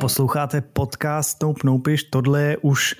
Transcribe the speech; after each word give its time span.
Posloucháte 0.00 0.60
podcast 0.60 1.42
Nope 1.42 1.60
Noupiš, 1.64 2.02
tohle 2.02 2.42
je 2.42 2.56
už 2.56 2.94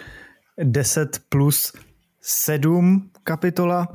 10 0.65 1.19
plus 1.29 1.73
7 2.21 3.11
kapitola. 3.25 3.89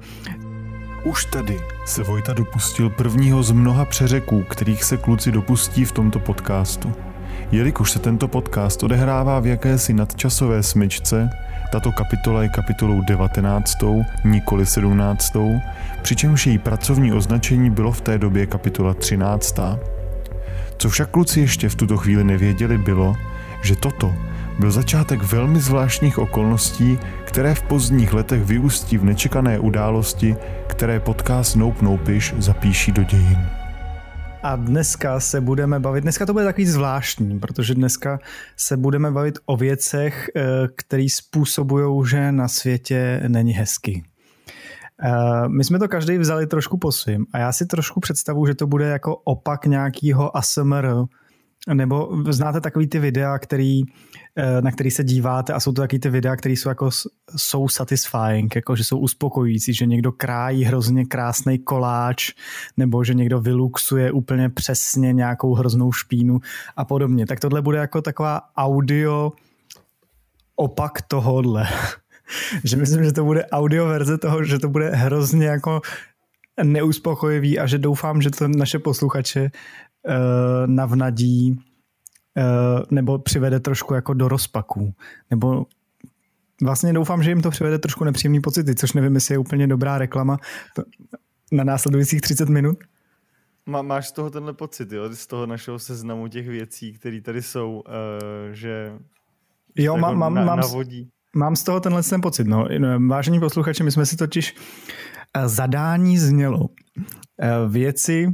Už 1.06 1.26
tady 1.26 1.60
se 1.86 2.04
Vojta 2.04 2.34
dopustil 2.34 2.90
prvního 2.90 3.44
z 3.44 3.52
mnoha 3.52 3.86
přeřeků, 3.86 4.44
kterých 4.44 4.84
se 4.84 4.98
kluci 4.98 5.32
dopustí 5.32 5.86
v 5.86 5.92
tomto 5.92 6.20
podcastu. 6.20 7.13
Jelikož 7.54 7.92
se 7.92 8.00
tento 8.00 8.28
podcast 8.28 8.84
odehrává 8.84 9.40
v 9.40 9.48
jakési 9.48 9.94
nadčasové 9.94 10.64
smyčce, 10.64 11.30
tato 11.72 11.92
kapitola 11.92 12.44
je 12.44 12.50
kapitolou 12.50 13.02
19., 13.02 13.78
nikoli 14.24 14.66
17., 14.66 15.34
přičemž 16.02 16.48
její 16.48 16.58
pracovní 16.58 17.14
označení 17.14 17.70
bylo 17.70 17.92
v 17.92 18.02
té 18.02 18.18
době 18.18 18.46
kapitola 18.46 18.94
13. 18.94 19.60
Co 20.78 20.90
však 20.90 21.10
kluci 21.10 21.40
ještě 21.40 21.70
v 21.70 21.76
tuto 21.76 21.98
chvíli 21.98 22.24
nevěděli 22.24 22.78
bylo, 22.78 23.16
že 23.64 23.76
toto 23.76 24.14
byl 24.60 24.72
začátek 24.72 25.24
velmi 25.24 25.60
zvláštních 25.60 26.20
okolností, 26.20 27.00
které 27.26 27.56
v 27.56 27.62
pozdních 27.62 28.14
letech 28.14 28.44
vyústí 28.44 28.98
v 28.98 29.06
nečekané 29.06 29.60
události, 29.60 30.36
které 30.68 31.00
podcast 31.00 31.56
Nope 31.56 31.86
Nopiš 31.86 32.34
zapíší 32.38 32.92
do 32.92 33.04
dějin. 33.04 33.63
A 34.44 34.56
dneska 34.56 35.20
se 35.20 35.42
budeme 35.42 35.80
bavit, 35.80 36.02
dneska 36.02 36.26
to 36.26 36.34
bude 36.34 36.46
takový 36.46 36.66
zvláštní, 36.66 37.40
protože 37.40 37.76
dneska 37.76 38.20
se 38.58 38.78
budeme 38.78 39.12
bavit 39.12 39.40
o 39.46 39.58
věcech, 39.58 40.30
eh, 40.36 40.44
které 40.76 41.06
způsobují, 41.10 42.08
že 42.10 42.32
na 42.32 42.48
světě 42.48 43.24
není 43.28 43.52
hezky. 43.52 44.04
Eh, 45.04 45.50
my 45.50 45.64
jsme 45.64 45.80
to 45.80 45.88
každý 45.88 46.18
vzali 46.18 46.48
trošku 46.48 46.78
po 46.78 46.92
svým 46.92 47.26
a 47.34 47.38
já 47.38 47.52
si 47.52 47.66
trošku 47.66 48.00
představu, 48.00 48.46
že 48.46 48.56
to 48.56 48.68
bude 48.68 48.86
jako 48.86 49.16
opak 49.16 49.66
nějakého 49.66 50.38
ASMR, 50.38 50.88
nebo 51.74 52.24
znáte 52.30 52.62
takový 52.62 52.88
ty 52.88 53.00
videa, 53.00 53.40
který, 53.40 53.82
na 54.62 54.72
který 54.72 54.92
se 54.92 55.04
díváte 55.04 55.54
a 55.54 55.60
jsou 55.60 55.72
to 55.72 55.82
takový 55.82 56.00
ty 56.00 56.10
videa, 56.10 56.36
které 56.36 56.54
jsou 56.54 56.70
jako 56.70 56.90
jsou 57.36 57.68
satisfying, 57.68 58.56
jako 58.56 58.76
že 58.76 58.84
jsou 58.84 58.98
uspokojící, 58.98 59.74
že 59.74 59.86
někdo 59.86 60.12
krájí 60.12 60.64
hrozně 60.64 61.06
krásný 61.06 61.60
koláč, 61.60 62.32
nebo 62.78 63.04
že 63.04 63.14
někdo 63.14 63.40
vyluxuje 63.40 64.12
úplně 64.12 64.50
přesně 64.50 65.14
nějakou 65.14 65.54
hroznou 65.54 65.92
špínu 65.92 66.40
a 66.76 66.86
podobně. 66.86 67.26
Tak 67.26 67.40
tohle 67.40 67.62
bude 67.62 67.78
jako 67.78 68.02
taková 68.02 68.42
audio 68.58 69.32
opak 70.56 71.02
tohohle. 71.02 71.68
že 72.64 72.78
myslím, 72.78 73.04
že 73.04 73.12
to 73.12 73.26
bude 73.26 73.46
audio 73.46 73.86
verze 73.86 74.18
toho, 74.18 74.44
že 74.44 74.60
to 74.60 74.70
bude 74.70 74.90
hrozně 74.90 75.46
jako 75.46 75.82
neuspokojivý 76.64 77.60
a 77.60 77.68
že 77.68 77.78
doufám, 77.78 78.22
že 78.22 78.30
to 78.30 78.48
naše 78.48 78.80
posluchače 78.80 79.42
uh, 79.44 80.12
navnadí 80.66 81.60
nebo 82.92 83.20
přivede 83.20 83.60
trošku 83.60 83.94
jako 83.94 84.14
do 84.14 84.28
rozpaků. 84.28 84.94
Nebo 85.30 85.66
vlastně 86.64 86.94
doufám, 86.94 87.24
že 87.24 87.32
jim 87.32 87.42
to 87.42 87.50
přivede 87.50 87.80
trošku 87.80 88.04
nepříjemný 88.04 88.42
pocity, 88.42 88.76
což 88.76 88.94
nevím, 88.94 89.16
jestli 89.16 89.34
je 89.34 89.38
úplně 89.38 89.68
dobrá 89.68 89.98
reklama 89.98 90.38
na 91.52 91.64
následujících 91.64 92.22
30 92.22 92.50
minut. 92.50 92.78
Má, 93.66 93.82
máš 93.82 94.08
z 94.08 94.12
toho 94.12 94.30
tenhle 94.30 94.54
pocit, 94.54 94.92
jo? 94.92 95.10
z 95.14 95.28
toho 95.28 95.46
našeho 95.46 95.80
seznamu 95.80 96.28
těch 96.28 96.48
věcí, 96.48 96.94
které 96.94 97.22
tady 97.22 97.42
jsou, 97.42 97.84
uh, 97.88 98.52
že 98.52 98.94
jo, 99.76 99.98
mám, 99.98 100.18
mám, 100.18 100.34
na, 100.34 100.46
mám, 100.46 100.60
navodí. 100.60 101.10
Mám 101.36 101.56
z 101.56 101.64
toho 101.64 101.80
tenhle 101.80 102.04
ten 102.04 102.22
pocit. 102.22 102.48
No. 102.48 102.68
Vážení 103.08 103.40
posluchači, 103.40 103.84
my 103.84 103.92
jsme 103.92 104.06
si 104.06 104.18
totiž 104.18 104.56
eh, 105.34 105.48
zadání 105.48 106.18
znělo 106.18 106.70
eh, 107.42 107.50
věci, 107.70 108.32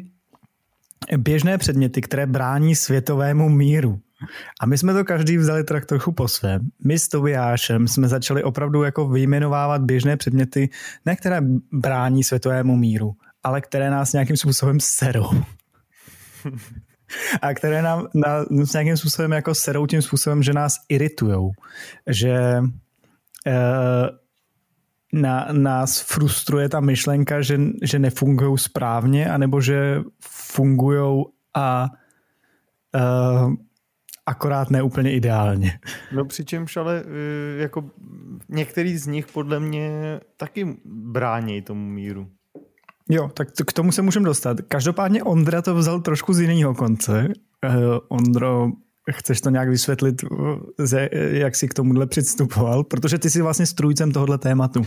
běžné 1.18 1.58
předměty, 1.58 2.02
které 2.02 2.26
brání 2.26 2.76
světovému 2.76 3.50
míru. 3.50 4.00
A 4.62 4.66
my 4.66 4.78
jsme 4.78 4.94
to 4.94 5.06
každý 5.06 5.38
vzali 5.38 5.64
tak 5.64 5.86
trochu 5.86 6.12
po 6.12 6.28
svém. 6.28 6.62
My 6.86 7.00
s 7.00 7.08
Tobiášem 7.08 7.88
jsme 7.88 8.08
začali 8.08 8.44
opravdu 8.44 8.84
jako 8.84 9.08
vyjmenovávat 9.08 9.81
běžné 9.81 10.18
předměty, 10.18 10.69
ne 11.06 11.16
které 11.16 11.42
brání 11.72 12.24
světovému 12.24 12.75
míru, 12.75 13.12
ale 13.44 13.62
které 13.62 13.90
nás 13.90 14.14
nějakým 14.14 14.38
způsobem 14.38 14.80
serou. 14.80 15.30
a 17.42 17.53
které 17.53 17.81
nám 17.81 18.08
na, 18.16 18.46
s 18.66 18.74
nějakým 18.74 18.98
způsobem 18.98 19.31
jako 19.31 19.56
serou 19.56 19.86
tím 19.86 20.02
způsobem, 20.02 20.44
že 20.44 20.53
nás 20.53 20.74
iritujou. 20.90 21.52
Že 22.08 22.62
Eh, 23.48 24.09
na, 25.14 25.47
nás 25.52 26.02
frustruje 26.02 26.70
ta 26.70 26.80
myšlenka, 26.80 27.42
že, 27.42 27.59
že 27.84 28.00
nefungují 28.00 28.58
správně, 28.58 29.31
anebo 29.31 29.62
že 29.62 30.02
fungují 30.22 31.25
a 31.53 31.90
uh, 32.96 33.53
akorát 34.25 34.69
ne 34.69 34.84
úplně 34.84 35.14
ideálně. 35.14 35.80
No 36.12 36.25
přičemž 36.25 36.78
ale 36.78 37.03
eh, 37.06 37.62
jako 37.62 37.92
některý 38.50 38.98
z 38.98 39.08
nich 39.08 39.28
podle 39.28 39.59
mě 39.59 40.19
taky 40.38 40.78
brání 40.86 41.62
tomu 41.62 41.90
míru. 41.90 42.28
Jo, 43.09 43.30
tak 43.34 43.52
to, 43.52 43.66
k 43.66 43.74
tomu 43.74 43.92
se 43.92 44.02
můžeme 44.02 44.25
dostat. 44.25 44.58
Každopádně 44.68 45.24
Ondra 45.24 45.62
to 45.62 45.75
vzal 45.75 46.02
trošku 46.02 46.34
z 46.34 46.40
jiného 46.40 46.75
konce. 46.75 47.28
Uh, 47.66 47.74
Ondro 48.08 48.72
Chceš 49.12 49.42
to 49.42 49.50
nějak 49.50 49.70
vysvětlit, 49.70 50.16
jak 51.32 51.56
jsi 51.56 51.68
k 51.68 51.74
tomuhle 51.74 52.08
přistupoval? 52.08 52.84
Protože 52.84 53.18
ty 53.18 53.30
jsi 53.30 53.42
vlastně 53.42 53.66
strůjcem 53.66 54.12
tohohle 54.12 54.38
tématu. 54.38 54.86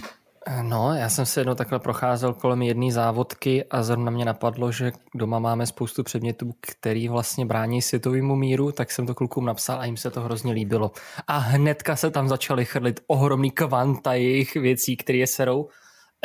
No, 0.62 0.94
já 0.94 1.08
jsem 1.08 1.26
se 1.26 1.40
jednou 1.40 1.54
takhle 1.54 1.78
procházel 1.78 2.32
kolem 2.32 2.62
jedné 2.62 2.92
závodky 2.92 3.64
a 3.64 3.82
zrovna 3.82 4.10
mě 4.10 4.24
napadlo, 4.24 4.72
že 4.72 4.92
doma 5.14 5.38
máme 5.38 5.66
spoustu 5.66 6.02
předmětů, 6.02 6.54
který 6.60 7.08
vlastně 7.08 7.46
brání 7.46 7.82
světovému 7.82 8.36
míru, 8.36 8.72
tak 8.72 8.90
jsem 8.90 9.06
to 9.06 9.14
klukům 9.14 9.44
napsal 9.44 9.80
a 9.80 9.84
jim 9.84 9.96
se 9.96 10.10
to 10.10 10.20
hrozně 10.20 10.52
líbilo. 10.52 10.90
A 11.26 11.38
hnedka 11.38 11.96
se 11.96 12.10
tam 12.10 12.28
začaly 12.28 12.64
chrlit 12.64 13.00
ohromný 13.06 13.50
kvanta 13.50 14.14
jejich 14.14 14.54
věcí, 14.54 14.96
které 14.96 15.18
je 15.18 15.26
serou. 15.26 15.68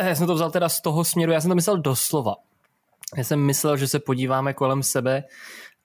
Já 0.04 0.16
jsem 0.16 0.28
to 0.28 0.36
vzal 0.36 0.52
teda 0.52 0.70
z 0.70 0.82
toho 0.82 1.04
směru, 1.04 1.32
já 1.32 1.42
jsem 1.42 1.50
to 1.50 1.56
myslel 1.56 1.78
doslova. 1.78 2.36
Já 3.18 3.24
jsem 3.24 3.40
myslel, 3.40 3.78
že 3.78 3.88
se 3.88 4.00
podíváme 4.00 4.54
kolem 4.54 4.84
sebe 4.84 5.24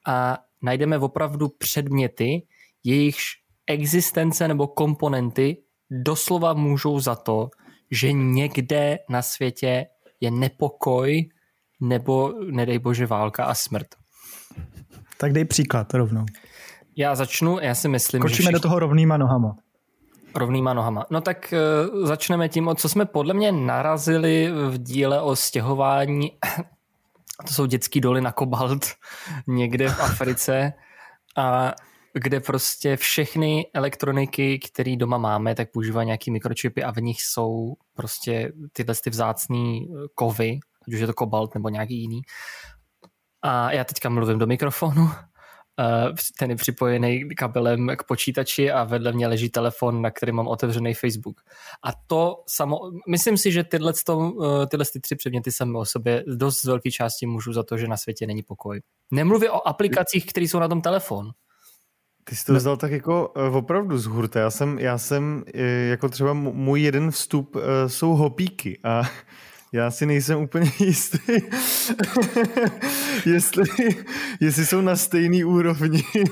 a 0.06 0.38
najdeme 0.62 0.98
opravdu 0.98 1.48
předměty, 1.48 2.46
jejichž 2.84 3.42
existence 3.66 4.48
nebo 4.48 4.66
komponenty 4.66 5.56
doslova 5.90 6.54
můžou 6.54 7.00
za 7.00 7.14
to, 7.14 7.48
že 7.90 8.12
někde 8.12 8.98
na 9.08 9.22
světě 9.22 9.86
je 10.20 10.30
nepokoj 10.30 11.28
nebo, 11.80 12.32
nedej 12.50 12.78
bože, 12.78 13.06
válka 13.06 13.44
a 13.44 13.54
smrt. 13.54 13.86
Tak 15.18 15.32
dej 15.32 15.44
příklad 15.44 15.94
rovnou. 15.94 16.24
Já 16.96 17.14
začnu, 17.14 17.58
já 17.60 17.74
si 17.74 17.88
myslím, 17.88 18.22
Kočíme 18.22 18.36
že 18.36 18.42
všichni... 18.42 18.52
do 18.52 18.60
toho 18.60 18.78
rovnýma 18.78 19.16
nohama. 19.16 19.56
Rovnýma 20.34 20.74
nohama. 20.74 21.06
No 21.10 21.20
tak 21.20 21.54
uh, 21.92 22.06
začneme 22.06 22.48
tím, 22.48 22.70
co 22.76 22.88
jsme 22.88 23.04
podle 23.04 23.34
mě 23.34 23.52
narazili 23.52 24.50
v 24.68 24.78
díle 24.78 25.20
o 25.22 25.36
stěhování 25.36 26.32
to 27.46 27.54
jsou 27.54 27.66
dětský 27.66 28.00
doly 28.00 28.20
na 28.20 28.32
kobalt 28.32 28.86
někde 29.46 29.88
v 29.88 30.00
Africe 30.00 30.72
a 31.36 31.72
kde 32.14 32.40
prostě 32.40 32.96
všechny 32.96 33.66
elektroniky, 33.74 34.58
které 34.58 34.96
doma 34.96 35.18
máme, 35.18 35.54
tak 35.54 35.72
používají 35.72 36.06
nějaký 36.06 36.30
mikročipy 36.30 36.82
a 36.82 36.92
v 36.92 36.96
nich 36.96 37.22
jsou 37.22 37.74
prostě 37.94 38.52
tyhle 38.72 38.94
ty 39.04 39.10
vzácné 39.10 39.80
kovy, 40.14 40.58
ať 40.88 40.94
už 40.94 41.00
je 41.00 41.06
to 41.06 41.14
kobalt 41.14 41.54
nebo 41.54 41.68
nějaký 41.68 42.00
jiný. 42.00 42.20
A 43.42 43.72
já 43.72 43.84
teďka 43.84 44.08
mluvím 44.08 44.38
do 44.38 44.46
mikrofonu 44.46 45.10
Eh, 45.10 45.31
ten 46.38 46.50
je 46.50 46.56
připojený 46.56 47.28
kabelem 47.28 47.88
k 47.96 48.04
počítači 48.04 48.70
a 48.70 48.84
vedle 48.84 49.12
mě 49.12 49.26
leží 49.26 49.48
telefon, 49.48 50.02
na 50.02 50.10
který 50.10 50.32
mám 50.32 50.48
otevřený 50.48 50.94
Facebook. 50.94 51.40
A 51.84 51.88
to 52.06 52.42
samo, 52.46 52.78
myslím 53.08 53.38
si, 53.38 53.52
že 53.52 53.64
tyhle, 53.64 53.92
to, 54.06 54.32
eh, 54.62 54.66
tyhle 54.66 54.84
ty 54.92 55.00
tři 55.00 55.16
předměty 55.16 55.52
sami 55.52 55.78
o 55.78 55.84
sobě 55.84 56.24
dost 56.26 56.60
z 56.60 56.64
velké 56.64 56.90
části 56.90 57.26
můžu 57.26 57.52
za 57.52 57.62
to, 57.62 57.76
že 57.76 57.88
na 57.88 57.96
světě 57.96 58.26
není 58.26 58.42
pokoj. 58.42 58.80
Nemluvím 59.10 59.50
o 59.50 59.68
aplikacích, 59.68 60.26
které 60.26 60.44
jsou 60.44 60.58
na 60.58 60.68
tom 60.68 60.80
telefonu. 60.80 61.30
Ty 62.24 62.36
jsi 62.36 62.44
to 62.46 62.54
vzal 62.54 62.76
tak 62.76 62.90
jako 62.90 63.28
uh, 63.28 63.56
opravdu 63.56 63.98
z 63.98 64.06
hurta. 64.06 64.40
Já 64.40 64.50
jsem, 64.50 64.78
já 64.78 64.98
jsem 64.98 65.44
jako 65.90 66.08
třeba 66.08 66.32
můj 66.32 66.82
jeden 66.82 67.10
vstup 67.10 67.56
jsou 67.86 68.14
hopíky 68.14 68.78
a 68.84 69.02
já 69.72 69.90
si 69.90 70.06
nejsem 70.06 70.38
úplně 70.38 70.72
jistý, 70.78 71.18
jestli, 73.26 73.64
jestli 74.40 74.66
jsou 74.66 74.80
na 74.80 74.96
stejný 74.96 75.44
úrovni. 75.44 76.02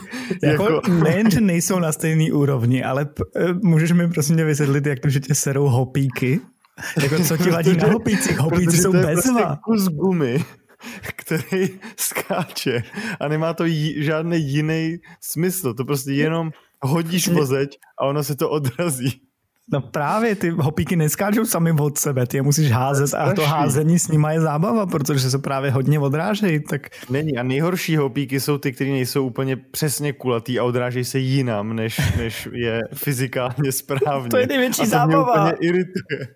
jako, 0.42 0.72
jako... 0.72 0.90
Nejen, 0.90 1.30
že 1.30 1.40
nejsou 1.40 1.78
na 1.78 1.92
stejný 1.92 2.32
úrovni, 2.32 2.84
ale 2.84 3.08
eh, 3.36 3.52
můžeš 3.62 3.92
mi 3.92 4.08
prosím 4.08 4.34
mě 4.34 4.44
vysvětlit, 4.44 4.86
jak 4.86 5.00
to, 5.00 5.08
že 5.08 5.20
tě 5.20 5.34
serou 5.34 5.66
hopíky? 5.66 6.40
Jako 7.02 7.24
co 7.24 7.36
ti 7.36 7.50
vadí 7.50 7.76
na 7.76 7.88
hopících? 7.88 8.38
Hopíci 8.38 8.76
jsou 8.76 8.92
bezva. 8.92 9.14
Prostě 9.14 9.60
kus 9.64 9.88
gumy, 9.88 10.44
který 11.16 11.68
skáče 11.96 12.82
a 13.20 13.28
nemá 13.28 13.54
to 13.54 13.64
jí, 13.64 14.04
žádný 14.04 14.50
jiný 14.50 14.96
smysl. 15.20 15.74
To 15.74 15.84
prostě 15.84 16.12
jenom 16.12 16.50
hodíš 16.82 17.28
vozeď 17.28 17.78
a 18.00 18.06
ono 18.06 18.24
se 18.24 18.36
to 18.36 18.50
odrazí. 18.50 19.20
No 19.72 19.80
právě 19.80 20.34
ty 20.34 20.50
hopíky 20.50 20.96
neskáčou 20.96 21.44
sami 21.44 21.72
od 21.72 21.98
sebe, 21.98 22.26
ty 22.26 22.36
je 22.36 22.42
musíš 22.42 22.70
házet 22.70 23.14
a 23.14 23.32
to 23.32 23.42
házení 23.42 23.98
s 23.98 24.08
nima 24.08 24.32
je 24.32 24.40
zábava, 24.40 24.86
protože 24.86 25.30
se 25.30 25.38
právě 25.38 25.70
hodně 25.70 25.98
odrážejí. 25.98 26.60
Tak... 26.60 26.88
Není 27.10 27.38
a 27.38 27.42
nejhorší 27.42 27.96
hopíky 27.96 28.40
jsou 28.40 28.58
ty, 28.58 28.72
které 28.72 28.90
nejsou 28.90 29.26
úplně 29.26 29.56
přesně 29.56 30.12
kulatý 30.12 30.58
a 30.58 30.64
odrážejí 30.64 31.04
se 31.04 31.18
jinam, 31.18 31.76
než, 31.76 32.16
než 32.16 32.48
je 32.52 32.80
fyzikálně 32.94 33.72
správně. 33.72 34.28
to 34.28 34.36
je 34.36 34.46
největší 34.46 34.82
a 34.82 34.84
to 34.84 34.90
zábava. 34.90 35.42
Mě 35.42 35.52
úplně 35.52 35.68
irituje. 35.68 36.28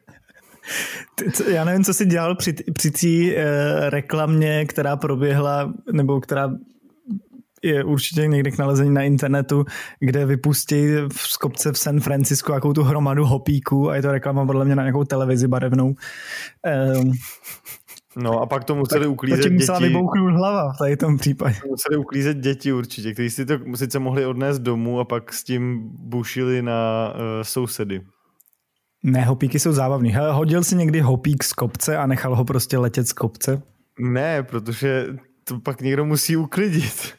Já 1.53 1.65
nevím, 1.65 1.85
co 1.85 1.95
jsi 1.95 2.07
dělal 2.07 2.35
při, 2.35 2.53
při 2.53 2.91
té 2.91 3.07
uh, 3.07 3.43
reklamě, 3.89 4.65
která 4.67 4.97
proběhla, 4.97 5.73
nebo 5.93 6.21
která 6.21 6.51
je 7.65 7.85
určitě 7.85 8.27
někde 8.27 8.51
k 8.51 8.59
nalezení 8.59 8.95
na 8.95 9.03
internetu, 9.03 9.65
kde 10.01 10.27
vypustí 10.27 10.87
v 11.13 11.19
skopce 11.19 11.73
v 11.73 11.79
San 11.79 12.01
Francisco 12.01 12.53
jakou 12.53 12.73
tu 12.73 12.83
hromadu 12.83 13.25
hopíků 13.25 13.91
a 13.91 13.97
je 13.97 14.03
to 14.03 14.13
reklama 14.13 14.47
podle 14.47 14.65
mě 14.65 14.77
na 14.77 14.83
nějakou 14.83 15.05
televizi 15.05 15.49
barevnou. 15.49 15.95
Um, 16.97 17.13
No 18.17 18.41
a 18.41 18.47
pak 18.47 18.65
to 18.65 18.75
museli 18.75 19.07
uklízet 19.07 19.43
to 19.43 19.49
děti. 19.49 19.55
musela 19.55 19.79
vybouchnout 19.79 20.33
hlava 20.33 20.73
v 20.73 20.79
tady 20.79 20.97
tom 20.97 21.19
případě. 21.19 21.57
Museli 21.69 21.97
uklízet 21.97 22.37
děti 22.37 22.73
určitě, 22.73 23.13
kteří 23.13 23.31
si 23.31 23.47
to 23.47 23.59
sice 23.75 23.99
mohli 23.99 24.27
odnést 24.27 24.59
domů 24.59 25.01
a 25.01 25.05
pak 25.05 25.33
s 25.33 25.45
tím 25.45 25.91
bušili 25.99 26.63
na 26.63 27.13
uh, 27.15 27.21
sousedy. 27.43 28.01
Ne, 29.03 29.25
hopíky 29.25 29.59
jsou 29.59 29.73
zábavný. 29.73 30.11
Hele, 30.11 30.33
hodil 30.33 30.65
si 30.65 30.77
někdy 30.77 31.01
hopík 31.01 31.45
z 31.45 31.53
kopce 31.53 31.97
a 31.97 32.07
nechal 32.07 32.37
ho 32.37 32.45
prostě 32.45 32.79
letět 32.79 33.09
z 33.09 33.13
kopce? 33.13 33.63
Ne, 33.99 34.43
protože 34.43 35.07
to 35.45 35.61
pak 35.61 35.81
někdo 35.81 36.05
musí 36.05 36.37
uklidit. 36.37 37.15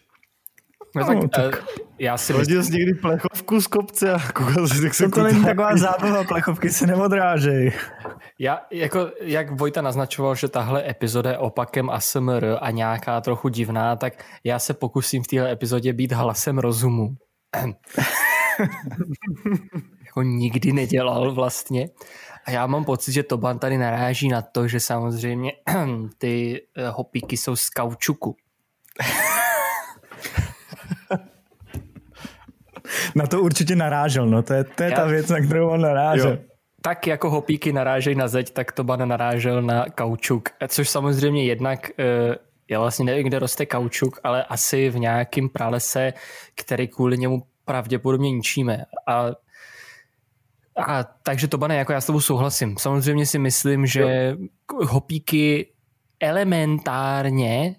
No, 0.95 1.05
tak, 1.05 1.17
no, 1.17 1.27
tak. 1.27 1.63
Já 1.99 2.17
si 2.17 2.33
Hodil 2.33 2.63
jsi 2.63 2.71
někdy 2.71 2.93
plechovku 2.93 3.61
z 3.61 3.67
kopce 3.67 4.13
a 4.13 4.19
koukal 4.31 4.67
si, 4.67 4.83
jak 4.83 4.93
se 4.93 5.03
to, 5.03 5.09
to 5.11 5.23
není 5.23 5.45
taková 5.45 5.77
zábava, 5.77 6.23
plechovky 6.23 6.69
se 6.69 6.87
neodrážejí. 6.87 7.71
Já, 8.39 8.61
jako, 8.71 9.11
jak 9.21 9.51
Vojta 9.51 9.81
naznačoval, 9.81 10.35
že 10.35 10.47
tahle 10.47 10.89
epizoda 10.89 11.29
je 11.29 11.37
opakem 11.37 11.89
ASMR 11.89 12.45
a 12.61 12.71
nějaká 12.71 13.21
trochu 13.21 13.49
divná, 13.49 13.95
tak 13.95 14.25
já 14.43 14.59
se 14.59 14.73
pokusím 14.73 15.23
v 15.23 15.27
téhle 15.27 15.51
epizodě 15.51 15.93
být 15.93 16.11
hlasem 16.11 16.57
rozumu. 16.57 17.15
jako 20.05 20.21
nikdy 20.21 20.73
nedělal 20.73 21.33
vlastně. 21.33 21.89
A 22.45 22.51
já 22.51 22.67
mám 22.67 22.85
pocit, 22.85 23.11
že 23.11 23.23
Toban 23.23 23.59
tady 23.59 23.77
naráží 23.77 24.27
na 24.27 24.41
to, 24.41 24.67
že 24.67 24.79
samozřejmě 24.79 25.51
ty 26.17 26.61
hopíky 26.91 27.37
jsou 27.37 27.55
z 27.55 27.69
kaučuku. 27.69 28.35
Na 33.15 33.27
to 33.27 33.41
určitě 33.41 33.75
narážel, 33.75 34.25
no 34.25 34.43
to 34.43 34.53
je, 34.53 34.63
to 34.63 34.83
je 34.83 34.89
já... 34.89 34.95
ta 34.95 35.05
věc, 35.05 35.29
na 35.29 35.39
kterou 35.39 35.69
on 35.69 35.81
narážel. 35.81 36.31
Jo. 36.31 36.37
Tak 36.81 37.07
jako 37.07 37.29
hopíky 37.29 37.73
narážejí 37.73 38.15
na 38.15 38.27
zeď, 38.27 38.53
tak 38.53 38.71
Toban 38.71 39.07
narážel 39.09 39.61
na 39.61 39.85
kaučuk, 39.85 40.49
což 40.67 40.89
samozřejmě 40.89 41.45
jednak 41.45 41.91
já 42.69 42.79
vlastně 42.79 43.05
nevím, 43.05 43.27
kde 43.27 43.39
roste 43.39 43.65
kaučuk, 43.65 44.19
ale 44.23 44.43
asi 44.43 44.89
v 44.89 44.99
nějakém 44.99 45.49
pralese, 45.49 46.13
který 46.55 46.87
kvůli 46.87 47.17
němu 47.17 47.43
pravděpodobně 47.65 48.31
ničíme. 48.31 48.85
A, 49.07 49.25
a 50.87 51.03
takže 51.03 51.47
to 51.47 51.57
bane, 51.57 51.75
jako 51.75 51.93
já 51.93 52.01
s 52.01 52.05
tebou 52.05 52.21
souhlasím. 52.21 52.77
Samozřejmě 52.77 53.25
si 53.25 53.39
myslím, 53.39 53.85
že 53.85 54.01
jo. 54.01 54.37
hopíky 54.87 55.73
elementárně 56.19 57.75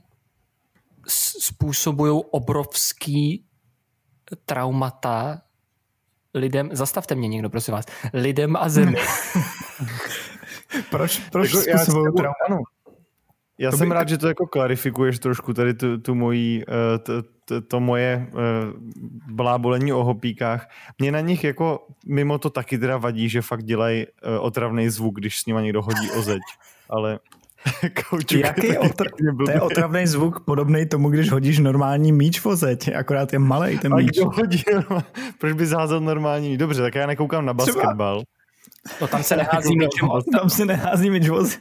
způsobují 1.39 2.23
obrovský 2.31 3.46
traumata 4.45 5.43
lidem, 6.35 6.71
zastavte 6.73 7.15
mě 7.15 7.29
někdo, 7.29 7.51
prosím 7.51 7.75
vás, 7.75 7.85
lidem 8.13 8.57
a 8.57 8.69
zemi. 8.69 8.97
proč 10.91 11.19
proč 11.33 11.53
jako, 11.53 11.79
způsobují 11.79 12.13
traumata? 12.17 12.71
Já 13.59 13.71
to 13.71 13.77
jsem 13.77 13.89
by... 13.89 13.95
rád, 13.95 14.09
že 14.09 14.19
to 14.19 14.29
jako 14.29 14.47
klarifikuješ 14.47 15.19
trošku 15.19 15.55
tady 15.55 15.75
tu, 15.75 15.99
tu 15.99 16.15
mojí, 16.15 16.63
eh, 16.69 16.99
to, 16.99 17.23
to, 17.45 17.61
to 17.61 17.81
moje 17.81 18.27
eh, 18.29 18.33
blábolení 19.33 19.93
o 19.93 20.05
hopíkách. 20.05 20.69
Mě 20.99 21.13
na 21.13 21.21
nich 21.21 21.45
jako 21.45 21.87
mimo 22.07 22.39
to 22.39 22.51
taky 22.51 22.79
teda 22.79 22.97
vadí, 22.97 23.29
že 23.29 23.43
fakt 23.43 23.65
dělají 23.65 24.07
eh, 24.07 24.39
otravný 24.39 24.89
zvuk, 24.89 25.15
když 25.15 25.41
s 25.41 25.47
nima 25.47 25.61
někdo 25.61 25.83
hodí 25.83 26.11
o 26.11 26.23
zeď. 26.23 26.43
Ale 26.91 27.19
Kaučuk 28.11 28.41
Jaký 28.41 28.67
je 28.67 28.79
otr... 28.91 29.07
to 29.45 29.51
je 29.51 29.61
otravný 29.61 30.07
zvuk 30.07 30.45
podobný 30.45 30.87
tomu, 30.87 31.11
když 31.11 31.31
hodíš 31.31 31.59
normální 31.59 32.13
míč 32.13 32.45
v 32.45 32.57
zeď, 32.57 32.95
akorát 32.95 33.33
je 33.33 33.39
malý 33.39 33.79
ten 33.79 33.97
míč. 33.97 34.19
A 34.19 34.25
hodí, 34.25 34.63
proč 35.39 35.53
by 35.53 35.67
zházel 35.67 36.01
normální 36.01 36.49
míč? 36.51 36.59
Dobře, 36.59 36.83
tak 36.83 36.95
já 36.95 37.07
nekoukám 37.07 37.47
na 37.47 37.55
basketbal. 37.55 38.23
No 39.01 39.07
tam 39.07 39.23
se 39.23 39.37
nehází 39.37 39.79
míč 39.79 39.91
Tam 40.33 40.51
se 40.51 40.65
nehází 40.65 41.11
míč 41.11 41.29
v 41.29 41.59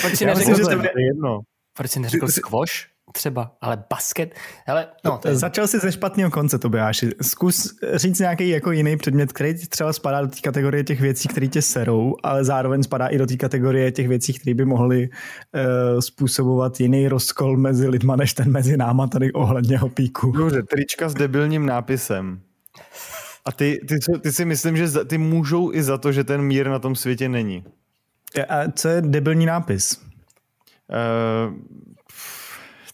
Proč 0.00 0.16
si 0.16 0.26
neřekl, 0.26 0.56
že 0.56 0.62
to 0.62 0.70
je 0.70 1.06
jedno. 1.06 1.40
Proč 1.76 1.90
jsi 1.90 2.00
neřekl 2.00 2.28
squash? 2.28 2.72
Třeba, 3.12 3.56
ale 3.60 3.84
basket, 3.90 4.34
ale 4.66 4.86
no. 5.04 5.18
To 5.18 5.28
je... 5.28 5.36
Začal 5.36 5.66
jsi 5.66 5.78
ze 5.78 5.92
špatného 5.92 6.30
konce, 6.30 6.58
Tobiáši. 6.58 7.10
Zkus 7.22 7.74
říct 7.94 8.18
nějaký 8.18 8.48
jako 8.48 8.72
jiný 8.72 8.96
předmět, 8.96 9.32
který 9.32 9.54
třeba 9.54 9.92
spadá 9.92 10.20
do 10.20 10.28
té 10.28 10.40
kategorie 10.40 10.84
těch 10.84 11.00
věcí, 11.00 11.28
které 11.28 11.48
tě 11.48 11.62
serou, 11.62 12.16
ale 12.22 12.44
zároveň 12.44 12.82
spadá 12.82 13.06
i 13.06 13.18
do 13.18 13.26
té 13.26 13.36
kategorie 13.36 13.92
těch 13.92 14.08
věcí, 14.08 14.32
které 14.32 14.54
by 14.54 14.64
mohly 14.64 15.08
uh, 15.08 16.00
způsobovat 16.00 16.80
jiný 16.80 17.08
rozkol 17.08 17.56
mezi 17.56 17.88
lidma, 17.88 18.16
než 18.16 18.34
ten 18.34 18.52
mezi 18.52 18.76
náma 18.76 19.06
tady 19.06 19.32
ohledně 19.32 19.78
hopíku. 19.78 20.30
Dobře, 20.30 20.62
trička 20.62 21.08
s 21.08 21.14
debilním 21.14 21.66
nápisem. 21.66 22.40
A 23.44 23.52
ty, 23.52 23.80
ty, 23.88 23.98
ty 24.20 24.32
si 24.32 24.44
myslím, 24.44 24.76
že 24.76 25.04
ty 25.04 25.18
můžou 25.18 25.72
i 25.72 25.82
za 25.82 25.98
to, 25.98 26.12
že 26.12 26.24
ten 26.24 26.42
mír 26.42 26.68
na 26.68 26.78
tom 26.78 26.96
světě 26.96 27.28
není. 27.28 27.64
A 28.48 28.70
co 28.72 28.88
je 28.88 29.02
debilní 29.02 29.46
nápis? 29.46 30.00
Uh, 30.90 31.54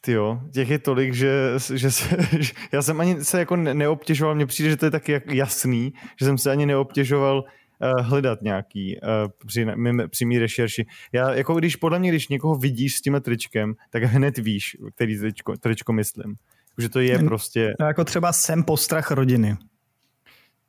ty 0.07 0.13
jo, 0.13 0.41
těch 0.53 0.71
je 0.71 0.79
tolik, 0.79 1.15
že, 1.15 1.53
že, 1.75 1.91
se, 1.91 2.17
že 2.39 2.53
já 2.73 2.83
jsem 2.83 3.01
ani 3.01 3.25
se 3.25 3.39
jako 3.39 3.57
neobtěžoval, 3.57 4.35
mně 4.35 4.47
přijde, 4.47 4.71
že 4.71 4.77
to 4.77 4.85
je 4.85 4.91
taky 4.91 5.23
jasný, 5.27 5.93
že 6.21 6.27
jsem 6.27 6.39
se 6.39 6.51
ani 6.51 6.67
neobtěžoval 6.67 7.39
uh, 7.39 8.07
hledat 8.07 8.43
nějaký 8.43 8.97
uh, 9.03 9.31
při, 9.47 9.65
mým, 9.65 10.03
při 10.11 10.25
mý 10.25 10.39
rešerši. 10.39 10.87
Já, 11.13 11.35
jako 11.35 11.55
když 11.55 11.77
podle 11.77 11.99
mě, 11.99 12.11
když 12.11 12.29
někoho 12.29 12.57
vidíš 12.57 12.97
s 12.97 13.01
tímhle 13.01 13.21
tričkem, 13.21 13.75
tak 13.91 14.03
hned 14.03 14.39
víš, 14.39 14.77
který 14.95 15.19
tričko, 15.19 15.57
tričko 15.57 15.93
myslím. 15.93 16.35
Že 16.79 16.89
to 16.89 17.01
je 17.01 17.19
prostě... 17.19 17.75
No, 17.81 17.87
jako 17.87 18.05
třeba 18.05 18.33
jsem 18.33 18.65
postrach 18.65 19.11
rodiny. 19.11 19.57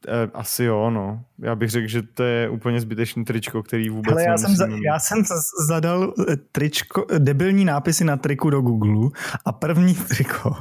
Eh, 0.08 0.30
asi 0.34 0.64
jo, 0.64 0.90
no. 0.90 1.24
Já 1.40 1.56
bych 1.56 1.70
řekl, 1.70 1.88
že 1.88 2.02
to 2.02 2.24
je 2.24 2.50
úplně 2.50 2.82
zbytečný 2.82 3.26
tričko, 3.26 3.64
který 3.64 3.90
vůbec 3.90 4.12
Ale 4.12 4.24
já 4.24 4.38
jsem, 4.38 4.56
za, 4.56 4.68
já 4.86 5.00
jsem 5.00 5.24
zadal 5.68 6.14
eh, 6.32 6.36
tričko, 6.52 7.06
debilní 7.18 7.66
nápisy 7.66 8.04
na 8.04 8.18
triku 8.18 8.50
do 8.50 8.62
Google 8.62 9.10
a 9.46 9.52
první 9.52 9.96
triko 10.08 10.56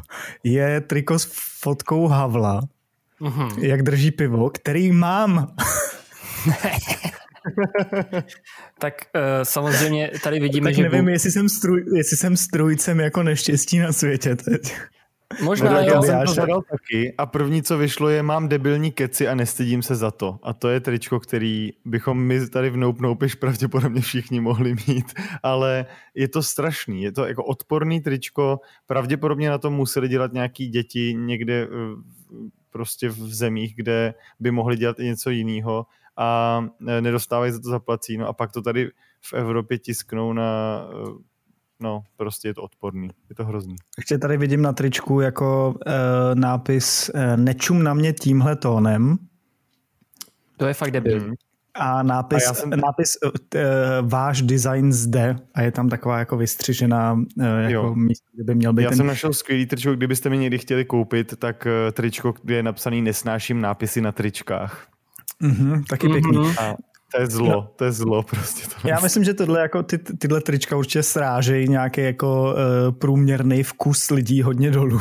je 0.45 0.81
triko 0.81 1.19
s 1.19 1.29
fotkou 1.61 2.07
Havla, 2.07 2.61
mm-hmm. 3.21 3.65
jak 3.65 3.83
drží 3.83 4.11
pivo, 4.11 4.51
který 4.51 4.93
mám. 4.93 5.55
tak 8.79 8.95
uh, 9.15 9.21
samozřejmě 9.43 10.11
tady 10.23 10.41
vidíme, 10.41 10.71
tak 10.71 10.75
že... 10.75 10.83
nevím, 10.83 11.09
jestli 11.09 11.31
jsem, 11.31 11.49
strůj, 11.49 11.85
jestli 11.97 12.17
jsem 12.17 12.37
strůjcem 12.37 13.01
jako 13.01 13.23
neštěstí 13.23 13.79
na 13.79 13.93
světě 13.93 14.37
teď. 14.37 14.75
Možná 15.43 15.73
no, 15.73 15.79
jo. 15.79 15.87
Já 15.87 16.03
jsem 16.03 16.27
to 16.27 16.33
zadal 16.33 16.63
taky 16.63 17.15
a 17.19 17.27
první, 17.27 17.63
co 17.63 17.79
vyšlo, 17.79 18.09
je 18.09 18.23
mám 18.23 18.49
debilní 18.49 18.93
keci 18.93 19.29
a 19.29 19.35
nestydím 19.35 19.83
se 19.83 19.95
za 19.95 20.11
to. 20.11 20.39
A 20.43 20.53
to 20.53 20.69
je 20.69 20.81
tričko, 20.81 21.21
který 21.21 21.71
bychom 21.85 22.19
my 22.19 22.49
tady 22.49 22.71
v 22.71 22.77
Nope 22.77 23.03
Nope 23.03 23.27
pravděpodobně 23.41 24.01
všichni 24.01 24.41
mohli 24.41 24.75
mít, 24.89 25.13
ale 25.43 25.87
je 26.15 26.29
to 26.29 26.43
strašný. 26.43 27.03
Je 27.03 27.13
to 27.13 27.27
jako 27.27 27.45
odporný 27.45 28.01
tričko, 28.01 28.61
pravděpodobně 28.87 29.51
na 29.51 29.59
tom 29.59 29.75
museli 29.75 30.09
dělat 30.09 30.33
nějaký 30.33 30.69
děti 30.69 31.15
někde 31.19 31.63
eh, 31.63 31.69
prostě 32.71 33.09
v 33.09 33.19
zemích, 33.19 33.77
kde 33.77 34.15
by 34.41 34.51
mohli 34.51 34.77
dělat 34.77 35.01
i 35.01 35.05
něco 35.05 35.31
jiného 35.31 35.87
a 36.17 36.61
eh, 36.89 37.01
nedostávají 37.01 37.53
za 37.53 37.61
to 37.61 37.69
zaplacíno 37.69 38.29
a 38.29 38.33
pak 38.33 38.53
to 38.53 38.63
tady 38.63 38.91
v 39.21 39.35
Evropě 39.35 39.79
tisknou 39.79 40.33
na 40.33 40.81
eh, 40.91 41.36
no, 41.81 42.03
prostě 42.17 42.49
je 42.49 42.55
to 42.55 42.63
odporný, 42.63 43.11
je 43.29 43.35
to 43.35 43.45
hrozný. 43.45 43.77
Ještě 43.99 44.19
tady 44.19 44.37
vidím 44.37 44.63
na 44.63 44.73
tričku 44.73 45.21
jako 45.21 45.75
uh, 45.87 45.93
nápis 46.35 47.11
uh, 47.15 47.37
nečum 47.37 47.83
na 47.83 47.95
mě 47.95 48.13
tímhle 48.13 48.57
tónem. 48.57 49.17
To 50.57 50.67
je 50.67 50.75
fakt 50.75 50.91
debil. 50.91 51.21
Mm. 51.21 51.35
A 51.75 52.03
nápis, 52.03 52.47
a 52.47 52.55
jsem... 52.55 52.71
nápis 52.71 53.17
uh, 53.25 53.31
váš 54.09 54.43
design 54.43 54.93
zde 54.93 55.37
a 55.55 55.63
je 55.63 55.73
tam 55.73 55.89
taková 55.89 56.19
jako 56.19 56.37
vystřižená 56.37 57.13
uh, 57.13 57.45
jako 57.69 57.95
místo, 57.95 58.27
kde 58.35 58.45
by 58.45 58.55
měl 58.55 58.73
být 58.73 58.83
Já 58.83 58.89
ten... 58.89 58.97
jsem 58.97 59.07
našel 59.07 59.33
skvělý 59.33 59.67
tričko, 59.67 59.95
kdybyste 59.95 60.31
mi 60.31 60.39
někdy 60.39 60.59
chtěli 60.59 60.85
koupit, 60.85 61.37
tak 61.39 61.67
uh, 61.67 61.93
tričko, 61.93 62.35
kde 62.43 62.55
je 62.55 62.63
napsaný 62.63 63.03
nesnáším 63.03 63.61
nápisy 63.61 64.01
na 64.01 64.13
tričkách. 64.13 64.87
Mm-hmm, 65.43 65.85
taky 65.89 66.09
pěkný. 66.09 66.39
Mm-hmm. 66.39 66.63
A 66.63 66.77
to 67.15 67.21
je 67.21 67.27
zlo, 67.27 67.51
no. 67.51 67.71
to 67.77 67.85
je 67.85 67.93
zlo 67.93 68.23
prostě. 68.23 68.69
To 68.83 68.89
Já 68.89 69.01
myslím, 69.01 69.25
že 69.25 69.35
tohle 69.35 69.61
jako 69.61 69.83
ty, 69.83 69.99
tyhle 69.99 70.41
trička 70.41 70.77
určitě 70.77 71.03
srážejí 71.03 71.69
nějaký 71.69 72.01
jako 72.01 72.43
uh, 72.43 72.95
průměrný 72.99 73.63
vkus 73.63 74.11
lidí 74.11 74.43
hodně 74.43 74.71
dolů. 74.71 75.01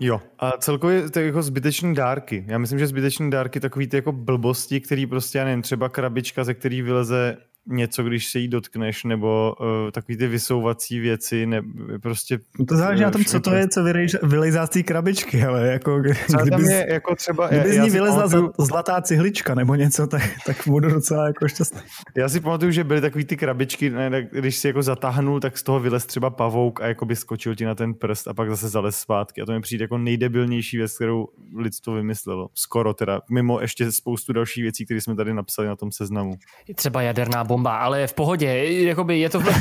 Jo, 0.00 0.20
a 0.38 0.52
celkově 0.52 1.10
to 1.10 1.20
jako 1.20 1.42
zbytečné 1.42 1.94
dárky. 1.94 2.44
Já 2.48 2.58
myslím, 2.58 2.78
že 2.78 2.86
zbytečné 2.86 3.30
dárky 3.30 3.60
takový 3.60 3.86
ty 3.86 3.96
jako 3.96 4.12
blbosti, 4.12 4.80
který 4.80 5.06
prostě, 5.06 5.38
já 5.38 5.44
nevím, 5.44 5.62
třeba 5.62 5.88
krabička, 5.88 6.44
ze 6.44 6.54
který 6.54 6.82
vyleze 6.82 7.36
něco, 7.66 8.02
když 8.02 8.26
se 8.26 8.38
jí 8.38 8.48
dotkneš, 8.48 9.04
nebo 9.04 9.54
uh, 9.60 9.90
takový 9.90 10.16
ty 10.16 10.26
vysouvací 10.26 11.00
věci, 11.00 11.46
ne, 11.46 11.62
prostě... 12.02 12.38
No 12.58 12.66
to 12.66 12.76
záleží 12.76 13.02
na 13.02 13.10
tom, 13.10 13.24
co 13.24 13.40
to 13.40 13.54
je, 13.54 13.68
co 13.68 13.84
vylejzá 14.22 14.66
z 14.66 14.70
té 14.70 14.82
krabičky, 14.82 15.44
ale 15.44 15.66
jako... 15.66 16.00
Kdyby, 16.00 16.18
tam 16.50 16.64
je 16.64 16.86
jako 16.88 17.14
třeba... 17.16 17.48
Kdyby 17.48 17.72
z 17.72 17.78
ní 17.78 17.90
vylezla 17.90 18.28
pamatuju, 18.28 18.52
zlatá 18.58 19.02
cihlička 19.02 19.54
nebo 19.54 19.74
něco, 19.74 20.06
tak, 20.06 20.22
tak 20.46 20.56
budu 20.66 20.90
docela 20.90 21.26
jako 21.26 21.48
šťastný. 21.48 21.80
Já 22.16 22.28
si 22.28 22.40
pamatuju, 22.40 22.70
že 22.70 22.84
byly 22.84 23.00
takový 23.00 23.24
ty 23.24 23.36
krabičky, 23.36 23.90
ne, 23.90 24.28
když 24.32 24.56
si 24.56 24.66
jako 24.66 24.82
zatáhnul, 24.82 25.40
tak 25.40 25.58
z 25.58 25.62
toho 25.62 25.80
vylez 25.80 26.06
třeba 26.06 26.30
pavouk 26.30 26.80
a 26.80 26.86
jako 26.86 27.06
by 27.06 27.16
skočil 27.16 27.54
ti 27.54 27.64
na 27.64 27.74
ten 27.74 27.94
prst 27.94 28.28
a 28.28 28.34
pak 28.34 28.50
zase 28.50 28.68
zalez 28.68 28.96
zpátky. 28.96 29.42
A 29.42 29.46
to 29.46 29.52
mi 29.52 29.60
přijde 29.60 29.84
jako 29.84 29.98
nejdebilnější 29.98 30.76
věc, 30.76 30.96
kterou 30.96 31.26
lidstvo 31.56 31.94
vymyslelo. 31.94 32.48
Skoro 32.54 32.94
teda. 32.94 33.20
Mimo 33.30 33.60
ještě 33.60 33.92
spoustu 33.92 34.32
dalších 34.32 34.62
věcí, 34.62 34.84
které 34.84 35.00
jsme 35.00 35.16
tady 35.16 35.34
napsali 35.34 35.68
na 35.68 35.76
tom 35.76 35.92
seznamu. 35.92 36.34
Třeba 36.74 37.02
jaderná 37.02 37.44
bomba, 37.54 37.76
ale 37.76 38.06
v 38.06 38.14
pohodě, 38.14 38.46
jakoby 38.82 39.18
je 39.18 39.30
to... 39.30 39.40
V... 39.40 39.46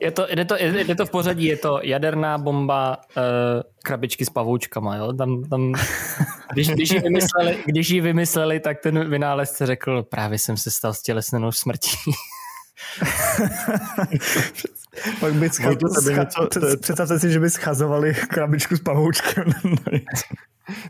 je 0.00 0.10
to, 0.10 0.26
je, 0.36 0.44
to, 0.44 0.56
je 0.58 0.94
to 0.94 1.06
v 1.06 1.10
pořadí, 1.10 1.44
je 1.44 1.56
to 1.56 1.80
jaderná 1.82 2.38
bomba, 2.38 2.96
uh, 3.16 3.22
krabičky 3.82 4.24
s 4.24 4.30
pavoučkama, 4.30 4.96
jo? 4.96 5.12
Tam, 5.12 5.44
tam, 5.44 5.72
když, 6.52 6.68
když, 6.68 6.90
ji 6.90 7.00
vymysleli, 7.00 7.58
když 7.66 7.90
ji 7.90 8.00
vymysleli, 8.00 8.60
tak 8.60 8.80
ten 8.82 9.10
vynálezce 9.10 9.66
řekl, 9.66 10.02
právě 10.02 10.38
jsem 10.38 10.56
se 10.56 10.70
stal 10.70 10.94
stělesněnou 10.94 11.52
smrtí. 11.52 11.96
Pak 15.20 15.32
by 15.32 15.48
scha- 15.48 15.76
scha- 15.76 16.80
představte 16.80 17.18
si, 17.18 17.30
že 17.30 17.40
by 17.40 17.50
schazovali 17.50 18.14
krabičku 18.14 18.76
s 18.76 18.80
pavoučkem. 18.80 19.44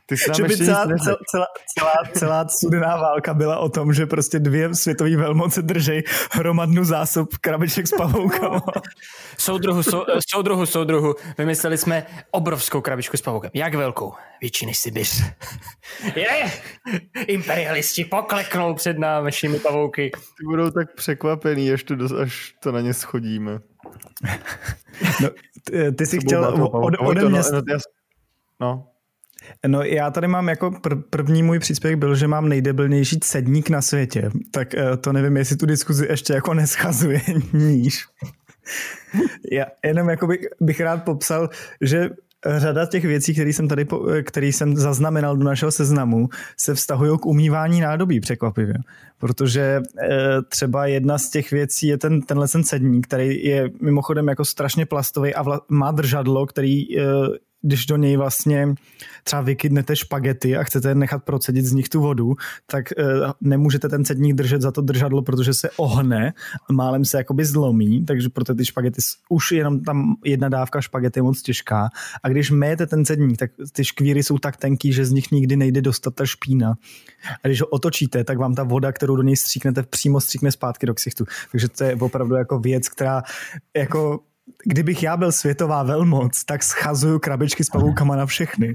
Ty 0.07 0.17
že 0.37 0.43
by 0.43 0.57
celá, 0.57 0.87
celá, 0.87 1.47
celá, 1.75 1.97
celá 2.15 2.49
studená 2.49 2.97
válka 2.97 3.35
byla 3.35 3.59
o 3.59 3.69
tom, 3.69 3.93
že 3.93 4.07
prostě 4.07 4.39
dvě 4.39 4.75
světové 4.75 5.17
velmoce 5.17 5.63
držej 5.63 6.03
hromadnu 6.33 6.85
zásob 6.85 7.37
krabiček 7.41 7.87
s 7.87 7.91
pavoukama. 7.97 8.63
Soudruhu, 9.39 9.83
sou, 9.83 10.05
soudruhu, 10.29 10.67
soudruhu, 10.67 11.15
vymysleli 11.39 11.79
jsme 11.79 12.07
obrovskou 12.31 12.81
krabičku 12.81 13.17
s 13.17 13.23
pavoukem. 13.23 13.51
Jak 13.55 13.75
velkou? 13.75 14.13
Větší 14.41 14.67
než 14.67 14.79
Sibiř. 14.79 15.25
Je! 16.17 16.53
Imperialisti 17.27 18.05
pokleknou 18.05 18.75
před 18.75 18.99
našimi 18.99 19.59
pavouky. 19.59 20.11
Ty 20.11 20.45
budou 20.47 20.71
tak 20.71 20.95
překvapený, 20.95 21.73
až 21.73 21.83
to, 21.83 21.95
až 22.23 22.55
to 22.63 22.73
na 22.73 22.81
ně 22.81 22.95
schodíme. 22.95 23.59
No, 25.23 25.29
ty, 25.65 25.93
ty 25.93 26.07
jsi 26.07 26.19
chtěl 26.19 26.45
od, 26.73 26.95
ode 27.01 27.29
mě... 27.29 27.41
No, 28.61 28.89
no, 29.67 29.83
já 29.83 30.11
tady 30.11 30.29
mám 30.29 30.49
jako 30.49 30.71
pr- 30.71 31.03
první 31.11 31.43
můj 31.43 31.59
příspěvek 31.59 31.99
byl, 31.99 32.15
že 32.15 32.29
mám 32.29 32.49
nejdebilnější 32.49 33.21
cedník 33.21 33.71
na 33.71 33.83
světě, 33.83 34.31
tak 34.51 34.69
uh, 34.75 34.97
to 34.97 35.13
nevím, 35.13 35.37
jestli 35.37 35.57
tu 35.57 35.67
diskuzi 35.67 36.07
ještě 36.11 36.33
jako 36.33 36.55
neschazuje 36.55 37.21
níž. 37.53 38.05
já 39.53 39.65
jenom 39.85 40.09
jako 40.09 40.27
bych, 40.27 40.41
bych 40.61 40.81
rád 40.81 41.05
popsal, 41.05 41.49
že 41.81 42.11
řada 42.57 42.87
těch 42.87 43.05
věcí, 43.05 43.35
které 43.35 43.51
jsem 43.51 43.69
tady, 43.69 43.87
který 44.23 44.53
jsem 44.53 44.77
zaznamenal 44.77 45.37
do 45.37 45.45
našeho 45.45 45.73
seznamu, 45.73 46.29
se 46.57 46.75
vztahují 46.75 47.19
k 47.19 47.27
umývání 47.27 47.81
nádobí 47.81 48.21
překvapivě. 48.21 48.75
Protože 49.19 49.63
e, 49.63 49.83
třeba 50.49 50.87
jedna 50.87 51.19
z 51.19 51.31
těch 51.31 51.51
věcí 51.51 51.87
je 51.87 51.99
ten, 51.99 52.23
tenhle 52.23 52.49
ten 52.49 52.65
cedník, 52.65 53.07
který 53.07 53.45
je 53.45 53.71
mimochodem 53.83 54.29
jako 54.29 54.45
strašně 54.45 54.87
plastový 54.87 55.35
a 55.35 55.43
vla, 55.43 55.61
má 55.69 55.91
držadlo, 55.91 56.47
který 56.47 56.99
e, 56.99 57.03
když 57.63 57.87
do 57.87 57.97
něj 57.97 58.17
vlastně 58.17 58.75
třeba 59.25 59.43
vykydnete 59.43 59.97
špagety 59.97 60.57
a 60.57 60.65
chcete 60.65 60.95
nechat 60.95 61.25
procedit 61.25 61.65
z 61.65 61.73
nich 61.73 61.89
tu 61.89 62.01
vodu, 62.01 62.35
tak 62.67 62.93
e, 62.93 63.05
nemůžete 63.41 63.89
ten 63.89 64.05
cedník 64.05 64.35
držet 64.35 64.63
za 64.63 64.73
to 64.73 64.81
držadlo, 64.81 65.23
protože 65.23 65.55
se 65.55 65.71
ohne, 65.77 66.35
málem 66.73 67.05
se 67.05 67.17
jakoby 67.19 67.45
zlomí, 67.45 68.05
takže 68.05 68.29
proto 68.29 68.55
ty 68.55 68.65
špagety, 68.65 69.01
už 69.29 69.53
jenom 69.53 69.81
tam 69.81 70.15
jedna 70.25 70.49
dávka 70.49 70.81
špagety 70.81 71.19
je 71.19 71.23
moc 71.23 71.43
těžká. 71.43 71.89
A 72.23 72.29
když 72.29 72.51
méjete 72.51 72.87
ten 72.87 73.05
cedník, 73.05 73.39
tak 73.39 73.51
ty 73.73 73.85
škvíry 73.85 74.23
jsou 74.23 74.39
tak 74.39 74.57
tenký, 74.57 74.93
že 74.93 75.05
z 75.05 75.13
nich 75.13 75.31
nikdy 75.31 75.57
nejde 75.57 75.83
dostat 75.83 76.15
ta 76.15 76.27
špína. 76.27 76.75
A 77.45 77.49
když 77.49 77.61
ho 77.61 77.67
otočíte, 77.67 78.25
tak 78.25 78.39
vám 78.39 78.55
ta 78.55 78.63
voda, 78.63 78.93
kterou 78.93 79.17
do 79.17 79.23
něj 79.23 79.37
stříknete, 79.37 79.83
přímo 79.83 80.21
stříkne 80.21 80.51
zpátky 80.51 80.87
do 80.87 80.95
ksichtu. 80.95 81.25
Takže 81.53 81.69
to 81.69 81.85
je 81.85 81.97
opravdu 81.97 82.35
jako 82.35 82.59
věc, 82.59 82.89
která 82.89 83.23
jako 83.77 84.21
kdybych 84.67 85.03
já 85.03 85.17
byl 85.17 85.33
světová 85.33 85.83
velmoc, 85.83 86.45
tak 86.45 86.63
schazuju 86.63 87.19
krabičky 87.19 87.65
s 87.65 87.71
pavoukama 87.71 88.17
na 88.17 88.27
všechny. 88.27 88.75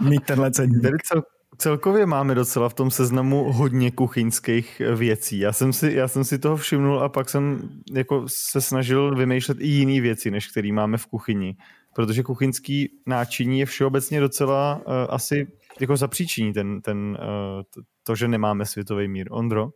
Mít 0.00 0.24
tenhle 0.24 0.50
cedník. 0.50 1.02
Cel, 1.02 1.22
celkově 1.58 2.06
máme 2.06 2.34
docela 2.34 2.68
v 2.68 2.74
tom 2.74 2.90
seznamu 2.90 3.52
hodně 3.52 3.90
kuchyňských 3.90 4.82
věcí. 4.94 5.38
Já 5.38 5.52
jsem 5.52 5.72
si, 5.72 5.92
já 5.92 6.08
jsem 6.08 6.24
si 6.24 6.38
toho 6.38 6.56
všimnul 6.56 7.00
a 7.00 7.08
pak 7.08 7.28
jsem 7.28 7.68
jako 7.92 8.24
se 8.26 8.60
snažil 8.60 9.16
vymýšlet 9.16 9.58
i 9.60 9.66
jiné 9.66 10.00
věci, 10.00 10.30
než 10.30 10.46
který 10.46 10.72
máme 10.72 10.98
v 10.98 11.06
kuchyni. 11.06 11.56
Protože 11.94 12.22
kuchyňský 12.22 12.90
náčiní 13.06 13.60
je 13.60 13.66
všeobecně 13.66 14.20
docela 14.20 14.76
uh, 14.76 14.92
asi 15.08 15.46
jako 15.80 15.96
zapříčiní 15.96 16.52
ten, 16.52 16.80
ten, 16.80 17.18
uh, 17.20 17.82
to, 18.02 18.14
že 18.14 18.28
nemáme 18.28 18.66
světový 18.66 19.08
mír. 19.08 19.28
Ondro? 19.30 19.70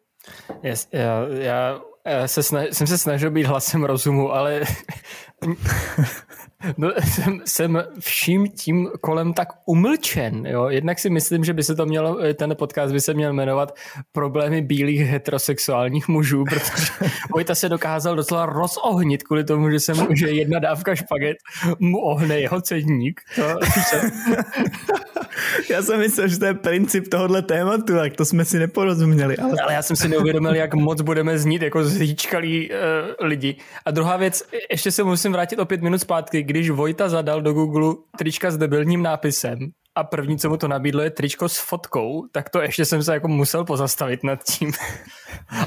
Yes, 0.63 0.89
já, 0.93 1.27
já 1.29 1.81
se 2.27 2.43
snaž, 2.43 2.67
jsem 2.73 2.87
se 2.87 2.99
snažil 2.99 3.31
být 3.31 3.47
hlasem 3.47 3.85
rozumu, 3.85 4.33
ale 4.33 4.61
no, 6.77 6.93
jsem, 7.05 7.41
jsem 7.45 7.83
vším 8.01 8.49
tím 8.49 8.89
kolem 9.01 9.33
tak 9.33 9.49
umlčen. 9.67 10.47
Jo? 10.47 10.69
Jednak 10.69 10.99
si 10.99 11.11
myslím, 11.11 11.45
že 11.45 11.53
by 11.53 11.63
se 11.63 11.75
to 11.75 11.87
mělo, 11.87 12.19
ten 12.35 12.57
podcast 12.57 12.93
by 12.93 13.01
se 13.01 13.15
měl 13.15 13.33
jmenovat 13.33 13.75
Problémy 14.13 14.63
bílých 14.63 15.01
heterosexuálních 15.01 16.09
mužů, 16.09 16.45
protože 16.45 16.93
Vojta 17.35 17.55
se 17.55 17.69
dokázal 17.69 18.17
docela 18.17 18.47
rozohnit 18.47 19.23
kvůli 19.23 19.45
tomu, 19.45 19.71
že 19.71 19.81
se 19.81 19.95
mu, 19.95 20.07
že 20.15 20.31
jedna 20.31 20.59
dávka 20.59 20.95
špaget 20.95 21.37
mu 21.79 21.99
ohne 21.99 22.41
jeho 22.41 22.61
cedník. 22.61 23.21
To, 23.35 23.43
já 25.71 25.83
jsem 25.83 26.01
myslel, 26.01 26.29
že 26.29 26.39
to 26.39 26.45
je 26.45 26.55
princip 26.55 27.09
tohohle 27.09 27.43
tématu, 27.43 27.95
tak 27.97 28.17
to 28.17 28.25
jsme 28.25 28.45
si 28.45 28.59
neporozuměli. 28.59 29.37
Ale, 29.37 29.53
ale 29.63 29.73
já 29.73 29.83
jsem 29.83 29.97
si 29.97 30.09
neuvědomil, 30.09 30.55
jak 30.55 30.75
moc 30.75 31.01
budeme 31.01 31.39
znít 31.39 31.63
jako 31.63 31.85
zhýčkalí 31.85 32.71
uh, 32.71 32.77
lidi. 33.27 33.57
A 33.85 33.91
druhá 33.91 34.17
věc, 34.17 34.43
ještě 34.71 34.91
se 34.91 35.05
musím 35.05 35.33
vrátit 35.33 35.59
o 35.59 35.67
pět 35.67 35.83
minut 35.83 35.99
zpátky, 35.99 36.43
když 36.43 36.71
Vojta 36.71 37.09
zadal 37.09 37.43
do 37.43 37.53
Google 37.53 37.95
trička 38.19 38.51
s 38.51 38.57
debilním 38.57 39.03
nápisem 39.03 39.59
a 39.97 40.05
první, 40.05 40.39
co 40.39 40.49
mu 40.49 40.57
to 40.57 40.69
nabídlo, 40.69 41.03
je 41.03 41.11
tričko 41.11 41.49
s 41.49 41.59
fotkou, 41.59 42.27
tak 42.33 42.51
to 42.51 42.61
ještě 42.61 42.85
jsem 42.85 43.03
se 43.03 43.15
jako 43.15 43.29
musel 43.29 43.65
pozastavit 43.65 44.25
nad 44.25 44.45
tím. 44.45 44.73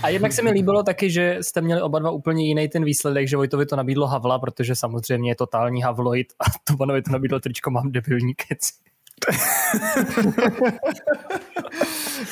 A 0.04 0.10
jednak 0.10 0.34
se 0.34 0.42
mi 0.42 0.52
líbilo 0.52 0.84
taky, 0.84 1.10
že 1.10 1.38
jste 1.42 1.62
měli 1.62 1.82
oba 1.82 2.00
dva 2.00 2.12
úplně 2.12 2.48
jiný 2.48 2.68
ten 2.68 2.84
výsledek, 2.84 3.28
že 3.28 3.38
Vojtovi 3.38 3.66
to 3.66 3.76
nabídlo 3.76 4.08
Havla, 4.08 4.40
protože 4.40 4.76
samozřejmě 4.76 5.32
je 5.32 5.36
totální 5.36 5.82
Havloid 5.82 6.28
a 6.40 6.46
Tobanovi 6.64 7.02
to 7.02 7.12
nabídlo 7.12 7.40
tričko 7.40 7.72
Mám 7.72 7.92
debilní 7.92 8.34
keci. 8.34 8.74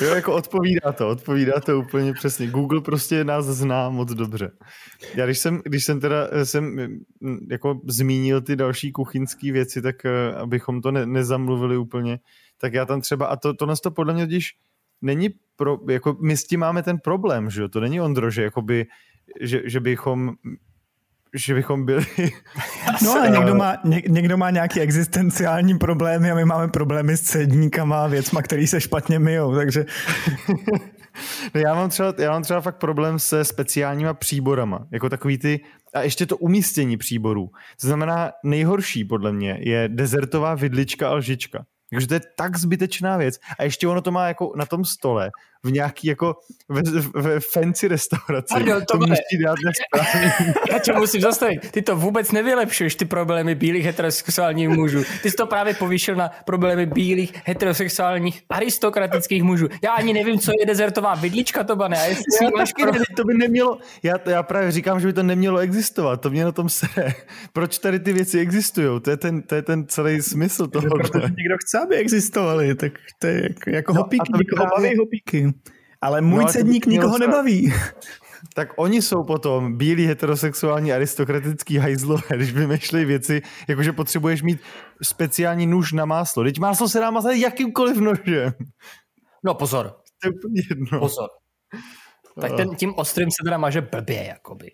jo, 0.00 0.14
jako 0.14 0.34
odpovídá 0.34 0.92
to, 0.92 1.08
odpovídá 1.08 1.60
to 1.60 1.78
úplně 1.78 2.12
přesně. 2.12 2.46
Google 2.46 2.80
prostě 2.80 3.24
nás 3.24 3.44
zná 3.44 3.90
moc 3.90 4.12
dobře. 4.12 4.50
Já 5.14 5.24
když 5.24 5.38
jsem, 5.38 5.60
když 5.64 5.84
jsem 5.84 6.00
teda 6.00 6.44
jsem 6.44 6.64
mm, 7.20 7.46
jako 7.50 7.80
zmínil 7.88 8.40
ty 8.40 8.56
další 8.56 8.92
kuchyňské 8.92 9.52
věci, 9.52 9.82
tak 9.82 10.04
eh, 10.04 10.34
abychom 10.34 10.82
to 10.82 10.90
ne, 10.90 11.06
nezamluvili 11.06 11.76
úplně, 11.76 12.18
tak 12.60 12.74
já 12.74 12.86
tam 12.86 13.00
třeba, 13.00 13.26
a 13.26 13.36
to, 13.36 13.54
to 13.54 13.66
nás 13.66 13.80
to 13.80 13.90
podle 13.90 14.14
mě 14.14 14.26
když 14.26 14.54
není 15.02 15.28
pro, 15.56 15.78
jako 15.90 16.16
my 16.22 16.36
s 16.36 16.44
tím 16.44 16.60
máme 16.60 16.82
ten 16.82 16.98
problém, 16.98 17.50
že 17.50 17.62
jo, 17.62 17.68
to 17.68 17.80
není 17.80 18.00
Ondro, 18.00 18.30
že 18.30 18.42
jakoby, 18.42 18.86
že, 19.40 19.62
že 19.64 19.80
bychom 19.80 20.34
že 21.34 21.54
bychom 21.54 21.84
byli... 21.84 22.06
No 23.02 23.12
ale 23.12 23.30
někdo 23.30 23.54
má, 23.54 23.76
ně, 23.84 24.02
někdo 24.08 24.36
má 24.36 24.50
nějaký 24.50 24.80
existenciální 24.80 25.78
problémy 25.78 26.30
a 26.30 26.34
my 26.34 26.44
máme 26.44 26.68
problémy 26.68 27.16
s 27.16 27.22
cedníkama 27.22 28.04
a 28.04 28.06
věcma, 28.06 28.42
který 28.42 28.66
se 28.66 28.80
špatně 28.80 29.18
myjou, 29.18 29.54
takže... 29.54 29.86
No 31.54 31.60
já 31.60 31.74
mám, 31.74 31.90
třeba, 31.90 32.14
já 32.18 32.30
mám 32.30 32.42
třeba 32.42 32.60
fakt 32.60 32.76
problém 32.76 33.18
se 33.18 33.44
speciálníma 33.44 34.14
příborama, 34.14 34.86
jako 34.90 35.08
takový 35.08 35.38
ty, 35.38 35.60
a 35.94 36.00
ještě 36.00 36.26
to 36.26 36.36
umístění 36.36 36.96
příborů. 36.96 37.50
To 37.80 37.86
znamená, 37.86 38.32
nejhorší 38.44 39.04
podle 39.04 39.32
mě 39.32 39.58
je 39.60 39.88
dezertová 39.88 40.54
vidlička 40.54 41.08
a 41.08 41.14
lžička. 41.14 41.64
Takže 41.90 42.06
to 42.08 42.14
je 42.14 42.20
tak 42.36 42.56
zbytečná 42.56 43.16
věc. 43.16 43.38
A 43.58 43.62
ještě 43.62 43.88
ono 43.88 44.00
to 44.00 44.12
má 44.12 44.28
jako 44.28 44.52
na 44.56 44.66
tom 44.66 44.84
stole 44.84 45.30
v 45.64 45.72
nějaký 45.72 46.08
jako 46.08 46.36
ve, 46.68 46.82
ve 47.22 47.40
fancy 47.40 47.88
restauraci. 47.88 48.46
Pardon, 48.54 48.82
to 48.92 48.98
musí 48.98 49.38
dát 49.44 49.56
na 49.64 49.72
správný. 49.72 50.52
Já 50.70 50.78
tě 50.78 50.92
musím 50.92 51.20
zastavit. 51.20 51.70
Ty 51.70 51.82
to 51.82 51.96
vůbec 51.96 52.32
nevylepšuješ, 52.32 52.94
ty 52.94 53.04
problémy 53.04 53.54
bílých 53.54 53.84
heterosexuálních 53.84 54.68
mužů. 54.68 55.02
Ty 55.22 55.30
jsi 55.30 55.36
to 55.36 55.46
právě 55.46 55.74
povýšil 55.74 56.14
na 56.14 56.30
problémy 56.46 56.86
bílých 56.86 57.32
heterosexuálních 57.44 58.42
aristokratických 58.50 59.42
mužů. 59.42 59.68
Já 59.84 59.92
ani 59.92 60.12
nevím, 60.12 60.38
co 60.38 60.52
je 60.60 60.66
dezertová 60.66 61.14
vidlička, 61.14 61.64
to 61.64 61.76
bane. 61.76 61.96
A 62.00 62.04
jestli 62.04 62.24
si 62.38 62.44
Já 62.44 62.50
taky 62.50 62.82
pro... 62.82 62.92
ne, 62.92 62.98
to 63.16 63.24
by 63.24 63.34
nemělo, 63.34 63.78
já, 64.02 64.14
já 64.26 64.42
právě 64.42 64.70
říkám, 64.72 65.00
že 65.00 65.06
by 65.06 65.12
to 65.12 65.22
nemělo 65.22 65.58
existovat, 65.58 66.20
to 66.20 66.30
mě 66.30 66.44
na 66.44 66.52
tom 66.52 66.68
sere. 66.68 67.14
Proč 67.52 67.78
tady 67.78 68.00
ty 68.00 68.12
věci 68.12 68.38
existují? 68.40 69.00
To 69.00 69.10
je 69.10 69.16
ten, 69.16 69.42
to 69.42 69.54
je 69.54 69.62
ten 69.62 69.86
celý 69.86 70.22
smysl 70.22 70.66
toho. 70.66 70.86
Protože 70.88 71.20
někdo 71.38 71.56
chce, 71.64 71.78
aby 71.78 71.96
existovali, 71.96 72.74
tak 72.74 72.92
to 73.18 73.26
je 73.26 73.42
jako, 73.42 73.70
jako 73.70 73.92
No, 73.92 74.00
hopíky, 74.00 74.20
a 74.20 74.32
to 74.32 74.38
by 74.38 74.44
někoho 74.44 74.66
právě- 74.66 74.88
baví 74.88 74.98
hopíky. 74.98 75.47
Ale 76.00 76.20
můj 76.20 76.38
no, 76.40 76.46
to 76.46 76.52
cedník 76.52 76.86
nikoho 76.86 77.12
se- 77.18 77.26
nebaví. 77.26 77.72
Tak 78.54 78.68
oni 78.76 79.02
jsou 79.02 79.24
potom 79.24 79.76
bílí 79.78 80.06
heterosexuální 80.06 80.92
aristokratický 80.92 81.76
hajzlové, 81.76 82.22
když 82.36 82.52
vymýšlejí 82.52 83.04
věci, 83.04 83.42
jako 83.68 83.82
že 83.82 83.92
potřebuješ 83.92 84.42
mít 84.42 84.60
speciální 85.02 85.66
nůž 85.66 85.92
na 85.92 86.04
máslo. 86.04 86.44
Teď 86.44 86.58
máslo 86.58 86.88
se 86.88 86.98
dá 87.00 87.10
mazat 87.10 87.32
jakýmkoliv 87.32 87.96
nožem. 87.96 88.52
No 89.44 89.54
pozor, 89.54 89.86
To 90.22 90.28
je 90.28 90.32
úplně 90.32 90.62
jedno. 90.70 90.98
pozor. 91.00 91.28
Tak 92.40 92.52
ten, 92.56 92.68
tím 92.76 92.94
ostrým 92.96 93.28
se 93.30 93.44
teda 93.44 93.58
maže 93.58 93.80
blbě, 93.80 94.24
jakoby. 94.24 94.70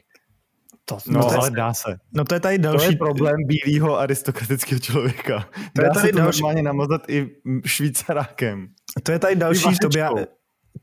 To, 0.84 0.98
No, 1.06 1.22
to 1.24 1.32
je- 1.32 1.38
ale 1.38 1.50
dá 1.50 1.74
se. 1.74 1.96
No 2.14 2.24
to 2.24 2.34
je 2.34 2.40
tady 2.40 2.58
To 2.58 2.62
další 2.62 2.90
je 2.92 2.96
problém 2.96 3.36
bílého 3.46 3.98
aristokratického 3.98 4.78
člověka. 4.78 5.48
To 5.74 5.82
je 5.82 5.88
dá 5.88 5.94
tady 5.94 6.06
se 6.06 6.12
to 6.12 6.18
další- 6.18 6.40
normálně 6.42 6.62
namazat 6.62 7.02
i 7.10 7.28
švýcarákem. 7.66 8.66
To 9.02 9.12
je 9.12 9.18
tady 9.18 9.36
další 9.36 9.64
vašečkou. 9.64 9.88
Tobia, 9.88 10.10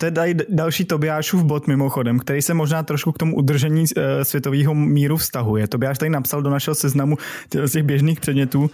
to 0.01 0.05
je 0.05 0.12
tady 0.12 0.36
další 0.50 0.86
Tobiášův 0.86 1.43
bod 1.43 1.67
mimochodem, 1.67 2.20
který 2.20 2.41
se 2.41 2.53
možná 2.53 2.84
trošku 2.84 3.12
k 3.12 3.17
tomu 3.17 3.36
udržení 3.36 3.81
uh, 3.81 4.03
světového 4.24 4.74
míru 4.75 5.17
vztahuje. 5.17 5.67
Tobiáš 5.67 5.98
tady 5.98 6.10
napsal 6.10 6.41
do 6.41 6.50
našeho 6.50 6.75
seznamu 6.75 7.17
z 7.65 7.72
těch 7.72 7.84
běžných 7.84 8.20
předmětů 8.20 8.62
uh, 8.62 8.70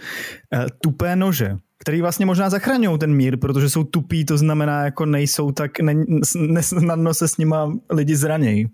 tupé 0.80 1.16
nože, 1.16 1.56
který 1.78 2.00
vlastně 2.00 2.26
možná 2.26 2.50
zachraňují 2.50 2.98
ten 2.98 3.14
mír, 3.14 3.36
protože 3.36 3.70
jsou 3.70 3.84
tupí, 3.84 4.24
to 4.24 4.38
znamená 4.38 4.84
jako 4.84 5.06
nejsou 5.06 5.52
tak, 5.52 5.80
ne, 5.80 5.94
nesnadno 6.36 7.14
se 7.14 7.28
s 7.28 7.36
nima 7.36 7.72
lidi 7.90 8.16
zranějí. 8.16 8.68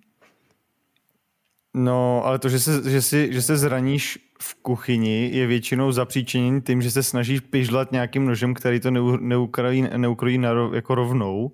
No, 1.74 2.22
ale 2.24 2.38
to, 2.38 2.48
že 2.48 2.60
se, 2.60 2.90
že, 2.90 3.02
si, 3.02 3.28
že 3.32 3.42
se 3.42 3.56
zraníš 3.56 4.18
v 4.40 4.54
kuchyni, 4.62 5.30
je 5.32 5.46
většinou 5.46 5.92
zapříčeněn 5.92 6.60
tím, 6.60 6.82
že 6.82 6.90
se 6.90 7.02
snažíš 7.02 7.40
pižlat 7.40 7.92
nějakým 7.92 8.26
nožem, 8.26 8.54
který 8.54 8.80
to 8.80 8.90
neu, 8.90 9.16
neukrojí, 9.16 9.88
neukrojí 9.96 10.38
na, 10.38 10.50
jako 10.74 10.94
rovnou. 10.94 11.52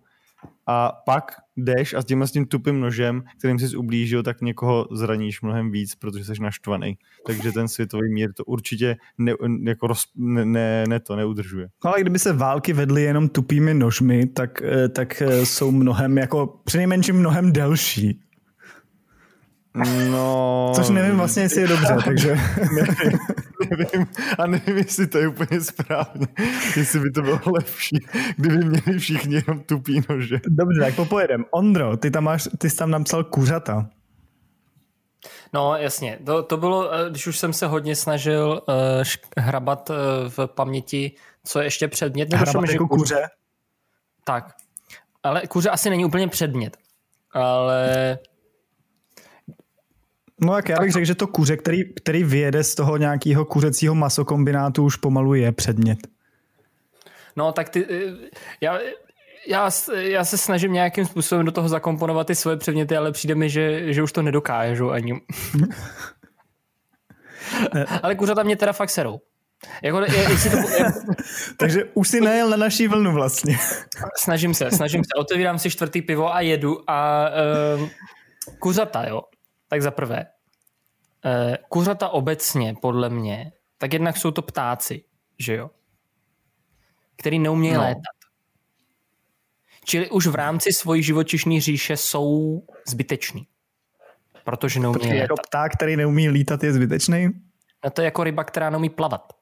A 0.66 0.92
pak 1.06 1.32
jdeš 1.56 1.94
a 1.94 2.02
s 2.02 2.04
tímhle 2.04 2.26
s 2.26 2.32
tím 2.32 2.46
tupým 2.46 2.80
nožem, 2.80 3.22
kterým 3.38 3.58
jsi 3.58 3.76
ublížil, 3.76 4.22
tak 4.22 4.40
někoho 4.40 4.88
zraníš 4.92 5.42
mnohem 5.42 5.70
víc, 5.70 5.94
protože 5.94 6.24
jsi 6.24 6.42
naštvaný. 6.42 6.98
Takže 7.26 7.52
ten 7.52 7.68
světový 7.68 8.12
mír 8.12 8.32
to 8.32 8.44
určitě 8.44 8.96
ne, 9.18 9.32
jako 9.64 9.86
roz, 9.86 10.04
ne, 10.16 10.44
ne, 10.44 10.84
ne 10.88 11.00
to 11.00 11.16
neudržuje. 11.16 11.68
No, 11.84 11.90
ale 11.90 12.00
kdyby 12.00 12.18
se 12.18 12.32
války 12.32 12.72
vedly 12.72 13.02
jenom 13.02 13.28
tupými 13.28 13.74
nožmi, 13.74 14.26
tak, 14.26 14.62
eh, 14.62 14.88
tak 14.88 15.22
eh, 15.22 15.46
jsou 15.46 15.70
mnohem, 15.70 16.18
jako 16.18 16.60
přinejmenším 16.64 17.16
mnohem 17.16 17.52
delší. 17.52 18.20
No, 20.10 20.72
Což 20.76 20.88
nevím 20.88 21.16
vlastně, 21.16 21.42
jestli 21.42 21.60
je 21.60 21.68
dobře, 21.68 21.96
takže... 22.04 22.36
nevím, 23.70 24.06
a 24.38 24.46
nevím, 24.46 24.76
jestli 24.76 25.06
to 25.06 25.18
je 25.18 25.28
úplně 25.28 25.60
správně, 25.60 26.26
jestli 26.76 27.00
by 27.00 27.10
to 27.10 27.22
bylo 27.22 27.40
lepší, 27.46 27.96
kdyby 28.36 28.64
měli 28.64 28.98
všichni 28.98 29.34
jenom 29.34 29.62
tupý 29.62 30.00
nože. 30.08 30.40
Dobře, 30.46 30.80
tak 30.80 30.94
popojedem. 30.94 31.44
Ondro, 31.50 31.96
ty 31.96 32.10
tam, 32.10 32.24
máš, 32.24 32.48
ty 32.58 32.70
jsi 32.70 32.76
tam 32.76 32.90
napsal 32.90 33.24
kuřata. 33.24 33.88
No 35.52 35.76
jasně, 35.76 36.18
to, 36.26 36.42
to 36.42 36.56
bylo, 36.56 36.94
eh, 36.94 37.10
když 37.10 37.26
už 37.26 37.38
jsem 37.38 37.52
se 37.52 37.66
hodně 37.66 37.96
snažil 37.96 38.62
uh, 38.68 38.74
šk- 39.02 39.18
hrabat 39.38 39.90
uh, 39.90 39.96
v 40.28 40.46
paměti, 40.46 41.12
co 41.44 41.58
je 41.58 41.66
ještě 41.66 41.88
předmět. 41.88 42.30
nedošlo 42.30 42.52
Hrabat 42.52 42.70
jako 42.70 42.84
kuř- 42.84 42.98
kuře. 42.98 43.28
Tak, 44.24 44.54
ale 45.22 45.46
kuře 45.46 45.70
asi 45.70 45.90
není 45.90 46.04
úplně 46.04 46.28
předmět, 46.28 46.76
ale 47.32 48.18
No 50.40 50.52
tak 50.52 50.68
já 50.68 50.80
bych 50.80 50.92
řekl, 50.92 51.04
že 51.04 51.14
to 51.14 51.26
kuře, 51.26 51.56
který, 51.56 51.94
který 51.94 52.24
vyjede 52.24 52.64
z 52.64 52.74
toho 52.74 52.96
nějakého 52.96 53.44
kuřecího 53.44 53.94
masokombinátu, 53.94 54.84
už 54.84 54.96
pomalu 54.96 55.34
je 55.34 55.52
předmět. 55.52 55.98
no 57.36 57.52
tak 57.52 57.68
ty, 57.68 57.86
eh, 57.90 58.28
já, 58.60 58.78
já, 59.48 59.70
já 59.92 60.24
se 60.24 60.38
snažím 60.38 60.72
nějakým 60.72 61.06
způsobem 61.06 61.46
do 61.46 61.52
toho 61.52 61.68
zakomponovat 61.68 62.26
ty 62.26 62.34
svoje 62.34 62.56
předměty, 62.56 62.96
ale 62.96 63.12
přijde 63.12 63.34
mi, 63.34 63.50
že, 63.50 63.92
že 63.92 64.02
už 64.02 64.12
to 64.12 64.22
nedokážu 64.22 64.90
ani. 64.90 65.12
ale 68.02 68.14
kuřata 68.14 68.42
mě 68.42 68.56
teda 68.56 68.72
fakt 68.72 68.90
serou. 68.90 69.20
Jako, 69.82 70.00
jestli 70.00 70.50
to, 70.50 70.56
Takže 71.56 71.84
už 71.94 72.08
si 72.08 72.20
najel 72.20 72.50
na 72.50 72.56
naší 72.56 72.88
vlnu 72.88 73.12
vlastně. 73.12 73.58
snažím 74.16 74.54
se, 74.54 74.70
snažím 74.70 75.04
se. 75.04 75.10
Otevírám 75.18 75.58
si 75.58 75.70
čtvrtý 75.70 76.02
pivo 76.02 76.34
a 76.34 76.40
jedu 76.40 76.90
a 76.90 77.28
uh, 77.78 77.88
kuřata, 78.58 79.08
jo. 79.08 79.20
Tak 79.70 79.82
za 79.82 79.90
prvé. 79.90 80.26
Uh, 81.24 81.54
kuřata 81.68 82.08
obecně, 82.08 82.74
podle 82.82 83.08
mě, 83.10 83.52
tak 83.78 83.92
jednak 83.92 84.16
jsou 84.16 84.30
to 84.30 84.42
ptáci, 84.42 85.04
že 85.38 85.54
jo? 85.54 85.70
Který 87.16 87.38
neumějí 87.38 87.74
No. 87.74 87.80
létat. 87.80 88.16
Čili 89.84 90.10
už 90.10 90.26
v 90.26 90.34
rámci 90.34 90.72
svojí 90.72 91.02
živočišní 91.02 91.60
říše 91.60 91.96
jsou 91.96 92.62
zbyteční. 92.88 93.46
Protože 94.44 94.80
Počkej, 94.80 95.16
jako 95.18 95.32
létat. 95.32 95.46
pták, 95.48 95.72
který 95.72 95.96
neumí 95.96 96.28
lítat, 96.28 96.62
je 96.64 96.72
zbytečný? 96.72 97.28
No 97.84 97.90
to 97.90 98.00
je 98.00 98.04
jako 98.04 98.24
ryba, 98.24 98.44
která 98.44 98.70
neumí 98.70 98.90
plavat. 98.90 99.32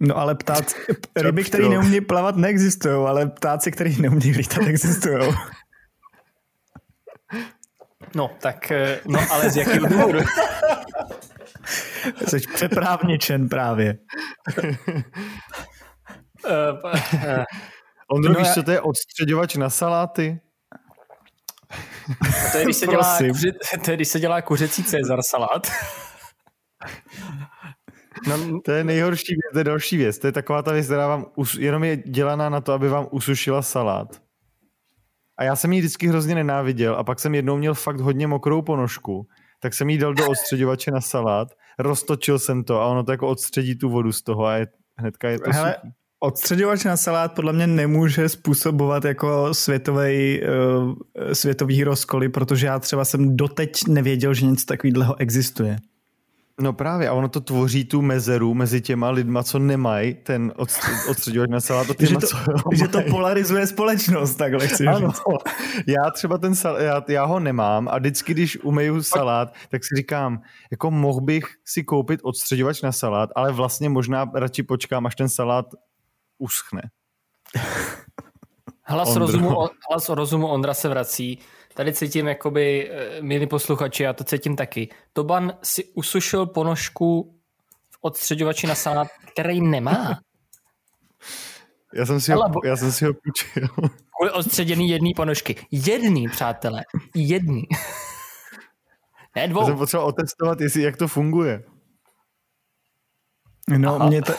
No 0.00 0.16
ale 0.16 0.34
ptáci, 0.34 0.76
ryby, 1.16 1.44
které 1.44 1.68
neumí 1.68 2.00
plavat, 2.00 2.36
neexistují, 2.36 2.94
ale 3.06 3.26
ptáci, 3.26 3.72
který 3.72 4.02
neumí 4.02 4.30
lítat, 4.30 4.62
existují. 4.66 5.32
No, 8.14 8.30
tak, 8.40 8.70
eh, 8.70 9.00
no 9.08 9.20
ale 9.30 9.50
z 9.50 9.56
jakého 9.56 9.86
důvodu? 9.86 10.18
Jsi 12.28 12.40
přeprávničen 12.54 13.48
právě. 13.48 13.98
Eh, 16.48 17.44
Ondro, 18.10 18.32
No 18.32 18.38
víš, 18.38 18.48
co 18.54 18.62
to 18.62 18.70
je 18.70 18.80
odstředovač 18.80 19.54
na 19.56 19.70
saláty? 19.70 20.40
To 22.52 22.58
je, 22.58 22.64
když 22.64 22.76
se 22.76 22.86
dělá, 22.86 23.18
kuři, 23.18 23.52
to 23.84 23.90
je, 23.90 23.96
když 23.96 24.08
se 24.08 24.20
dělá 24.20 24.42
kuřecí 24.42 24.84
Cezar 24.84 25.22
salát. 25.22 25.70
No, 28.28 28.60
To 28.64 28.72
je 28.72 28.84
nejhorší 28.84 29.32
věc, 29.34 29.52
to 29.52 29.58
je 29.58 29.64
další 29.64 29.96
věc. 29.96 30.18
To 30.18 30.26
je 30.26 30.32
taková 30.32 30.62
ta 30.62 30.72
věc, 30.72 30.86
která 30.86 31.06
vám 31.06 31.26
us, 31.36 31.54
jenom 31.54 31.84
je 31.84 31.96
dělaná 31.96 32.48
na 32.48 32.60
to, 32.60 32.72
aby 32.72 32.88
vám 32.88 33.08
usušila 33.10 33.62
salát. 33.62 34.22
A 35.40 35.44
já 35.44 35.56
jsem 35.56 35.72
ji 35.72 35.80
vždycky 35.80 36.08
hrozně 36.08 36.34
nenáviděl 36.34 36.94
a 36.94 37.04
pak 37.04 37.20
jsem 37.20 37.34
jednou 37.34 37.56
měl 37.56 37.74
fakt 37.74 38.00
hodně 38.00 38.26
mokrou 38.26 38.62
ponožku, 38.62 39.26
tak 39.60 39.74
jsem 39.74 39.90
jí 39.90 39.98
dal 39.98 40.14
do 40.14 40.28
odstředovače 40.28 40.90
na 40.90 41.00
salát, 41.00 41.48
roztočil 41.78 42.38
jsem 42.38 42.64
to 42.64 42.80
a 42.80 42.86
ono 42.86 43.04
to 43.04 43.12
jako 43.12 43.28
odstředí 43.28 43.78
tu 43.78 43.90
vodu 43.90 44.12
z 44.12 44.22
toho 44.22 44.44
a 44.44 44.54
je, 44.54 44.66
hnedka 44.98 45.28
je 45.28 45.38
to 45.38 45.50
Hele, 45.50 45.74
suchý. 45.80 45.92
odstředovač 46.20 46.84
na 46.84 46.96
salát 46.96 47.34
podle 47.34 47.52
mě 47.52 47.66
nemůže 47.66 48.28
způsobovat 48.28 49.04
jako 49.04 49.54
světový, 49.54 50.40
uh, 50.42 50.94
světový 51.32 51.84
rozkoly, 51.84 52.28
protože 52.28 52.66
já 52.66 52.78
třeba 52.78 53.04
jsem 53.04 53.36
doteď 53.36 53.70
nevěděl, 53.88 54.34
že 54.34 54.46
něco 54.46 54.66
takového 54.66 55.20
existuje. 55.20 55.78
No 56.60 56.72
právě, 56.72 57.08
a 57.08 57.12
ono 57.12 57.28
to 57.28 57.40
tvoří 57.40 57.84
tu 57.84 58.02
mezeru 58.02 58.54
mezi 58.54 58.80
těma 58.80 59.10
lidma, 59.10 59.42
co 59.42 59.58
nemají 59.58 60.14
ten 60.14 60.52
odstř- 60.56 61.10
odstředovač 61.10 61.50
na 61.50 61.60
salát 61.60 61.86
a 61.90 61.94
Že 61.98 62.06
těma, 62.06 62.20
to, 62.20 62.26
co 62.26 62.36
že 62.72 62.88
to 62.88 62.98
polarizuje 63.10 63.66
společnost, 63.66 64.34
takhle 64.34 64.68
chci 64.68 64.86
Ano, 64.86 65.08
říct. 65.10 65.20
já 65.86 66.10
třeba 66.14 66.38
ten 66.38 66.54
salát, 66.54 66.80
já, 66.82 67.02
já 67.08 67.24
ho 67.24 67.40
nemám 67.40 67.88
a 67.88 67.98
vždycky, 67.98 68.32
když 68.34 68.58
umeju 68.62 69.02
salát, 69.02 69.54
tak 69.68 69.84
si 69.84 69.96
říkám, 69.96 70.42
jako 70.70 70.90
mohl 70.90 71.20
bych 71.20 71.44
si 71.64 71.84
koupit 71.84 72.20
odstředovač 72.22 72.82
na 72.82 72.92
salát, 72.92 73.30
ale 73.36 73.52
vlastně 73.52 73.88
možná 73.88 74.30
radši 74.34 74.62
počkám, 74.62 75.06
až 75.06 75.14
ten 75.16 75.28
salát 75.28 75.66
uschne. 76.38 76.82
hlas, 78.82 79.16
rozumu, 79.16 79.56
hlas 79.90 80.08
rozumu 80.08 80.46
Ondra 80.46 80.74
se 80.74 80.88
vrací. 80.88 81.38
Tady 81.74 81.92
cítím, 81.92 82.26
jakoby, 82.28 82.90
eh, 82.90 83.22
milí 83.22 83.46
posluchači, 83.46 84.02
já 84.02 84.12
to 84.12 84.24
cítím 84.24 84.56
taky. 84.56 84.88
Toban 85.12 85.52
si 85.62 85.84
usušil 85.84 86.46
ponožku 86.46 87.38
v 87.90 87.98
odstředovači 88.00 88.66
na 88.66 88.74
salát, 88.74 89.08
který 89.32 89.60
nemá. 89.60 90.18
Já 91.94 92.06
jsem 92.06 92.20
si 92.20 92.32
ho, 92.32 92.40
Ale 92.42 92.50
bo- 92.50 92.60
já 92.64 92.76
jsem 92.76 92.92
si 92.92 93.04
ho 93.04 93.12
půjčil. 93.14 93.68
Kvůli 94.16 94.30
odstředěný 94.32 94.88
jedný 94.88 95.14
ponožky. 95.16 95.66
Jedný, 95.70 96.28
přátelé. 96.28 96.82
Jedný. 97.14 97.62
ne 99.36 99.42
Já 99.42 99.46
dvou. 99.46 99.66
jsem 99.66 99.76
potřeboval 99.78 100.08
otestovat, 100.08 100.60
jestli, 100.60 100.82
jak 100.82 100.96
to 100.96 101.08
funguje. 101.08 101.62
No, 103.76 103.94
Aha. 103.94 104.06
mě 104.06 104.22
to, 104.22 104.32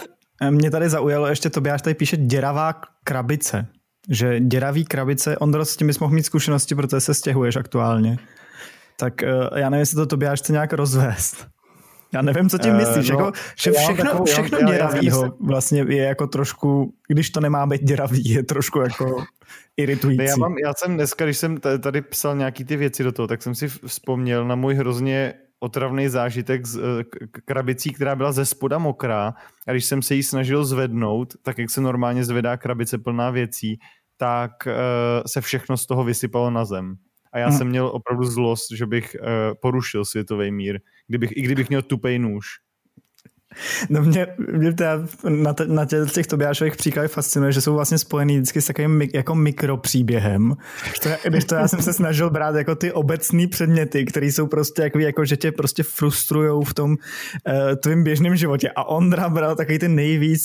Mě 0.50 0.72
tady 0.72 0.90
zaujalo 0.90 1.28
ještě, 1.28 1.50
Tobiáš 1.50 1.82
tady 1.82 1.96
píše 1.96 2.18
děravá 2.18 2.82
krabice. 3.04 3.68
Že 4.10 4.40
děravý 4.40 4.86
krabice, 4.86 5.38
Ondro, 5.38 5.66
s 5.66 5.78
tím 5.78 5.88
bys 5.88 6.00
mohl 6.00 6.14
mít 6.14 6.24
zkušenosti, 6.24 6.76
protože 6.76 7.00
se 7.00 7.14
stěhuješ 7.14 7.56
aktuálně. 7.56 8.18
Tak 8.98 9.24
eh, 9.24 9.30
já 9.56 9.70
nevím, 9.70 9.80
jestli 9.80 9.96
to 9.96 10.06
Tobiáš 10.06 10.40
chce 10.40 10.54
nějak 10.54 10.74
rozvést. 10.74 11.48
Já 12.14 12.22
nevím, 12.22 12.50
co 12.50 12.58
tím 12.58 12.76
myslíš. 12.76 13.10
Uh, 13.10 13.20
no, 13.20 13.26
jako, 13.26 13.38
že 13.58 13.72
všechno, 13.72 14.04
takovou, 14.06 14.26
všechno 14.26 14.60
já, 14.60 14.72
děravýho 14.72 15.24
já, 15.24 15.32
vlastně 15.40 15.86
je 15.88 16.04
jako 16.04 16.28
trošku, 16.28 16.94
když 17.08 17.30
to 17.30 17.40
nemá 17.40 17.66
být 17.66 17.84
děravý, 17.84 18.30
je 18.30 18.44
trošku 18.44 18.80
jako 18.80 19.24
iritující. 19.78 20.26
Já, 20.26 20.36
mám, 20.36 20.58
já 20.58 20.74
jsem 20.74 20.96
dneska, 20.96 21.26
když 21.26 21.38
jsem 21.38 21.58
tady 21.58 22.02
psal 22.02 22.36
nějaký 22.36 22.64
ty 22.64 22.78
věci 22.78 23.04
do 23.04 23.12
toho, 23.12 23.28
tak 23.28 23.44
jsem 23.44 23.56
si 23.56 23.68
vzpomněl 23.68 24.48
na 24.48 24.56
můj 24.56 24.76
hrozně 24.76 25.34
otravný 25.64 26.10
zážitek 26.10 26.66
z 26.66 26.78
eh, 26.78 27.04
krabicí, 27.46 27.94
která 27.94 28.16
byla 28.16 28.32
ze 28.32 28.46
spoda 28.46 28.78
mokrá 28.78 29.34
a 29.68 29.72
když 29.72 29.86
jsem 29.86 30.02
se 30.02 30.16
jí 30.16 30.24
snažil 30.24 30.66
zvednout, 30.66 31.34
tak 31.42 31.58
jak 31.58 31.70
se 31.70 31.82
normálně 31.82 32.26
zvedá 32.26 32.58
krabice 32.58 32.98
plná 32.98 33.30
věcí, 33.30 33.80
tak 34.18 34.52
uh, 34.68 34.74
se 35.28 35.42
všechno 35.42 35.78
z 35.78 35.86
toho 35.86 36.04
vysypalo 36.04 36.50
na 36.50 36.66
zem. 36.66 36.96
A 37.34 37.40
já 37.40 37.48
hmm. 37.48 37.58
jsem 37.58 37.68
měl 37.68 37.88
opravdu 37.88 38.24
zlost, 38.24 38.68
že 38.78 38.86
bych 38.86 39.16
uh, 39.20 39.28
porušil 39.62 40.06
světový 40.06 40.52
mír, 40.52 40.80
kdybych, 41.08 41.38
i 41.38 41.42
kdybych 41.42 41.70
měl 41.70 41.82
tupej 41.82 42.20
nůž. 42.20 42.48
No 43.90 44.04
mě, 44.04 44.28
mě 44.52 44.74
teda 44.74 45.08
na, 45.30 45.54
te, 45.54 45.68
na 45.68 45.86
těch, 45.86 46.12
těch 46.12 46.28
Tobiášových 46.28 46.76
příkladech 46.76 47.12
fascinuje, 47.12 47.52
že 47.52 47.62
jsou 47.62 47.74
vlastně 47.74 47.98
spojený 47.98 48.36
vždycky 48.36 48.62
s 48.62 48.66
takovým 48.66 49.02
jako 49.14 49.36
mikropříběhem. 49.36 50.56
To, 51.04 51.10
když 51.30 51.46
to 51.46 51.56
já 51.56 51.68
jsem 51.68 51.82
se 51.82 51.94
snažil 51.94 52.30
brát 52.30 52.56
jako 52.56 52.76
ty 52.76 52.92
obecné 52.92 53.48
předměty, 53.48 54.06
které 54.06 54.26
jsou 54.26 54.48
prostě 54.48 54.82
jako, 54.82 55.00
jako, 55.00 55.26
že 55.26 55.38
tě 55.38 55.52
prostě 55.52 55.84
frustrujou 55.84 56.64
v 56.64 56.74
tom 56.74 56.92
uh, 56.92 56.96
tvým 57.84 58.04
běžném 58.04 58.36
životě. 58.36 58.70
A 58.76 58.84
Ondra 58.84 59.30
bral 59.30 59.56
takový 59.56 59.80
ty 59.80 59.88
nejvíc, 59.88 60.44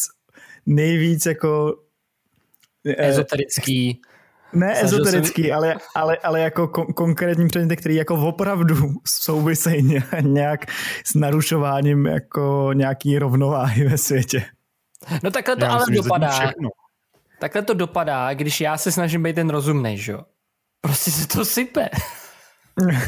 nejvíc 0.66 1.26
jako 1.26 1.74
uh, 2.84 2.92
ezoterický 2.98 4.00
ne 4.56 4.74
Snažil 4.74 4.98
ezoterický, 4.98 5.42
jsem... 5.42 5.54
ale, 5.54 5.76
ale, 5.94 6.16
ale 6.16 6.40
jako 6.40 6.64
kon- 6.64 6.94
konkrétní 6.94 7.48
předměty, 7.48 7.76
které 7.76 7.94
jako 7.94 8.14
opravdu 8.14 8.76
souvisejí 9.06 10.02
nějak 10.20 10.70
s 11.04 11.14
narušováním 11.14 12.06
jako 12.06 12.70
nějaký 12.74 13.18
rovnováhy 13.18 13.88
ve 13.88 13.98
světě. 13.98 14.44
No 15.22 15.30
takhle 15.30 15.56
to 15.56 15.64
já 15.64 15.70
ale 15.70 15.84
myslím, 15.88 16.04
dopadá. 16.04 16.52
Takhle 17.40 17.62
to 17.62 17.74
dopadá, 17.74 18.34
když 18.34 18.60
já 18.60 18.76
se 18.76 18.92
snažím 18.92 19.22
být 19.22 19.34
ten 19.34 19.50
rozumný, 19.50 19.98
že 19.98 20.12
jo? 20.12 20.20
Prostě 20.80 21.10
se 21.10 21.28
to 21.28 21.44
sype. 21.44 21.88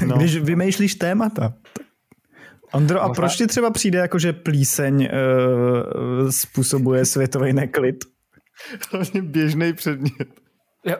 No. 0.06 0.16
Když 0.16 0.36
vymýšlíš 0.36 0.94
témata. 0.94 1.54
Andro, 2.72 3.02
a 3.02 3.08
proč 3.14 3.36
ti 3.36 3.46
třeba 3.46 3.70
přijde 3.70 3.98
jako, 3.98 4.18
že 4.18 4.32
plíseň 4.32 5.08
uh, 5.12 6.30
způsobuje 6.30 7.04
světový 7.04 7.52
neklid? 7.52 8.04
Hlavně 8.92 9.22
běžný 9.22 9.72
předmět. 9.72 10.28
Jo. 10.84 10.96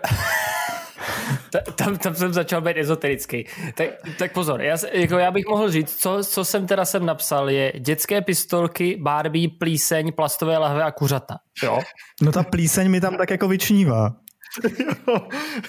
tam, 1.75 1.99
tam 1.99 2.15
jsem 2.15 2.33
začal 2.33 2.61
být 2.61 2.77
ezoterický. 2.77 3.47
Tak, 3.75 3.89
tak 4.19 4.33
pozor, 4.33 4.63
já, 4.63 4.77
jako 4.93 5.19
já 5.19 5.31
bych 5.31 5.47
mohl 5.49 5.71
říct, 5.71 5.97
co, 5.97 6.25
co 6.25 6.45
jsem 6.45 6.67
teda 6.67 6.85
sem 6.85 7.07
napsal, 7.07 7.51
je 7.51 7.73
dětské 7.79 8.23
pistolky, 8.23 8.97
Barbie, 9.01 9.49
plíseň, 9.59 10.13
plastové 10.13 10.59
lahve 10.59 10.85
a 10.85 10.91
kuřata. 10.91 11.35
Jo? 11.63 11.81
No 12.23 12.33
ta 12.33 12.43
plíseň 12.43 12.91
mi 12.91 13.01
tam 13.01 13.17
tak 13.17 13.31
jako 13.31 13.49
vyčnívá. 13.49 14.17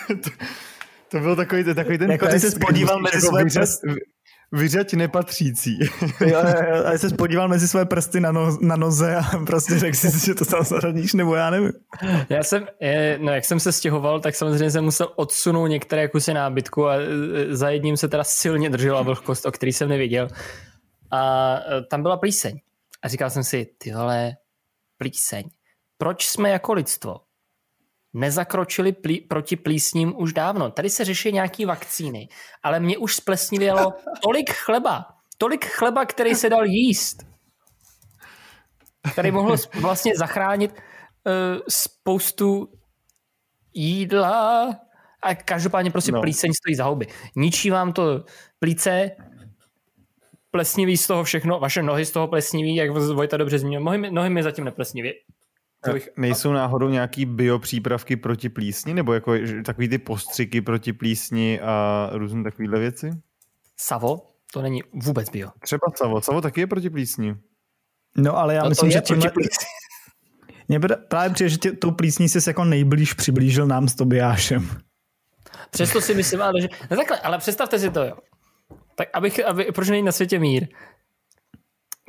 to, 0.08 0.30
to 1.08 1.20
byl 1.20 1.36
takový, 1.36 1.64
takový 1.64 1.98
ten 1.98 2.12
jako 2.12 2.28
ty 2.28 2.40
se 2.40 2.60
podíval 2.60 3.00
mezi 3.00 3.22
své 3.22 3.44
prsty. 3.44 3.88
Vyřať 4.52 4.94
nepatřící. 4.94 5.80
jo, 6.26 6.40
a 6.86 6.92
jsi 6.92 7.14
podíval 7.14 7.48
mezi 7.48 7.68
své 7.68 7.86
prsty 7.86 8.20
na, 8.20 8.32
no, 8.32 8.58
na 8.62 8.76
noze 8.76 9.16
a 9.16 9.38
prostě 9.46 9.80
řekl 9.80 9.98
si, 9.98 10.26
že 10.26 10.36
to 10.36 10.46
tam 10.46 10.64
zaradíš, 10.64 11.14
nebo 11.14 11.36
já 11.36 11.50
nevím. 11.50 11.72
Já 12.30 12.44
jsem, 12.44 12.68
no 13.18 13.32
jak 13.32 13.46
jsem 13.46 13.60
se 13.60 13.72
stěhoval, 13.72 14.20
tak 14.20 14.36
samozřejmě 14.36 14.72
jsem 14.72 14.84
musel 14.84 15.14
odsunout 15.16 15.68
některé 15.68 16.08
kusy 16.08 16.34
nábytku 16.34 16.88
a 16.88 16.96
e, 16.96 17.06
za 17.56 17.70
jedním 17.70 17.98
se 17.98 18.08
teda 18.08 18.24
silně 18.24 18.70
držela 18.70 19.02
vlhkost, 19.02 19.46
o 19.46 19.52
který 19.52 19.74
jsem 19.74 19.90
neviděl. 19.90 20.28
A 21.12 21.56
e, 21.58 21.82
tam 21.82 22.02
byla 22.02 22.18
plíseň. 22.18 22.60
A 23.02 23.08
říkal 23.08 23.30
jsem 23.30 23.44
si, 23.44 23.68
ty 23.78 23.94
vole, 23.94 24.32
plíseň. 24.98 25.44
Proč 25.98 26.28
jsme 26.28 26.50
jako 26.50 26.74
lidstvo 26.74 27.16
nezakročili 28.14 28.92
plí, 28.92 29.22
proti 29.22 29.56
plísním 29.56 30.14
už 30.18 30.34
dávno. 30.34 30.72
Tady 30.72 30.90
se 30.90 31.06
řeší 31.06 31.32
nějaký 31.32 31.66
vakcíny, 31.66 32.30
ale 32.64 32.80
mě 32.80 32.98
už 32.98 33.16
splesnivělo 33.16 33.94
tolik 34.24 34.52
chleba, 34.52 35.06
tolik 35.38 35.66
chleba, 35.66 36.06
který 36.06 36.36
se 36.36 36.50
dal 36.50 36.66
jíst, 36.66 37.18
který 39.12 39.32
mohl 39.32 39.56
vlastně 39.82 40.14
zachránit 40.18 40.72
uh, 40.72 41.62
spoustu 41.70 42.74
jídla 43.74 44.70
a 45.22 45.36
každopádně 45.36 45.92
prostě 45.92 46.12
no. 46.12 46.22
plíseň 46.22 46.52
stojí 46.54 46.76
za 46.76 46.84
houby. 46.84 47.08
Ničí 47.36 47.70
vám 47.70 47.94
to 47.94 48.24
plíce, 48.60 49.12
plesnivý 50.52 50.98
z 50.98 51.08
toho 51.08 51.24
všechno, 51.24 51.60
vaše 51.60 51.84
nohy 51.84 52.06
z 52.06 52.12
toho 52.12 52.28
plesnivý, 52.28 52.76
jak 52.76 52.92
Vojta 52.92 53.38
dobře 53.38 53.60
zmínil, 53.60 53.82
nohy, 53.82 54.12
nohy 54.12 54.30
mi 54.30 54.44
zatím 54.44 54.66
neplesnivý. 55.86 56.06
Bych... 56.06 56.18
Nejsou 56.18 56.54
náhodou 56.54 56.90
nějaký 56.90 57.26
biopřípravky 57.26 58.16
proti 58.16 58.50
plísni, 58.50 58.94
nebo 58.94 59.14
jako 59.14 59.34
takový 59.66 59.90
ty 59.90 59.98
postřiky 59.98 60.62
proti 60.62 60.94
plísni 60.94 61.62
a 61.62 62.10
různé 62.14 62.44
takovéhle 62.44 62.80
věci? 62.80 63.12
Savo? 63.78 64.22
To 64.54 64.62
není 64.62 64.84
vůbec 64.94 65.30
bio. 65.30 65.50
Třeba 65.60 65.80
Savo. 65.96 66.22
Savo 66.22 66.42
taky 66.42 66.62
je 66.62 66.68
proti 66.68 66.90
plísni. 66.90 67.36
No 68.18 68.38
ale 68.38 68.54
já 68.56 68.64
no 68.64 68.70
myslím, 68.70 68.92
že 68.92 69.02
tímhle... 69.02 69.32
Mě 70.68 70.80
právě 71.10 71.30
přijde, 71.34 71.50
že 71.50 71.58
tě, 71.58 71.72
tou 71.72 71.92
plísní 71.92 72.30
jsi 72.30 72.50
jako 72.50 72.66
nejblíž 72.66 73.14
přiblížil 73.14 73.68
nám 73.68 73.88
s 73.88 73.96
Tobiášem. 73.96 74.70
Přesto 75.70 76.02
si 76.02 76.16
myslím, 76.16 76.42
ale 76.42 76.62
že... 76.62 76.70
No 76.92 76.98
takhle, 76.98 77.20
ale 77.20 77.38
představte 77.38 77.80
si 77.80 77.90
to, 77.90 78.04
jo. 78.04 78.18
Tak 78.96 79.08
abych, 79.14 79.46
aby, 79.46 79.66
proč 79.76 79.90
není 79.90 80.04
na 80.04 80.12
světě 80.12 80.40
mír? 80.40 80.68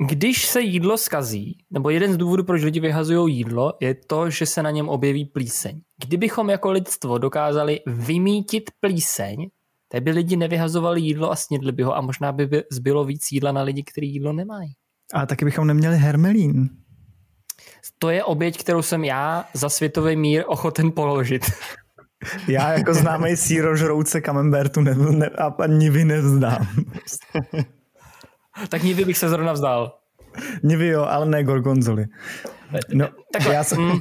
Když 0.07 0.45
se 0.45 0.61
jídlo 0.61 0.97
skazí, 0.97 1.57
nebo 1.71 1.89
jeden 1.89 2.13
z 2.13 2.17
důvodů, 2.17 2.43
proč 2.43 2.63
lidi 2.63 2.79
vyhazují 2.79 3.37
jídlo, 3.37 3.73
je 3.79 3.95
to, 3.95 4.29
že 4.29 4.45
se 4.45 4.63
na 4.63 4.71
něm 4.71 4.89
objeví 4.89 5.25
plíseň. 5.25 5.81
Kdybychom 6.05 6.49
jako 6.49 6.71
lidstvo 6.71 7.17
dokázali 7.17 7.79
vymítit 7.85 8.63
plíseň, 8.79 9.49
tak 9.91 10.03
by 10.03 10.11
lidi 10.11 10.35
nevyhazovali 10.35 11.01
jídlo 11.01 11.31
a 11.31 11.35
snědli 11.35 11.71
by 11.71 11.83
ho 11.83 11.97
a 11.97 12.01
možná 12.01 12.31
by 12.31 12.63
zbylo 12.71 13.05
víc 13.05 13.31
jídla 13.31 13.51
na 13.51 13.61
lidi, 13.61 13.83
kteří 13.83 14.13
jídlo 14.13 14.33
nemají. 14.33 14.73
A 15.13 15.25
taky 15.25 15.45
bychom 15.45 15.67
neměli 15.67 15.97
hermelín. 15.97 16.69
To 17.97 18.09
je 18.09 18.23
oběť, 18.23 18.57
kterou 18.57 18.81
jsem 18.81 19.03
já 19.03 19.45
za 19.53 19.69
světový 19.69 20.15
mír 20.15 20.43
ochoten 20.47 20.91
položit. 20.91 21.45
Já 22.47 22.73
jako 22.73 22.93
známý 22.93 23.37
sírožrouce 23.37 24.21
Camembertu 24.21 24.81
ne, 24.81 24.95
ne, 24.95 25.27
a 25.27 25.45
ani 25.45 25.89
vy 25.89 26.05
nevzdám. 26.05 26.67
tak 28.69 28.83
Nivy 28.83 29.05
bych 29.05 29.17
se 29.17 29.29
zrovna 29.29 29.53
vzdal. 29.53 29.97
Nivy 30.63 30.87
jo, 30.87 31.05
ale 31.09 31.25
ne 31.25 31.43
Gorgonzoli. 31.43 32.05
No, 32.93 33.07
tak 33.33 33.45
já 33.45 33.63
jsem... 33.63 33.81
Mm. 33.81 33.99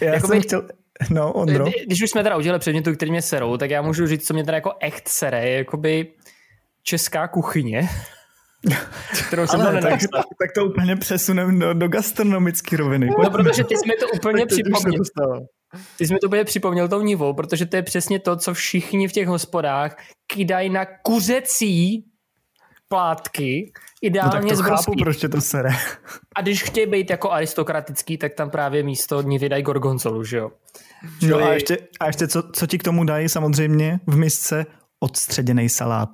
Já 0.00 0.14
Jakoby, 0.14 0.32
jsem 0.32 0.42
chtěl... 0.42 0.68
No, 1.10 1.32
Ondro. 1.32 1.64
Když 1.86 2.02
už 2.02 2.10
jsme 2.10 2.22
teda 2.22 2.36
udělali 2.36 2.60
předmětu, 2.60 2.92
který 2.92 3.10
mě 3.10 3.22
serou, 3.22 3.56
tak 3.56 3.70
já 3.70 3.82
můžu 3.82 4.06
říct, 4.06 4.26
co 4.26 4.34
mě 4.34 4.44
teda 4.44 4.54
jako 4.54 4.72
echt 4.80 5.08
sere, 5.08 5.48
je 5.48 5.56
jakoby 5.56 6.12
česká 6.82 7.28
kuchyně, 7.28 7.88
kterou 9.26 9.46
jsem 9.46 9.60
Ale, 9.60 9.82
tak, 9.82 10.00
tak, 10.38 10.52
to 10.54 10.64
úplně 10.64 10.96
přesuneme 10.96 11.58
do, 11.58 11.74
do 11.74 11.88
gastronomické 11.88 12.76
roviny. 12.76 13.08
No, 13.22 13.30
protože 13.30 13.64
ty 13.64 13.76
jsme 13.76 13.94
to 13.96 14.06
úplně 14.08 14.46
připomněl. 14.46 15.02
Ty 15.98 16.06
jsi 16.06 16.12
mi 16.12 16.18
to 16.18 16.26
úplně 16.26 16.44
připomněl 16.44 16.88
tou 16.88 17.02
nivou, 17.02 17.34
protože 17.34 17.66
to 17.66 17.76
je 17.76 17.82
přesně 17.82 18.18
to, 18.18 18.36
co 18.36 18.54
všichni 18.54 19.08
v 19.08 19.12
těch 19.12 19.28
hospodách 19.28 19.96
kidají 20.26 20.70
na 20.70 20.86
kuřecí 21.02 22.04
plátky, 22.90 23.72
ideálně 24.02 24.40
no 24.40 24.48
tak 24.48 24.56
to 24.56 24.62
chápu, 24.62 24.92
proč 24.98 25.20
to 25.32 25.40
sere. 25.40 25.70
A 26.36 26.42
když 26.42 26.62
chtějí 26.62 26.86
být 26.86 27.10
jako 27.10 27.30
aristokratický, 27.30 28.18
tak 28.18 28.34
tam 28.34 28.50
právě 28.50 28.82
místo 28.82 29.22
ní 29.22 29.38
vydají 29.38 29.62
gorgonzolu, 29.62 30.24
že 30.24 30.36
jo? 30.36 30.50
No 31.28 31.36
a 31.36 31.52
ještě, 31.52 31.78
a 32.00 32.06
ještě 32.06 32.28
co, 32.28 32.42
co 32.52 32.66
ti 32.66 32.78
k 32.78 32.82
tomu 32.82 33.04
dají 33.04 33.28
samozřejmě 33.28 34.00
v 34.06 34.16
misce? 34.16 34.66
Odstředěný 35.00 35.68
salát. 35.68 36.08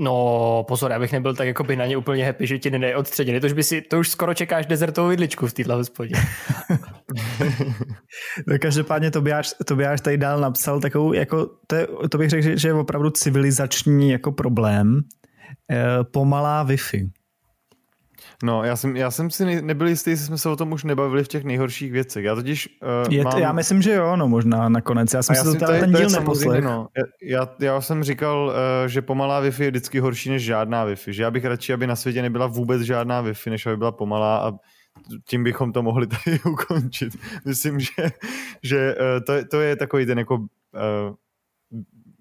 No, 0.00 0.64
pozor, 0.68 0.90
já 0.90 0.98
bych 0.98 1.12
nebyl 1.12 1.34
tak 1.34 1.46
jako 1.46 1.64
by 1.64 1.76
na 1.76 1.86
ně 1.86 1.96
úplně 1.96 2.26
happy, 2.26 2.46
že 2.46 2.58
ti 2.58 2.70
nedají 2.70 2.94
odstředěný. 2.94 3.40
To 3.40 3.46
už, 3.46 3.52
by 3.52 3.62
si, 3.62 3.80
to 3.80 3.98
už 3.98 4.08
skoro 4.08 4.34
čekáš 4.34 4.66
dezertovou 4.66 5.08
vidličku 5.08 5.46
v 5.46 5.52
této 5.52 5.76
hospodě. 5.76 6.14
no, 8.46 8.58
každopádně 8.60 9.10
Tobiáš, 9.10 9.54
Tobiáš 9.64 10.00
tady 10.00 10.18
dál 10.18 10.40
napsal 10.40 10.80
takovou, 10.80 11.12
jako, 11.12 11.50
to, 11.66 11.76
je, 11.76 11.86
to 12.10 12.18
bych 12.18 12.30
řekl, 12.30 12.58
že 12.58 12.68
je 12.68 12.74
opravdu 12.74 13.10
civilizační 13.10 14.10
jako 14.10 14.32
problém, 14.32 15.00
pomalá 16.12 16.66
Wi-Fi. 16.66 17.10
No, 18.42 18.64
já 18.64 18.76
jsem, 18.76 18.96
já 18.96 19.10
jsem 19.10 19.30
si 19.30 19.62
nebyl 19.62 19.88
jistý, 19.88 20.10
jestli 20.10 20.26
jsme 20.26 20.38
se 20.38 20.48
o 20.48 20.56
tom 20.56 20.72
už 20.72 20.84
nebavili 20.84 21.24
v 21.24 21.28
těch 21.28 21.44
nejhorších 21.44 21.92
věcech. 21.92 22.24
Já 22.24 22.34
totiž 22.34 22.68
uh, 23.06 23.12
je, 23.12 23.24
mám... 23.24 23.38
Já 23.38 23.52
myslím, 23.52 23.82
že 23.82 23.94
jo, 23.94 24.16
no 24.16 24.28
možná 24.28 24.68
nakonec. 24.68 25.14
Já 25.14 25.22
jsem 25.22 25.36
si 25.36 25.58
to 25.58 25.66
ten 25.66 25.92
díl 25.92 26.10
neposlech. 26.10 26.64
No. 26.64 26.88
Já, 27.22 27.48
já, 27.60 27.80
jsem 27.80 28.04
říkal, 28.04 28.46
uh, 28.46 28.88
že 28.88 29.02
pomalá 29.02 29.42
Wi-Fi 29.42 29.62
je 29.62 29.70
vždycky 29.70 30.00
horší 30.00 30.30
než 30.30 30.42
žádná 30.42 30.86
Wi-Fi. 30.86 31.10
Že 31.10 31.22
já 31.22 31.30
bych 31.30 31.44
radši, 31.44 31.72
aby 31.72 31.86
na 31.86 31.96
světě 31.96 32.22
nebyla 32.22 32.46
vůbec 32.46 32.82
žádná 32.82 33.22
Wi-Fi, 33.22 33.50
než 33.50 33.66
aby 33.66 33.76
byla 33.76 33.92
pomalá 33.92 34.36
a 34.38 34.52
tím 35.26 35.44
bychom 35.44 35.72
to 35.72 35.82
mohli 35.82 36.06
tady 36.24 36.40
ukončit. 36.40 37.16
Myslím, 37.44 37.80
že, 37.80 38.10
že 38.62 38.96
eh, 39.00 39.20
to, 39.20 39.32
to 39.50 39.60
je 39.60 39.76
takový 39.76 40.06
ten 40.06 40.18
jako 40.18 40.34
uh, 40.34 40.46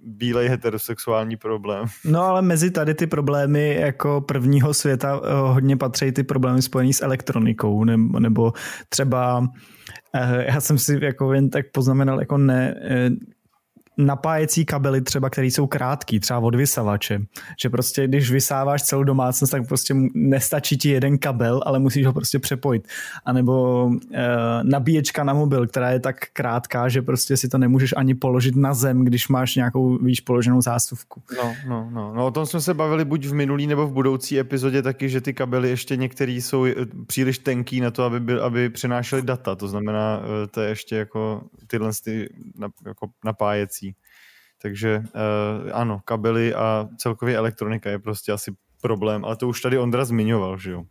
bílej 0.04 0.48
heterosexuální 0.48 1.38
problém. 1.38 1.86
No 2.06 2.24
ale 2.24 2.42
mezi 2.42 2.72
tady 2.72 2.94
ty 2.94 3.08
problémy 3.08 3.76
jako 3.76 4.22
prvního 4.22 4.74
světa 4.74 5.20
uh, 5.20 5.26
hodně 5.54 5.78
patří 5.78 6.12
ty 6.12 6.24
problémy 6.24 6.62
spojené 6.62 6.94
s 6.94 7.02
elektronikou, 7.02 7.84
nebo, 7.84 8.20
nebo 8.20 8.54
třeba 8.90 9.40
uh, 9.40 9.48
já 10.48 10.62
jsem 10.62 10.78
si 10.78 11.00
jako 11.02 11.34
jen 11.34 11.50
tak 11.50 11.66
poznamenal 11.72 12.20
jako 12.20 12.38
ne, 12.38 12.76
uh, 13.10 13.16
napájecí 14.06 14.66
kabely 14.66 15.02
třeba, 15.02 15.30
které 15.30 15.48
jsou 15.48 15.68
krátký, 15.68 16.20
třeba 16.20 16.40
od 16.40 16.56
vysavače. 16.56 17.20
Že 17.62 17.70
prostě, 17.70 18.08
když 18.08 18.32
vysáváš 18.32 18.84
celou 18.84 19.04
domácnost, 19.04 19.52
tak 19.52 19.68
prostě 19.68 19.94
nestačí 20.14 20.78
ti 20.78 20.90
jeden 20.90 21.18
kabel, 21.18 21.62
ale 21.66 21.80
musíš 21.80 22.06
ho 22.06 22.14
prostě 22.14 22.40
přepojit. 22.40 22.88
A 23.26 23.34
nebo 23.34 23.90
e, 24.14 24.28
nabíječka 24.64 25.24
na 25.24 25.34
mobil, 25.34 25.68
která 25.68 25.92
je 25.92 26.00
tak 26.00 26.16
krátká, 26.34 26.90
že 26.90 27.02
prostě 27.02 27.38
si 27.38 27.50
to 27.50 27.58
nemůžeš 27.58 27.94
ani 27.98 28.16
položit 28.16 28.56
na 28.56 28.74
zem, 28.74 29.06
když 29.06 29.28
máš 29.28 29.56
nějakou 29.56 29.98
výš 29.98 30.20
položenou 30.20 30.62
zásuvku. 30.62 31.22
No, 31.38 31.54
no, 31.68 31.90
no, 31.92 32.14
no. 32.14 32.26
O 32.26 32.32
tom 32.32 32.46
jsme 32.46 32.62
se 32.62 32.74
bavili 32.74 33.06
buď 33.06 33.26
v 33.26 33.34
minulý 33.34 33.68
nebo 33.68 33.88
v 33.88 33.92
budoucí 33.92 34.40
epizodě 34.40 34.82
taky, 34.82 35.10
že 35.10 35.22
ty 35.22 35.34
kabely 35.34 35.70
ještě 35.70 35.96
některé 35.96 36.32
jsou 36.32 36.66
eh, 36.66 36.74
příliš 37.08 37.38
tenký 37.38 37.82
na 37.82 37.92
to, 37.92 38.04
aby, 38.04 38.20
byl, 38.20 38.44
aby 38.44 38.70
přenášely 38.70 39.22
data. 39.22 39.56
To 39.56 39.68
znamená, 39.68 40.22
eh, 40.24 40.48
to 40.48 40.62
je 40.62 40.70
ještě 40.70 40.96
jako 40.96 41.44
tyhle 41.68 41.92
ty 42.04 42.30
jako 42.86 43.08
napájecí. 43.26 43.91
Takže 44.62 45.04
uh, 45.06 45.72
ano, 45.74 46.02
kabely 46.06 46.54
a 46.54 46.88
celkově 46.98 47.38
elektronika 47.38 47.90
je 47.90 48.00
prostě 48.00 48.32
asi 48.32 48.52
problém, 48.82 49.26
ale 49.26 49.36
to 49.36 49.48
už 49.48 49.62
tady 49.62 49.78
Ondra 49.78 50.06
zmiňoval, 50.06 50.58
že 50.58 50.72
jo? 50.72 50.84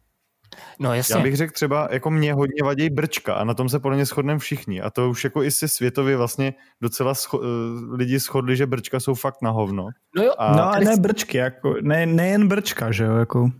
No 0.78 0.94
jasně. 0.94 1.14
Já 1.14 1.22
bych 1.22 1.36
řekl 1.36 1.52
třeba, 1.52 1.88
jako 1.90 2.10
mě 2.10 2.34
hodně 2.34 2.62
vadí 2.64 2.90
brčka 2.90 3.34
a 3.34 3.44
na 3.44 3.54
tom 3.54 3.68
se 3.68 3.78
podle 3.78 3.96
mě 3.96 4.04
shodneme 4.04 4.38
všichni. 4.38 4.80
A 4.80 4.90
to 4.90 5.10
už 5.10 5.24
jako 5.24 5.42
i 5.42 5.50
si 5.50 5.68
světově 5.68 6.16
vlastně 6.16 6.54
docela 6.80 7.12
scho- 7.12 7.38
uh, 7.38 7.94
lidi 7.94 8.18
shodli, 8.18 8.56
že 8.56 8.66
brčka 8.66 9.00
jsou 9.00 9.14
fakt 9.14 9.42
na 9.42 9.50
hovno. 9.50 9.88
No 10.16 10.22
jo, 10.22 10.32
a 10.38 10.56
no 10.56 10.70
a 10.70 10.78
ne 10.78 10.96
brčky, 10.96 11.38
jako, 11.38 11.74
ne, 11.82 12.06
nejen 12.06 12.48
brčka, 12.48 12.92
že 12.92 13.04
jo, 13.04 13.16
jako. 13.16 13.50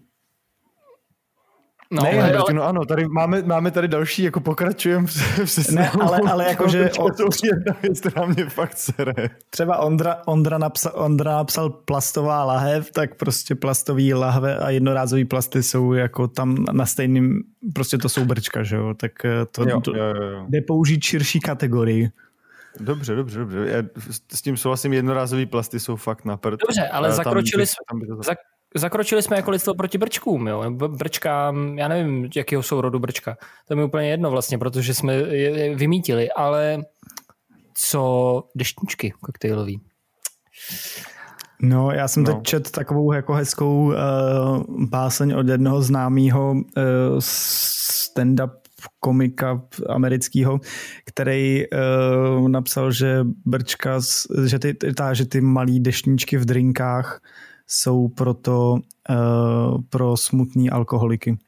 No, 1.92 2.02
ne, 2.02 2.22
ale, 2.22 2.36
ale... 2.36 2.52
no 2.52 2.62
ano, 2.62 2.84
tady 2.84 3.08
máme, 3.08 3.42
máme 3.42 3.70
tady 3.70 3.88
další, 3.88 4.22
jako 4.22 4.40
pokračujeme 4.40 5.06
v 5.06 5.68
Ne, 5.70 5.90
ale, 5.90 6.20
ale 6.30 6.44
jakože... 6.48 6.90
To 6.96 7.22
je 7.22 7.50
jedna 7.54 7.76
věc, 7.82 8.00
která 8.00 8.26
mě 8.26 8.44
fakt 8.44 8.78
sere. 8.78 9.14
Třeba 9.50 9.78
Ondra, 9.78 10.22
Ondra, 10.26 10.58
napsal, 10.58 10.92
Ondra 10.94 11.32
napsal 11.32 11.70
plastová 11.70 12.44
lahev, 12.44 12.90
tak 12.90 13.16
prostě 13.16 13.54
plastový 13.54 14.14
lahve 14.14 14.58
a 14.58 14.70
jednorázový 14.70 15.24
plasty 15.24 15.62
jsou 15.62 15.92
jako 15.92 16.28
tam 16.28 16.64
na 16.72 16.86
stejným, 16.86 17.42
prostě 17.74 17.98
to 17.98 18.08
jsou 18.08 18.24
brčka, 18.24 18.62
že 18.62 18.76
jo, 18.76 18.94
tak 18.94 19.24
eh, 19.24 19.46
to, 19.52 19.68
jo, 19.68 19.80
to 19.80 19.96
jo, 19.96 20.04
jo. 20.04 20.46
jde 20.48 20.60
použít 20.60 21.04
širší 21.04 21.40
kategorii. 21.40 22.10
Dobře, 22.80 23.14
dobře, 23.14 23.38
dobře. 23.38 23.66
Já 23.68 23.82
s 24.32 24.42
tím 24.42 24.56
souhlasím, 24.56 24.92
jednorázový 24.92 25.46
plasty 25.46 25.80
jsou 25.80 25.96
fakt 25.96 26.24
na 26.24 26.36
prd. 26.36 26.60
Dobře, 26.60 26.88
ale 26.88 27.12
zakročili 27.12 27.66
jsme, 27.66 27.76
zak, 28.24 28.38
zakročili 28.74 29.22
jsme 29.22 29.36
jako 29.36 29.50
lidstvo 29.50 29.74
proti 29.74 29.98
brčkům, 29.98 30.48
jo. 30.48 30.70
Brčka, 30.70 31.54
já 31.74 31.88
nevím, 31.88 32.28
jakého 32.36 32.62
jsou 32.62 32.80
rodu 32.80 32.98
brčka. 32.98 33.36
To 33.68 33.74
je 33.74 33.76
mi 33.76 33.84
úplně 33.84 34.10
jedno 34.10 34.30
vlastně, 34.30 34.58
protože 34.58 34.94
jsme 34.94 35.14
je 35.14 35.74
vymítili, 35.76 36.30
ale 36.30 36.78
co 37.74 38.44
deštničky 38.54 39.12
koktejlový? 39.20 39.80
No, 41.62 41.90
já 41.90 42.08
jsem 42.08 42.22
no. 42.22 42.34
teď 42.34 42.42
čet 42.42 42.70
takovou 42.70 43.12
jako 43.12 43.32
hezkou 43.34 43.86
uh, 43.86 43.94
báseň 44.88 45.32
od 45.32 45.48
jednoho 45.48 45.82
známého 45.82 46.52
uh, 46.52 46.62
stand-up 47.18 48.50
komika 49.00 49.62
amerického, 49.88 50.60
který 51.04 51.64
uh, 51.66 52.48
napsal, 52.48 52.92
že 52.92 53.20
brčka, 53.46 54.00
že 54.46 54.58
ty, 54.58 54.74
ta, 54.74 55.14
že 55.14 55.26
ty 55.26 55.40
malý 55.40 55.80
deštníčky 55.80 56.36
v 56.36 56.44
drinkách 56.44 57.20
jsou 57.70 58.08
proto 58.08 58.72
uh, 58.72 59.82
pro 59.90 60.16
smutný 60.16 60.70
alkoholiky, 60.70 61.38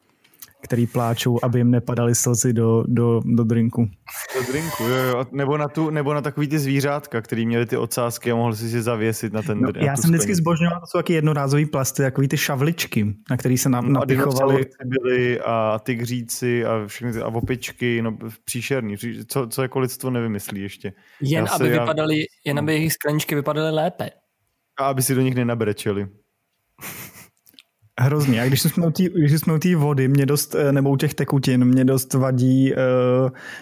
který 0.62 0.86
pláčou, 0.86 1.38
aby 1.42 1.58
jim 1.58 1.70
nepadaly 1.70 2.14
slzy 2.14 2.52
do, 2.52 2.84
do, 2.86 3.20
do 3.24 3.44
drinku. 3.44 3.88
Do 4.34 4.52
drinku, 4.52 4.82
jo, 4.82 4.96
jo. 4.96 5.26
Nebo 5.32 5.56
na, 5.56 5.68
tu, 5.68 5.90
nebo 5.90 6.14
na 6.14 6.20
takový 6.20 6.48
ty 6.48 6.58
zvířátka, 6.58 7.20
který 7.20 7.46
měli 7.46 7.66
ty 7.66 7.76
ocásky 7.76 8.32
a 8.32 8.34
mohli 8.34 8.56
si 8.56 8.70
si 8.70 8.82
zavěsit 8.82 9.32
na 9.32 9.42
ten 9.42 9.60
no, 9.60 9.72
drink. 9.72 9.86
Já 9.86 9.96
jsem 9.96 10.10
vždycky 10.10 10.34
zbožňoval, 10.34 10.80
to 10.80 10.86
jsou 10.86 10.98
taky 10.98 11.12
jednorázový 11.12 11.66
plasty, 11.66 12.02
takový 12.02 12.28
ty 12.28 12.36
šavličky, 12.36 13.14
na 13.30 13.36
který 13.36 13.58
se 13.58 13.68
nám 13.68 13.92
no, 13.92 14.00
napichovali. 14.00 14.66
byly 14.84 15.40
a 15.40 15.80
tygříci 15.82 16.64
a 16.64 16.86
všechny 16.86 17.12
ty, 17.12 17.20
a 17.20 17.26
opičky, 17.26 18.02
no 18.02 18.18
příšerný. 18.44 18.96
Co, 19.26 19.46
co 19.46 19.62
jako 19.62 19.78
lidstvo 19.78 20.10
nevymyslí 20.10 20.62
ještě. 20.62 20.92
Jen, 21.20 21.44
já 21.44 21.52
aby, 21.52 21.64
se, 21.64 21.70
vypadaly, 21.70 22.18
já... 22.18 22.24
jen 22.44 22.58
aby 22.58 22.72
jejich 22.72 22.92
skleničky 22.92 23.34
vypadaly 23.34 23.70
lépe. 23.70 24.10
A 24.82 24.86
aby 24.86 25.02
si 25.02 25.14
do 25.14 25.20
nich 25.20 25.34
nenabrečeli. 25.34 26.08
Hrozně. 28.00 28.42
A 28.42 28.46
když 28.46 28.62
jsme 29.40 29.54
u 29.54 29.58
té 29.58 29.76
vody, 29.76 30.08
mě 30.08 30.26
dost, 30.26 30.54
eh, 30.54 30.72
nebo 30.72 30.90
u 30.90 30.96
těch 30.96 31.14
tekutin, 31.14 31.64
mě 31.64 31.84
dost 31.84 32.14
vadí 32.14 32.72
uh, 32.72 32.78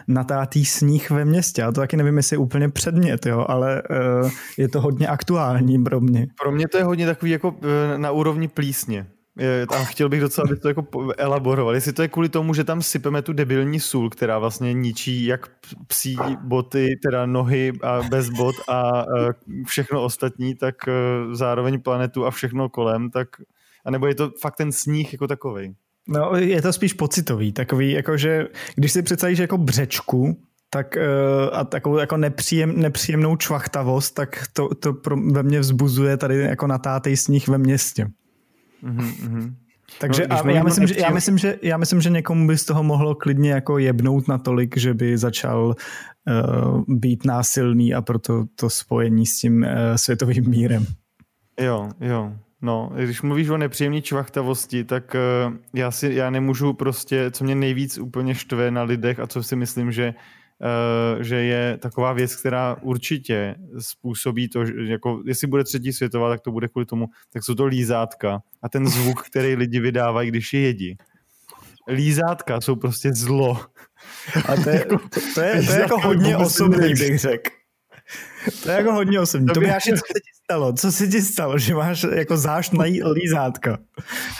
natátý 0.09 0.64
sníh 0.64 1.11
ve 1.11 1.24
městě. 1.24 1.62
A 1.62 1.72
to 1.72 1.80
taky 1.80 1.96
nevím, 1.96 2.16
jestli 2.16 2.35
je 2.35 2.38
úplně 2.38 2.68
předmět, 2.68 3.26
jo, 3.26 3.44
ale 3.48 3.83
uh, 4.22 4.30
je 4.59 4.68
to 4.68 4.80
hodně 4.80 5.06
aktuální 5.06 5.85
pro 5.85 6.00
mě. 6.00 6.26
Pro 6.42 6.52
mě 6.52 6.68
to 6.68 6.76
je 6.76 6.85
hodně 6.85 7.06
takový 7.06 7.30
jako 7.30 7.48
uh, 7.48 7.56
na 7.96 8.11
úrovni 8.11 8.48
plísně. 8.48 9.06
A 9.68 9.85
chtěl 9.85 10.09
bych 10.09 10.20
docela, 10.20 10.44
aby 10.48 10.57
to 10.57 10.68
jako 10.68 10.87
elaboroval. 11.18 11.74
Jestli 11.74 11.92
to 11.92 12.03
je 12.03 12.09
kvůli 12.09 12.29
tomu, 12.29 12.55
že 12.55 12.64
tam 12.64 12.83
sypeme 12.83 13.22
tu 13.22 13.33
debilní 13.33 13.81
sůl, 13.81 14.11
která 14.11 14.38
vlastně 14.38 14.72
ničí 14.72 15.24
jak 15.24 15.50
psí 15.87 16.16
boty, 16.42 16.98
teda 17.03 17.26
nohy 17.26 17.72
a 17.83 18.00
bez 18.11 18.29
bot 18.29 18.55
a 18.68 19.05
všechno 19.66 20.05
ostatní, 20.05 20.55
tak 20.55 20.74
zároveň 21.33 21.81
planetu 21.81 22.26
a 22.26 22.31
všechno 22.31 22.68
kolem, 22.68 23.11
tak 23.11 23.29
a 23.85 23.90
nebo 23.90 24.07
je 24.07 24.14
to 24.14 24.31
fakt 24.40 24.57
ten 24.57 24.72
sníh 24.72 25.12
jako 25.12 25.26
takový? 25.26 25.74
No, 26.09 26.37
je 26.37 26.62
to 26.62 26.72
spíš 26.72 26.92
pocitový, 26.92 27.53
takový, 27.53 27.90
jakože 27.92 28.46
když 28.74 28.92
si 28.92 29.03
představíš 29.03 29.38
jako 29.38 29.59
břečku, 29.59 30.37
tak 30.70 30.96
uh, 30.96 31.59
a 31.59 31.64
takovou 31.64 31.98
jako 31.98 32.16
nepříjem, 32.16 32.81
nepříjemnou 32.81 33.37
čvachtavost, 33.37 34.14
tak 34.14 34.42
to, 34.53 34.74
to 34.74 34.92
pro, 34.92 35.16
ve 35.16 35.42
mně 35.42 35.61
vzbuzuje 35.61 36.16
tady 36.16 36.37
jako 36.38 36.66
natátej 36.66 37.16
sníh 37.16 37.48
ve 37.48 37.59
městě. 37.59 38.07
Mm-hmm. 38.84 39.54
Takže 39.98 40.26
no, 40.30 40.36
a 40.46 40.50
já, 40.50 40.62
myslím, 40.62 40.86
že, 40.86 40.94
já, 40.98 41.10
myslím, 41.10 41.38
že, 41.38 41.58
já 41.62 41.76
myslím, 41.76 42.00
že 42.00 42.10
někomu 42.10 42.46
by 42.46 42.58
z 42.58 42.64
toho 42.64 42.82
mohlo 42.82 43.14
klidně 43.14 43.50
jako 43.50 43.78
jebnout 43.78 44.28
natolik, 44.28 44.76
že 44.76 44.94
by 44.94 45.18
začal 45.18 45.66
uh, 45.66 46.84
být 46.88 47.24
násilný 47.24 47.94
a 47.94 48.02
proto 48.02 48.44
to 48.54 48.70
spojení 48.70 49.26
s 49.26 49.40
tím 49.40 49.62
uh, 49.62 49.96
světovým 49.96 50.50
mírem. 50.50 50.86
Jo, 51.60 51.88
jo. 52.00 52.32
No, 52.62 52.92
když 52.96 53.22
mluvíš 53.22 53.48
o 53.48 53.56
nepříjemné 53.56 54.00
čvachtavosti, 54.00 54.84
tak 54.84 55.16
uh, 55.48 55.54
já, 55.74 55.90
si, 55.90 56.14
já 56.14 56.30
nemůžu 56.30 56.72
prostě, 56.72 57.30
co 57.30 57.44
mě 57.44 57.54
nejvíc 57.54 57.98
úplně 57.98 58.34
štve 58.34 58.70
na 58.70 58.82
lidech 58.82 59.20
a 59.20 59.26
co 59.26 59.42
si 59.42 59.56
myslím, 59.56 59.92
že, 59.92 60.08
uh, 60.08 60.39
že 61.20 61.37
je 61.37 61.79
taková 61.79 62.12
věc, 62.12 62.37
která 62.37 62.77
určitě 62.83 63.55
způsobí 63.79 64.49
to, 64.49 64.64
že 64.64 64.73
jako, 64.77 65.23
jestli 65.27 65.46
bude 65.46 65.64
třetí 65.64 65.92
světová, 65.92 66.29
tak 66.29 66.40
to 66.40 66.51
bude 66.51 66.68
kvůli 66.68 66.87
tomu, 66.87 67.07
tak 67.33 67.44
jsou 67.44 67.55
to 67.55 67.66
lízátka 67.66 68.40
a 68.62 68.68
ten 68.68 68.87
zvuk, 68.87 69.23
který 69.23 69.55
lidi 69.55 69.81
vydávají, 69.81 70.31
když 70.31 70.53
je 70.53 70.61
jedí. 70.61 70.96
Lízátka 71.88 72.61
jsou 72.61 72.77
prostě 72.77 73.12
zlo. 73.12 73.61
A 74.49 74.57
to 74.57 74.70
je, 74.70 74.85
to, 74.85 74.99
to 75.35 75.40
je, 75.40 75.62
to 75.62 75.73
je 75.73 75.81
jako 75.81 76.01
hodně 76.01 76.37
osobní, 76.37 76.94
bych 76.94 77.18
řekl. 77.18 77.51
To 78.62 78.70
je 78.70 78.77
jako 78.77 78.92
hodně 78.92 79.20
osobní. 79.20 79.46
To, 79.46 79.61
by 79.61 79.70
až 79.70 79.83
co 79.83 79.96
se 79.96 80.20
ti 80.20 80.31
stalo? 80.44 80.73
Co 80.73 80.92
se 80.92 81.07
ti 81.07 81.23
stalo, 81.23 81.59
že 81.59 81.75
máš 81.75 82.07
jako 82.14 82.37
zášť 82.37 82.73
na 82.73 82.85
lízátka? 83.12 83.79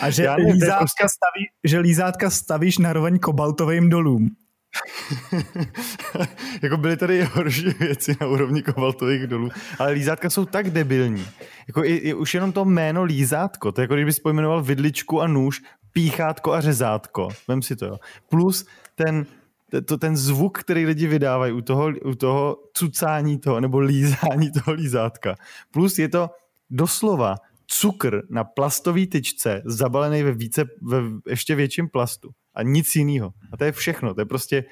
A 0.01 0.11
že, 0.11 0.23
nevím, 0.23 0.53
lízátka 0.53 0.79
prostě... 0.79 1.09
staví, 1.09 1.47
že 1.65 1.79
lízátka 1.79 2.31
stavíš 2.31 2.79
na 2.79 2.93
roveň 2.93 3.19
kobaltovým 3.19 3.89
dolům. 3.89 4.29
jako 6.63 6.77
byly 6.77 6.97
tady 6.97 7.23
horší 7.23 7.69
věci 7.69 8.17
na 8.21 8.27
úrovni 8.27 8.63
kobaltových 8.63 9.27
dolů, 9.27 9.51
ale 9.79 9.91
lízátka 9.91 10.31
jsou 10.31 10.45
tak 10.45 10.71
debilní. 10.71 11.27
Jako 11.69 11.85
i, 11.85 11.95
i, 11.95 12.15
už 12.15 12.35
jenom 12.35 12.53
to 12.53 12.65
jméno 12.65 13.05
lízátko, 13.05 13.73
to 13.73 13.81
je 13.81 13.83
jako 13.83 13.95
když 13.95 14.05
bys 14.05 14.19
pojmenoval 14.19 14.63
vidličku 14.63 15.21
a 15.21 15.27
nůž, 15.27 15.63
píchátko 15.93 16.53
a 16.53 16.61
řezátko. 16.61 17.29
Vem 17.49 17.63
si 17.63 17.77
to, 17.77 17.87
jo. 17.87 17.99
Plus 18.29 18.67
ten 18.95 19.27
to, 19.85 19.99
ten 19.99 20.17
zvuk, 20.17 20.59
který 20.59 20.87
lidi 20.87 21.07
vydávají 21.07 21.53
u 21.53 21.61
toho, 21.61 21.93
u 22.05 22.15
toho 22.15 22.57
cucání 22.75 23.39
toho 23.39 23.61
nebo 23.61 23.79
lízání 23.79 24.53
toho 24.65 24.73
lízátka. 24.73 25.35
Plus 25.71 25.99
je 25.99 26.09
to 26.09 26.31
doslova 26.71 27.37
cukr 27.67 28.23
na 28.31 28.45
plastový 28.45 29.07
tyčce 29.07 29.63
zabalený 29.65 30.23
ve, 30.23 30.33
více, 30.33 30.65
ve 30.83 31.03
ještě 31.29 31.55
větším 31.55 31.89
plastu 31.89 32.31
a 32.55 32.63
nic 32.63 32.97
jiného. 32.97 33.33
A 33.53 33.57
to 33.57 33.65
je 33.65 33.73
všechno. 33.73 34.15
To 34.15 34.21
je 34.21 34.25
prostě, 34.25 34.65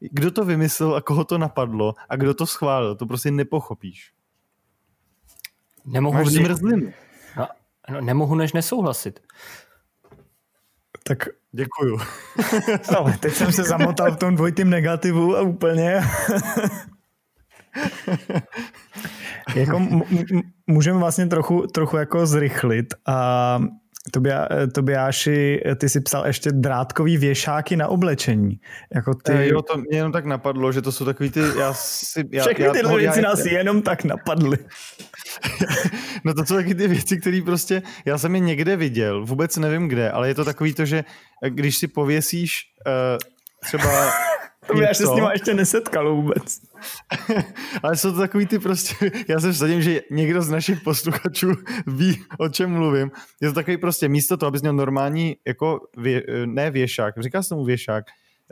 kdo 0.00 0.30
to 0.30 0.44
vymyslel 0.44 0.94
a 0.94 1.00
koho 1.00 1.24
to 1.24 1.38
napadlo 1.38 1.94
a 2.08 2.16
kdo 2.16 2.34
to 2.34 2.46
schválil, 2.46 2.94
to 2.94 3.06
prostě 3.06 3.30
nepochopíš. 3.30 4.12
Nemohu 5.86 6.14
Máš 6.14 6.26
zmrzlinu. 6.26 6.92
No, 7.36 7.48
no, 7.90 8.00
nemohu 8.00 8.34
než 8.34 8.52
nesouhlasit. 8.52 9.20
Tak 11.02 11.28
Děkuju. 11.56 11.98
ale 12.96 13.18
teď 13.18 13.34
jsem 13.34 13.52
se 13.52 13.62
zamotal 13.64 14.12
v 14.12 14.16
tom 14.16 14.34
dvojitým 14.34 14.70
negativu 14.70 15.36
a 15.36 15.40
úplně. 15.40 15.92
jako 19.54 19.76
m- 19.76 20.02
m- 20.32 20.42
můžeme 20.66 20.98
vlastně 20.98 21.26
trochu, 21.26 21.66
trochu 21.66 21.96
jako 21.96 22.26
zrychlit 22.26 22.94
a 23.06 23.58
Tobia, 24.10 24.48
Tobiáši, 24.74 25.62
ty 25.76 25.88
si 25.88 26.00
psal 26.00 26.26
ještě 26.26 26.52
drátkový 26.52 27.16
věšáky 27.16 27.76
na 27.76 27.88
oblečení. 27.88 28.60
Jako 28.94 29.14
ty... 29.14 29.32
E, 29.32 29.48
jo, 29.48 29.62
to 29.62 29.76
mě 29.76 29.98
jenom 29.98 30.12
tak 30.12 30.24
napadlo, 30.24 30.72
že 30.72 30.82
to 30.82 30.92
jsou 30.92 31.04
takový 31.04 31.30
ty, 31.30 31.40
já 31.58 31.74
si... 31.74 32.24
Já, 32.32 32.44
Všechny 32.44 32.64
já, 32.64 32.72
tyhle 32.72 32.92
no, 32.92 32.98
věci 32.98 33.22
já, 33.22 33.28
nás 33.28 33.44
jenom 33.44 33.82
tak 33.82 34.04
napadly. 34.04 34.58
no 36.24 36.34
to 36.34 36.44
jsou 36.44 36.54
taky 36.54 36.74
ty 36.74 36.88
věci, 36.88 37.16
které 37.20 37.40
prostě, 37.44 37.82
já 38.04 38.18
jsem 38.18 38.34
je 38.34 38.40
někde 38.40 38.76
viděl, 38.76 39.24
vůbec 39.24 39.56
nevím 39.56 39.88
kde, 39.88 40.10
ale 40.10 40.28
je 40.28 40.34
to 40.34 40.44
takový 40.44 40.74
to, 40.74 40.84
že 40.84 41.04
když 41.48 41.78
si 41.78 41.88
pověsíš 41.88 42.58
uh, 42.86 43.18
třeba 43.64 44.12
To 44.66 44.80
já 44.80 44.94
se 44.94 45.06
s 45.06 45.14
nima 45.14 45.32
ještě 45.32 45.54
nesetkal 45.54 46.14
vůbec. 46.14 46.60
Ale 47.82 47.96
jsou 47.96 48.12
to 48.12 48.18
takový 48.18 48.46
ty 48.46 48.58
prostě, 48.58 49.10
já 49.28 49.40
se 49.40 49.52
vsadím, 49.52 49.82
že 49.82 50.00
někdo 50.10 50.42
z 50.42 50.48
našich 50.48 50.80
posluchačů 50.80 51.52
ví, 51.86 52.22
o 52.38 52.48
čem 52.48 52.70
mluvím. 52.70 53.10
Je 53.40 53.48
to 53.48 53.54
takový 53.54 53.76
prostě 53.76 54.08
místo 54.08 54.36
toho, 54.36 54.48
abys 54.48 54.62
měl 54.62 54.72
normální, 54.72 55.36
jako 55.46 55.80
vě, 55.96 56.22
ne 56.46 56.70
věšák, 56.70 57.14
říká 57.18 57.42
se 57.42 57.48
tomu 57.48 57.64
věšák, 57.64 58.04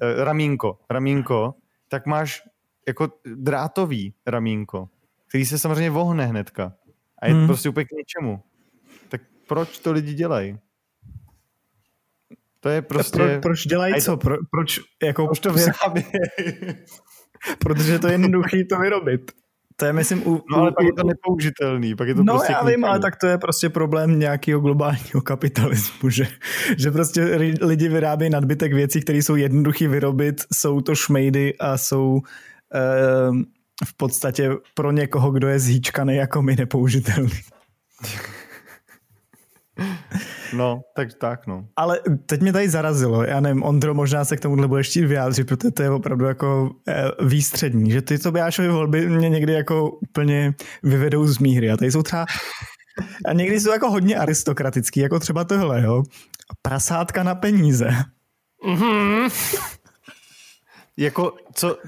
eh, 0.02 0.24
ramínko, 0.24 0.78
ramínko, 0.90 1.54
tak 1.88 2.06
máš 2.06 2.42
jako 2.88 3.08
drátový 3.34 4.14
ramínko, 4.26 4.88
který 5.28 5.46
se 5.46 5.58
samozřejmě 5.58 5.90
vohne 5.90 6.26
hnedka. 6.26 6.72
A 7.18 7.26
je 7.26 7.34
hmm. 7.34 7.46
prostě 7.46 7.68
úplně 7.68 7.84
k 7.84 7.90
ničemu. 7.90 8.42
Tak 9.08 9.20
proč 9.46 9.78
to 9.78 9.92
lidi 9.92 10.14
dělají? 10.14 10.58
To 12.64 12.70
je 12.70 12.82
prostě... 12.82 13.18
Pro, 13.18 13.40
proč 13.42 13.66
dělají 13.66 14.02
co? 14.02 14.16
Pro, 14.16 14.36
proč, 14.50 14.80
jako, 15.02 15.26
proč 15.26 15.38
to 15.38 15.52
vyrábějí? 15.52 16.06
Protože 17.58 17.98
to 17.98 18.06
je 18.06 18.14
jednoduchý 18.14 18.66
to 18.66 18.78
vyrobit. 18.78 19.32
To 19.76 19.84
je, 19.84 19.92
myslím, 19.92 20.22
u, 20.26 20.42
no, 20.50 20.58
ale 20.58 20.72
pak 20.72 20.86
je 20.86 20.92
to 20.92 21.02
nepoužitelný. 21.06 21.94
Pak 21.94 22.08
je 22.08 22.14
to 22.14 22.22
no, 22.22 22.32
prostě 22.34 22.52
já 22.52 22.64
vím, 22.64 22.84
ale 22.84 23.00
tak 23.00 23.16
to 23.16 23.26
je 23.26 23.38
prostě 23.38 23.68
problém 23.68 24.18
nějakého 24.18 24.60
globálního 24.60 25.20
kapitalismu, 25.24 26.10
že, 26.10 26.26
že 26.78 26.90
prostě 26.90 27.22
lidi 27.60 27.88
vyrábějí 27.88 28.30
nadbytek 28.30 28.72
věcí, 28.72 29.00
které 29.00 29.18
jsou 29.18 29.36
jednoduchý 29.36 29.86
vyrobit, 29.86 30.44
jsou 30.52 30.80
to 30.80 30.94
šmejdy 30.94 31.54
a 31.58 31.78
jsou 31.78 32.20
e, 32.74 32.80
v 33.86 33.96
podstatě 33.96 34.50
pro 34.74 34.92
někoho, 34.92 35.30
kdo 35.30 35.48
je 35.48 35.58
zhýčkaný 35.58 36.16
jako 36.16 36.42
my 36.42 36.56
nepoužitelný. 36.56 37.40
No, 40.54 40.80
tak 40.96 41.14
tak, 41.14 41.46
no. 41.46 41.66
Ale 41.76 42.00
teď 42.26 42.40
mě 42.40 42.52
tady 42.52 42.68
zarazilo, 42.68 43.24
já 43.24 43.40
nevím, 43.40 43.62
Ondro, 43.62 43.94
možná 43.94 44.24
se 44.24 44.36
k 44.36 44.40
tomuhle 44.40 44.68
budeš 44.68 44.88
chtít 44.88 45.04
vyjádřit, 45.04 45.44
protože 45.48 45.70
to 45.70 45.82
je 45.82 45.90
opravdu 45.90 46.24
jako 46.24 46.70
e, 46.88 47.04
výstřední, 47.24 47.90
že 47.90 48.02
ty 48.02 48.18
Tobiášovy 48.18 48.68
volby 48.68 49.08
mě 49.08 49.28
někdy 49.28 49.52
jako 49.52 49.90
úplně 49.90 50.54
vyvedou 50.82 51.26
z 51.26 51.38
míry 51.38 51.70
a 51.70 51.76
tady 51.76 51.92
jsou 51.92 52.02
třeba 52.02 52.26
a 53.26 53.32
někdy 53.32 53.60
jsou 53.60 53.72
jako 53.72 53.90
hodně 53.90 54.16
aristokratický, 54.16 55.00
jako 55.00 55.20
třeba 55.20 55.44
tohle, 55.44 55.82
jo. 55.82 56.02
Prasátka 56.62 57.22
na 57.22 57.34
peníze. 57.34 57.90
Mm-hmm. 58.68 59.30
Jako, 60.96 61.36
co, 61.54 61.78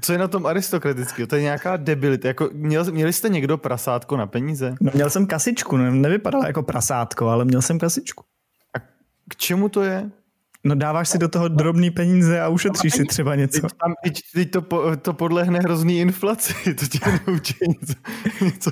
co 0.00 0.12
je 0.12 0.18
na 0.18 0.28
tom 0.28 0.46
aristokratický? 0.46 1.26
To 1.26 1.36
je 1.36 1.42
nějaká 1.42 1.76
debilita. 1.76 2.28
Jako, 2.28 2.48
měl, 2.52 2.84
měli 2.84 3.12
jste 3.12 3.28
někdo 3.28 3.58
prasátko 3.58 4.16
na 4.16 4.26
peníze? 4.26 4.74
No, 4.80 4.90
měl 4.94 5.10
jsem 5.10 5.26
kasičku, 5.26 5.76
ne, 5.76 5.90
nevypadala 5.90 6.46
jako 6.46 6.62
prasátko, 6.62 7.28
ale 7.28 7.44
měl 7.44 7.62
jsem 7.62 7.78
kasičku. 7.78 8.24
A 8.76 8.78
k 9.28 9.36
čemu 9.36 9.68
to 9.68 9.82
je? 9.82 10.10
No 10.66 10.74
dáváš 10.74 11.08
si 11.08 11.18
do 11.18 11.28
toho 11.28 11.48
drobný 11.48 11.90
peníze 11.90 12.40
a 12.40 12.48
ušetříš 12.48 12.94
si 12.94 13.04
třeba 13.04 13.34
něco. 13.34 13.60
Teď, 13.60 13.70
tam, 13.70 13.94
teď, 14.04 14.20
teď 14.34 14.50
to, 14.50 14.62
po, 14.62 14.96
to 14.96 15.12
podlehne 15.12 15.58
hrozný 15.58 16.00
inflaci, 16.00 16.74
to 16.74 16.86
tě 16.86 16.98
neučí 17.26 17.54
něco, 17.68 17.94
něco 18.44 18.70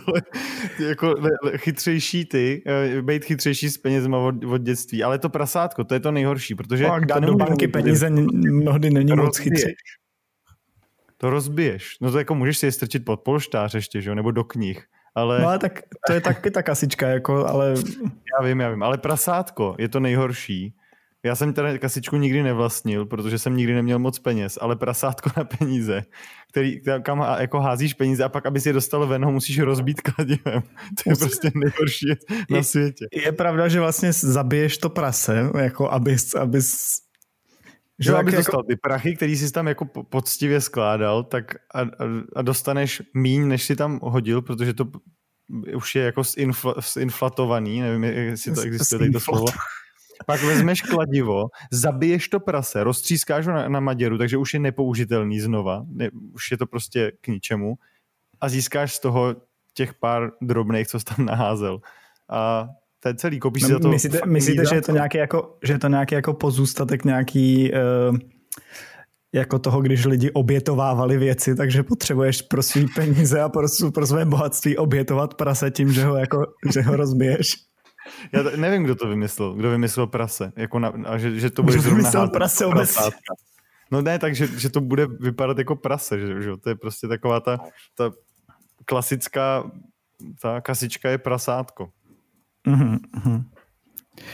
jako 0.88 1.14
chytřejší 1.56 2.24
ty, 2.24 2.62
eh, 2.66 3.02
být 3.02 3.24
chytřejší 3.24 3.68
s 3.68 3.78
penězma 3.78 4.18
od, 4.18 4.44
od 4.44 4.62
dětství, 4.62 5.04
ale 5.04 5.18
to 5.18 5.28
prasátko, 5.28 5.84
to 5.84 5.94
je 5.94 6.00
to 6.00 6.12
nejhorší, 6.12 6.54
protože... 6.54 6.88
No, 6.88 7.00
dát 7.00 7.24
do 7.24 7.34
banky 7.34 7.68
peníze 7.68 8.10
mnohdy 8.10 8.90
není 8.90 9.12
moc 9.16 9.38
chytřej. 9.38 9.74
To 11.16 11.30
rozbiješ. 11.30 11.96
No 12.00 12.12
to 12.12 12.18
jako 12.18 12.34
můžeš 12.34 12.58
si 12.58 12.66
je 12.66 12.72
strčit 12.72 13.04
pod 13.04 13.20
polštář 13.20 13.74
ještě, 13.74 14.00
že 14.00 14.10
jo? 14.10 14.14
nebo 14.14 14.30
do 14.30 14.44
knih. 14.44 14.84
Ale... 15.14 15.40
No 15.40 15.48
ale 15.48 15.58
tak 15.58 15.80
to 16.06 16.12
je 16.12 16.20
taky 16.20 16.50
ta 16.50 16.62
kasička, 16.62 17.08
jako, 17.08 17.46
ale... 17.46 17.74
Já 18.40 18.46
vím, 18.46 18.60
já 18.60 18.70
vím, 18.70 18.82
ale 18.82 18.98
prasátko 18.98 19.76
je 19.78 19.88
to 19.88 20.00
nejhorší. 20.00 20.74
Já 21.24 21.34
jsem 21.34 21.52
teda 21.52 21.78
kasičku 21.78 22.16
nikdy 22.16 22.42
nevlastnil, 22.42 23.06
protože 23.06 23.38
jsem 23.38 23.56
nikdy 23.56 23.74
neměl 23.74 23.98
moc 23.98 24.18
peněz, 24.18 24.58
ale 24.60 24.76
prasátko 24.76 25.30
na 25.36 25.44
peníze, 25.44 26.02
který, 26.50 26.80
kam 27.02 27.26
jako 27.38 27.60
házíš 27.60 27.94
peníze 27.94 28.24
a 28.24 28.28
pak, 28.28 28.46
aby 28.46 28.60
si 28.60 28.68
je 28.68 28.72
dostal 28.72 29.06
ven, 29.06 29.24
ho 29.24 29.32
musíš 29.32 29.58
rozbít 29.58 30.00
kladivem. 30.00 30.62
To 31.04 31.10
je 31.10 31.16
prostě 31.16 31.50
nejhorší 31.54 32.06
na 32.50 32.62
světě. 32.62 33.06
Je, 33.12 33.22
je 33.22 33.32
pravda, 33.32 33.68
že 33.68 33.80
vlastně 33.80 34.12
zabiješ 34.12 34.78
to 34.78 34.90
prase, 34.90 35.50
jako 35.58 35.90
abys, 35.90 36.34
abys 36.34 36.98
že 37.98 38.14
abys 38.14 38.34
jako... 38.34 38.36
dostal 38.36 38.62
ty 38.62 38.76
prachy, 38.76 39.16
který 39.16 39.36
jsi 39.36 39.52
tam 39.52 39.68
jako 39.68 39.84
poctivě 39.84 40.60
skládal, 40.60 41.22
tak 41.22 41.54
a, 41.74 41.80
a, 41.80 41.86
a 42.36 42.42
dostaneš 42.42 43.02
míň, 43.14 43.48
než 43.48 43.62
si 43.62 43.76
tam 43.76 44.00
hodil, 44.02 44.42
protože 44.42 44.74
to 44.74 44.84
už 45.76 45.94
je 45.94 46.02
jako 46.02 46.24
zinfl, 46.24 46.74
zinflatovaný, 46.92 47.80
nevím, 47.80 48.04
jestli 48.04 48.54
to 48.54 48.60
existuje 48.60 49.10
to 49.10 49.20
slovo. 49.20 49.46
Pak 50.26 50.42
vezmeš 50.42 50.82
kladivo, 50.82 51.44
zabiješ 51.70 52.28
to 52.28 52.40
prase, 52.40 52.84
roztřískáš 52.84 53.46
ho 53.46 53.52
na, 53.52 53.68
na 53.68 53.80
maděru, 53.80 54.18
takže 54.18 54.36
už 54.36 54.54
je 54.54 54.60
nepoužitelný 54.60 55.40
znova, 55.40 55.84
ne, 55.88 56.10
už 56.34 56.50
je 56.50 56.58
to 56.58 56.66
prostě 56.66 57.12
k 57.20 57.28
ničemu 57.28 57.74
a 58.40 58.48
získáš 58.48 58.94
z 58.94 59.00
toho 59.00 59.34
těch 59.74 59.94
pár 59.94 60.30
drobných, 60.40 60.86
co 60.86 60.98
jsi 60.98 61.04
tam 61.04 61.26
naházel. 61.26 61.80
A 62.28 62.68
to 63.00 63.08
je 63.08 63.14
celý, 63.14 63.38
koupíš 63.38 63.62
no, 63.62 63.68
si 63.68 63.72
za 63.72 63.78
to... 63.78 63.88
Myslíte, 63.88 64.20
myslíte 64.26 64.64
že, 64.66 64.74
je 64.74 64.82
to 64.82 64.92
nějaký 64.92 65.18
jako, 65.18 65.58
že 65.62 65.72
je 65.72 65.78
to 65.78 65.88
nějaký 65.88 66.14
jako 66.14 66.34
pozůstatek 66.34 67.04
nějaký... 67.04 67.72
Uh, 68.10 68.18
jako 69.34 69.58
toho, 69.58 69.80
když 69.80 70.04
lidi 70.04 70.30
obětovávali 70.30 71.18
věci, 71.18 71.54
takže 71.54 71.82
potřebuješ 71.82 72.42
pro 72.42 72.62
svý 72.62 72.86
peníze 72.86 73.40
a 73.40 73.48
pro, 73.48 73.66
pro 73.94 74.06
své 74.06 74.24
bohatství 74.24 74.76
obětovat 74.76 75.34
prase 75.34 75.70
tím, 75.70 75.92
že 75.92 76.04
ho, 76.04 76.16
jako, 76.16 76.46
že 76.72 76.82
ho 76.82 76.96
rozbiješ. 76.96 77.56
Já 78.32 78.42
to, 78.42 78.56
nevím, 78.56 78.82
kdo 78.82 78.94
to 78.94 79.08
vymyslel. 79.08 79.54
Kdo 79.54 79.70
vymyslel 79.70 80.06
prase. 80.06 80.52
Jako 80.56 80.78
na, 80.78 80.92
a 81.06 81.18
že, 81.18 81.40
že 81.40 81.50
to 81.50 81.62
bude 81.62 81.78
zrovna 81.78 81.96
vymyslel 81.96 82.28
prase 82.28 82.66
obecně. 82.66 83.10
No 83.90 84.02
ne, 84.02 84.18
takže 84.18 84.46
že 84.46 84.70
to 84.70 84.80
bude 84.80 85.06
vypadat 85.06 85.58
jako 85.58 85.76
prase. 85.76 86.18
Že, 86.18 86.42
že? 86.42 86.56
To 86.56 86.68
je 86.68 86.74
prostě 86.74 87.08
taková 87.08 87.40
ta, 87.40 87.58
ta 87.94 88.10
klasická 88.84 89.70
ta 90.40 90.60
kasička 90.60 91.10
je 91.10 91.18
prasátko. 91.18 91.92
Mm-hmm. 92.66 93.44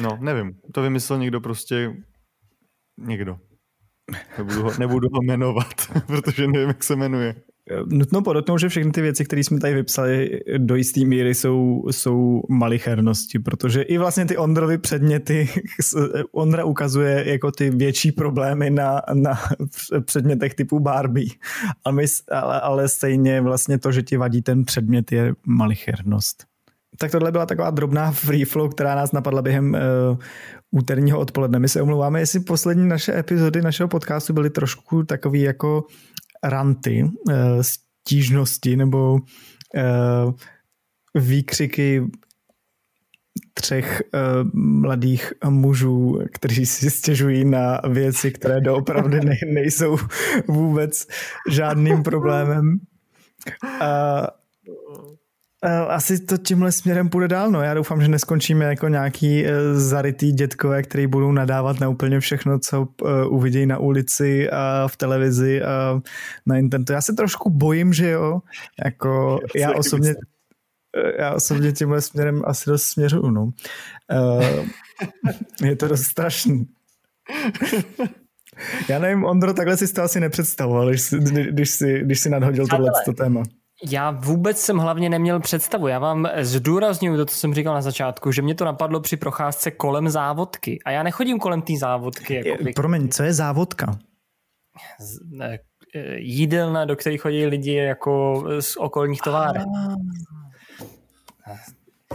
No, 0.01 0.19
nevím. 0.21 0.61
To 0.75 0.83
vymyslel 0.83 1.19
někdo 1.19 1.41
prostě 1.41 1.97
někdo. 2.97 3.39
Nebudu 4.39 4.63
ho, 4.63 4.73
nebudu 4.79 5.09
ho 5.13 5.23
jmenovat, 5.23 5.75
protože 6.07 6.47
nevím, 6.47 6.69
jak 6.69 6.85
se 6.85 6.97
jmenuje. 6.97 7.43
Nutno 7.87 8.23
podotknout, 8.23 8.59
že 8.59 8.69
všechny 8.69 8.93
ty 8.93 9.03
věci, 9.03 9.25
které 9.25 9.45
jsme 9.45 9.61
tady 9.61 9.75
vypsali, 9.75 10.41
do 10.59 10.77
jisté 10.77 11.05
míry 11.05 11.35
jsou, 11.35 11.85
jsou 11.91 12.43
malichernosti, 12.49 13.39
protože 13.39 13.83
i 13.83 13.99
vlastně 13.99 14.27
ty 14.27 14.37
Ondrovy 14.37 14.79
předměty, 14.79 15.49
Ondra 16.33 16.65
ukazuje 16.65 17.29
jako 17.29 17.53
ty 17.53 17.71
větší 17.71 18.13
problémy 18.13 18.71
na, 18.71 19.03
na 19.15 19.39
předmětech 20.05 20.55
typu 20.55 20.81
Barbie, 20.81 21.29
ale, 21.85 21.95
my, 21.95 22.05
ale, 22.33 22.61
ale 22.61 22.89
stejně 22.89 23.41
vlastně 23.41 23.79
to, 23.79 23.93
že 23.93 24.03
ti 24.03 24.17
vadí 24.17 24.43
ten 24.43 24.65
předmět, 24.65 25.13
je 25.13 25.35
malichernost. 25.47 26.45
Tak 26.99 27.11
tohle 27.11 27.33
byla 27.33 27.47
taková 27.47 27.71
drobná 27.71 28.13
free 28.13 28.45
flow, 28.45 28.69
která 28.69 28.95
nás 28.95 29.13
napadla 29.13 29.43
během 29.43 29.75
uh, 29.75 30.19
úterního 30.71 31.19
odpoledne. 31.19 31.59
My 31.59 31.69
se 31.69 31.83
omlouváme, 31.83 32.21
jestli 32.21 32.41
poslední 32.41 32.89
naše 32.89 33.19
epizody 33.19 33.63
našeho 33.63 33.89
podcastu 33.89 34.33
byly 34.33 34.51
trošku 34.51 35.03
takový 35.03 35.41
jako 35.41 35.85
ranty, 36.45 37.03
uh, 37.03 37.35
stížnosti 37.61 38.77
nebo 38.77 39.13
uh, 39.15 40.33
výkřiky 41.15 42.03
třech 43.55 44.03
uh, 44.15 44.51
mladých 44.55 45.33
mužů, 45.49 46.19
kteří 46.33 46.67
si 46.67 46.91
stěžují 46.91 47.45
na 47.45 47.81
věci, 47.89 48.31
které 48.31 48.61
doopravdy 48.61 49.21
ne, 49.21 49.37
nejsou 49.47 49.97
vůbec 50.49 51.07
žádným 51.51 52.03
problémem. 52.03 52.79
Asi 55.89 56.19
to 56.19 56.37
tímhle 56.37 56.73
směrem 56.73 57.09
půjde 57.09 57.29
dál, 57.29 57.51
no. 57.51 57.63
Já 57.63 57.75
doufám, 57.75 58.03
že 58.03 58.09
neskončíme 58.09 58.65
jako 58.65 58.89
nějaký 58.89 59.47
e, 59.47 59.75
zarytý 59.75 60.33
dětkové, 60.33 60.83
který 60.83 61.07
budou 61.07 61.33
nadávat 61.33 61.81
na 61.81 61.89
úplně 61.89 62.21
všechno, 62.21 62.59
co 62.59 62.89
e, 63.07 63.25
uvidějí 63.25 63.67
na 63.67 63.79
ulici 63.79 64.51
a 64.51 64.89
v 64.89 64.97
televizi 64.97 65.63
a 65.63 66.01
na 66.47 66.57
internetu. 66.57 66.93
Já 66.93 67.03
se 67.03 67.13
trošku 67.13 67.51
bojím, 67.51 67.93
že 67.93 68.11
jo. 68.11 68.41
Jako 68.85 69.39
já 69.57 69.73
osobně, 69.73 70.15
já 71.19 71.35
osobně 71.35 71.73
tímhle 71.73 72.01
směrem 72.01 72.43
asi 72.45 72.71
dost 72.71 72.83
směřuju, 72.83 73.31
no. 73.31 73.51
Je 75.63 75.77
to 75.77 75.89
dost 75.89 76.03
strašný. 76.03 76.67
Já 78.89 78.99
nevím, 78.99 79.25
Ondro, 79.25 79.55
takhle 79.55 79.77
si 79.77 79.93
to 79.93 80.03
asi 80.03 80.21
nepředstavoval, 80.21 80.89
když 80.89 81.15
když 81.51 81.71
si, 81.71 82.01
když 82.05 82.21
si 82.21 82.31
nadhodil 82.31 82.67
tohle 82.67 82.91
téma. 83.17 83.43
Já 83.85 84.11
vůbec 84.11 84.59
jsem 84.59 84.79
hlavně 84.79 85.11
neměl 85.11 85.41
představu. 85.41 85.89
Já 85.89 85.99
vám 85.99 86.29
zdůraznuju 86.41 87.17
to, 87.17 87.27
co 87.27 87.37
jsem 87.37 87.55
říkal 87.55 87.75
na 87.75 87.83
začátku, 87.83 88.33
že 88.33 88.43
mě 88.43 88.55
to 88.55 88.65
napadlo 88.65 89.01
při 89.01 89.17
procházce 89.17 89.71
kolem 89.71 90.09
závodky. 90.09 90.79
A 90.85 90.91
já 90.91 91.03
nechodím 91.03 91.39
kolem 91.39 91.63
té 91.63 91.73
závodky. 91.79 92.49
Jako 92.49 92.65
by... 92.65 92.73
Promiň, 92.73 93.09
co 93.09 93.23
je 93.23 93.33
závodka? 93.33 93.99
Z, 95.01 95.19
ne, 95.31 95.59
jídelna, 96.17 96.85
do 96.85 96.97
které 96.97 97.19
chodí 97.19 97.47
lidi 97.47 97.75
jako 97.75 98.45
z 98.61 98.77
okolních 98.77 99.21
továren. 99.21 99.65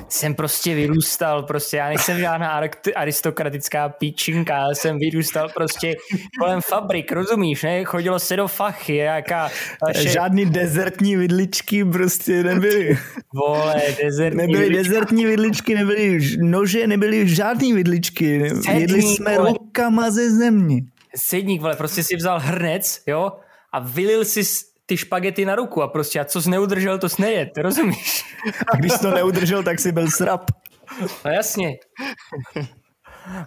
Jsem 0.09 0.35
prostě 0.35 0.75
vyrůstal, 0.75 1.43
prostě 1.43 1.77
já 1.77 1.87
nejsem 1.87 2.19
žádná 2.19 2.61
aristokratická 2.95 3.89
píčinka, 3.89 4.53
já 4.57 4.69
jsem 4.75 4.97
vyrůstal 4.99 5.49
prostě 5.49 5.95
kolem 6.39 6.61
fabrik, 6.61 7.11
rozumíš, 7.11 7.63
ne? 7.63 7.83
Chodilo 7.85 8.19
se 8.19 8.35
do 8.35 8.47
fachy, 8.47 8.95
jaká... 8.95 9.49
Vaše... 9.87 10.09
Žádný 10.09 10.45
dezertní 10.45 11.15
vidličky 11.15 11.85
prostě 11.85 12.43
nebyly. 12.43 12.97
Vole, 13.33 13.81
dezertní 14.03 14.37
Nebyly 14.37 14.59
vidličky. 14.59 14.83
dezertní 14.89 15.25
vidličky, 15.25 15.75
nebyly 15.75 16.19
nože, 16.41 16.87
nebyly 16.87 17.27
žádný 17.27 17.73
vidličky. 17.73 18.49
Sedník, 18.49 18.79
Jedli 18.81 19.01
jsme 19.01 19.37
vole. 19.37 19.49
rukama 19.49 20.11
ze 20.11 20.31
země. 20.31 20.81
Sedník, 21.15 21.61
vole, 21.61 21.75
prostě 21.75 22.03
si 22.03 22.15
vzal 22.15 22.39
hrnec, 22.39 23.01
jo, 23.07 23.31
a 23.71 23.79
vylil 23.79 24.25
si 24.25 24.41
ty 24.85 24.97
špagety 24.97 25.45
na 25.45 25.55
ruku 25.55 25.81
a 25.81 25.87
prostě 25.87 26.19
a 26.19 26.25
co 26.25 26.41
jsi 26.41 26.49
neudržel, 26.49 26.99
to 26.99 27.09
snejet, 27.09 27.57
rozumíš? 27.57 28.23
A 28.73 28.77
když 28.77 28.91
jsi 28.91 28.99
to 28.99 29.11
neudržel, 29.11 29.63
tak 29.63 29.79
si 29.79 29.91
byl 29.91 30.11
srap. 30.11 30.51
No 31.25 31.31
jasně. 31.31 31.77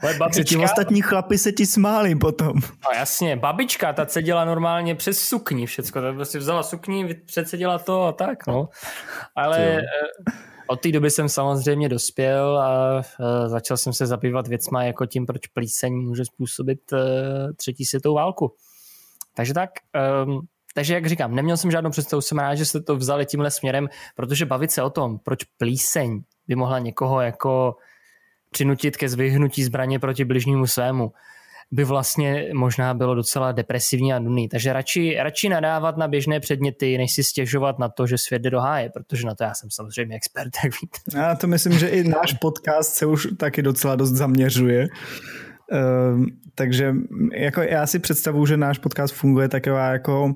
Ale 0.03 0.15
babička... 0.15 0.45
Ti 0.45 0.57
ostatní 0.57 1.03
chlapi 1.03 1.39
se 1.39 1.53
ti 1.53 1.67
smáli 1.67 2.15
potom. 2.15 2.55
No 2.57 2.99
jasně, 2.99 3.37
babička, 3.37 3.93
ta 3.93 4.07
seděla 4.07 4.45
normálně 4.45 4.95
přes 4.95 5.21
sukni 5.21 5.67
všecko, 5.67 6.01
ta 6.01 6.13
prostě 6.13 6.39
vzala 6.39 6.63
sukni, 6.63 7.15
předseděla 7.15 7.79
to 7.79 8.03
a 8.03 8.13
tak, 8.13 8.47
no. 8.47 8.69
Ale 9.37 9.79
eh, 9.79 9.83
od 10.67 10.81
té 10.81 10.93
doby 10.93 11.11
jsem 11.11 11.29
samozřejmě 11.29 11.89
dospěl 11.89 12.59
a 12.59 13.01
eh, 13.01 13.49
začal 13.49 13.77
jsem 13.77 13.93
se 13.93 14.07
zabývat 14.07 14.49
věcma 14.49 14.85
jako 14.85 15.07
tím, 15.07 15.27
proč 15.27 15.47
plíseň 15.47 15.95
může 15.95 16.25
způsobit 16.25 16.93
eh, 16.93 17.53
třetí 17.57 17.85
světovou 17.85 18.15
válku. 18.15 18.55
Takže 19.35 19.55
tak, 19.55 19.71
um, 20.25 20.41
takže 20.77 20.95
jak 20.95 21.07
říkám, 21.07 21.35
neměl 21.35 21.57
jsem 21.57 21.71
žádnou 21.71 21.91
představu, 21.91 22.21
jsem 22.21 22.39
rád, 22.39 22.55
že 22.55 22.65
jste 22.65 22.81
to 22.81 22.97
vzali 22.97 23.27
tímhle 23.27 23.51
směrem, 23.51 23.89
protože 24.15 24.47
bavit 24.47 24.71
se 24.71 24.83
o 24.83 24.91
tom, 24.91 25.19
proč 25.19 25.45
plíseň 25.45 26.23
by 26.49 26.55
mohla 26.55 26.79
někoho 26.79 27.21
jako 27.21 27.77
přinutit 28.51 28.97
ke 28.97 29.09
zvyhnutí 29.09 29.65
zbraně 29.65 29.99
proti 29.99 30.25
bližnímu 30.25 30.67
svému, 30.67 31.13
by 31.71 31.85
vlastně 31.85 32.49
možná 32.55 32.95
bylo 32.95 33.15
docela 33.15 33.53
depresivní 33.53 34.13
a 34.13 34.19
nudný. 34.19 34.49
Takže 34.49 34.73
radši, 34.73 35.17
radši 35.19 35.49
nadávat 35.49 35.97
na 35.97 36.09
běžné 36.09 36.41
předměty, 36.41 36.99
než 36.99 37.13
si 37.13 37.25
stěžovat 37.25 37.79
na 37.79 37.89
to, 37.89 38.07
že 38.07 38.19
svět 38.19 38.43
jde 38.43 38.51
do 38.51 38.61
háje, 38.61 38.91
protože 38.91 39.27
na 39.27 39.35
to 39.35 39.45
já 39.45 39.55
jsem 39.55 39.71
samozřejmě 39.71 40.17
expert, 40.17 40.51
jak 40.65 40.73
víte. 40.83 40.99
Já 41.15 41.35
to 41.35 41.47
myslím, 41.47 41.79
že 41.79 41.89
i 41.89 42.09
náš 42.09 42.33
podcast 42.33 42.95
se 42.95 43.07
už 43.07 43.29
taky 43.37 43.63
docela 43.63 43.97
dost 43.97 44.13
zaměřuje 44.13 44.89
Uh, 45.73 46.25
takže 46.55 46.95
jako 47.33 47.63
já 47.63 47.87
si 47.87 47.99
představuju, 47.99 48.47
že 48.47 48.57
náš 48.57 48.79
podcast 48.79 49.15
funguje 49.15 49.49
taková 49.49 49.89
jako, 49.89 50.35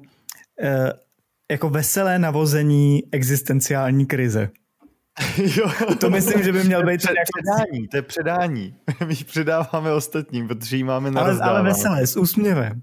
jako 1.50 1.70
veselé 1.70 2.18
navození 2.18 3.02
existenciální 3.12 4.06
krize. 4.06 4.50
jo. 5.56 5.70
To 6.00 6.10
myslím, 6.10 6.42
že 6.42 6.52
by 6.52 6.64
měl 6.64 6.86
být... 6.86 7.00
Je 7.08 7.14
předání, 7.34 7.88
to 7.88 7.96
je 7.96 8.02
předání. 8.02 8.74
My 9.06 9.14
ji 9.14 9.24
předáváme 9.24 9.92
ostatním, 9.92 10.48
protože 10.48 10.76
ji 10.76 10.84
máme 10.84 11.10
na 11.10 11.20
ale, 11.20 11.38
ale 11.40 11.62
veselé, 11.62 12.06
s 12.06 12.16
úsměvem. 12.16 12.82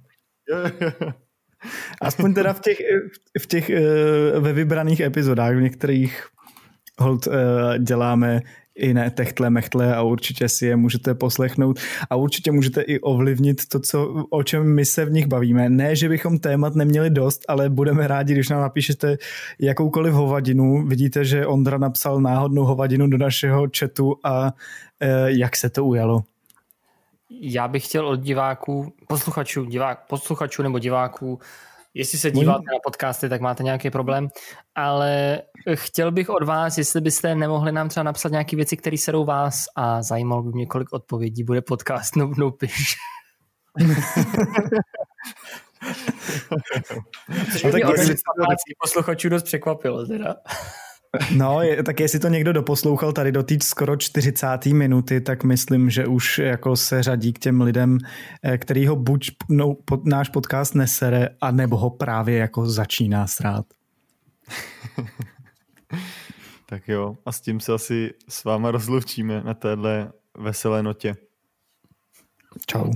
Aspoň 2.02 2.34
teda 2.34 2.54
v 2.54 2.60
těch, 2.60 2.78
v 3.40 3.46
těch 3.46 3.70
uh, 3.70 4.44
ve 4.44 4.54
vybraných 4.54 5.00
epizodách, 5.00 5.56
v 5.56 5.62
některých 5.62 6.28
hold 7.00 7.28
uh, 7.28 7.34
děláme 7.78 8.42
i 8.78 8.94
ne 8.94 9.12
techtle 9.12 9.50
mechtle 9.50 9.96
a 9.96 10.02
určitě 10.02 10.50
si 10.50 10.66
je 10.66 10.76
můžete 10.76 11.16
poslechnout 11.16 11.80
a 12.10 12.16
určitě 12.16 12.52
můžete 12.52 12.82
i 12.82 13.00
ovlivnit 13.00 13.68
to, 13.68 13.80
co, 13.80 14.26
o 14.30 14.44
čem 14.44 14.76
my 14.76 14.86
se 14.86 15.06
v 15.06 15.12
nich 15.12 15.28
bavíme. 15.28 15.70
Ne, 15.70 15.96
že 15.96 16.10
bychom 16.10 16.40
témat 16.40 16.76
neměli 16.76 17.10
dost, 17.10 17.46
ale 17.48 17.70
budeme 17.70 18.08
rádi, 18.08 18.34
když 18.34 18.50
nám 18.50 18.62
napíšete 18.62 19.18
jakoukoliv 19.60 20.14
hovadinu. 20.14 20.88
Vidíte, 20.88 21.26
že 21.26 21.46
Ondra 21.46 21.78
napsal 21.78 22.22
náhodnou 22.22 22.64
hovadinu 22.66 23.08
do 23.08 23.18
našeho 23.18 23.68
chatu 23.80 24.16
a 24.24 24.54
e, 25.00 25.32
jak 25.32 25.56
se 25.56 25.70
to 25.70 25.86
ujalo? 25.86 26.24
Já 27.30 27.68
bych 27.68 27.86
chtěl 27.86 28.08
od 28.08 28.20
diváků, 28.20 28.94
posluchačů, 29.08 29.66
divák, 29.66 30.08
posluchačů 30.08 30.64
nebo 30.64 30.80
diváků 30.80 31.40
Jestli 31.94 32.18
se 32.18 32.32
díváte 32.32 32.64
na 32.74 32.80
podcasty, 32.84 33.30
tak 33.30 33.42
máte 33.42 33.64
nějaký 33.64 33.90
problém, 33.90 34.28
ale 34.76 35.42
chtěl 35.74 36.12
bych 36.12 36.30
od 36.30 36.44
vás, 36.44 36.78
jestli 36.78 37.02
byste 37.02 37.36
nemohli 37.36 37.72
nám 37.72 37.90
třeba 37.90 38.04
napsat 38.04 38.32
nějaké 38.32 38.56
věci, 38.56 38.78
které 38.78 38.98
serou 38.98 39.26
vás 39.26 39.66
a 39.76 40.04
zajímalo 40.04 40.44
by 40.44 40.50
mě, 40.50 40.66
kolik 40.66 40.94
odpovědí 40.94 41.44
bude 41.44 41.62
podcast 41.62 42.16
No, 42.16 42.32
no 42.38 42.52
piš. 42.52 42.96
Což 47.52 47.64
no, 47.64 47.72
tak 47.72 47.82
posluchačů 48.82 49.30
dost 49.30 49.44
překvapilo 49.44 50.06
teda. 50.06 50.36
No, 51.36 51.62
je, 51.62 51.84
tak 51.84 52.00
jestli 52.00 52.20
to 52.20 52.28
někdo 52.28 52.54
doposlouchal 52.54 53.14
tady 53.14 53.32
do 53.32 53.44
té 53.44 53.56
skoro 53.64 53.98
40. 53.98 54.66
minuty, 54.66 55.22
tak 55.22 55.44
myslím, 55.44 55.90
že 55.90 56.08
už 56.08 56.38
jako 56.38 56.76
se 56.76 57.04
řadí 57.04 57.34
k 57.34 57.40
těm 57.40 57.62
lidem, 57.62 57.98
eh, 58.44 58.58
který 58.58 58.88
ho 58.88 58.96
buď 58.96 59.32
no, 59.50 59.74
pod, 59.86 60.06
náš 60.06 60.30
podcast 60.30 60.76
nesere, 60.76 61.30
a 61.42 61.52
nebo 61.52 61.78
ho 61.78 61.90
právě 61.90 62.38
jako 62.38 62.70
začíná 62.70 63.28
srát. 63.28 63.66
tak 66.70 66.88
jo, 66.88 67.18
a 67.26 67.32
s 67.32 67.42
tím 67.42 67.60
se 67.60 67.74
asi 67.74 68.14
s 68.30 68.44
váma 68.44 68.72
rozlučíme 68.72 69.42
na 69.44 69.54
téhle 69.54 70.12
veselé 70.38 70.84
notě. 70.84 71.16
Čau. 72.68 72.92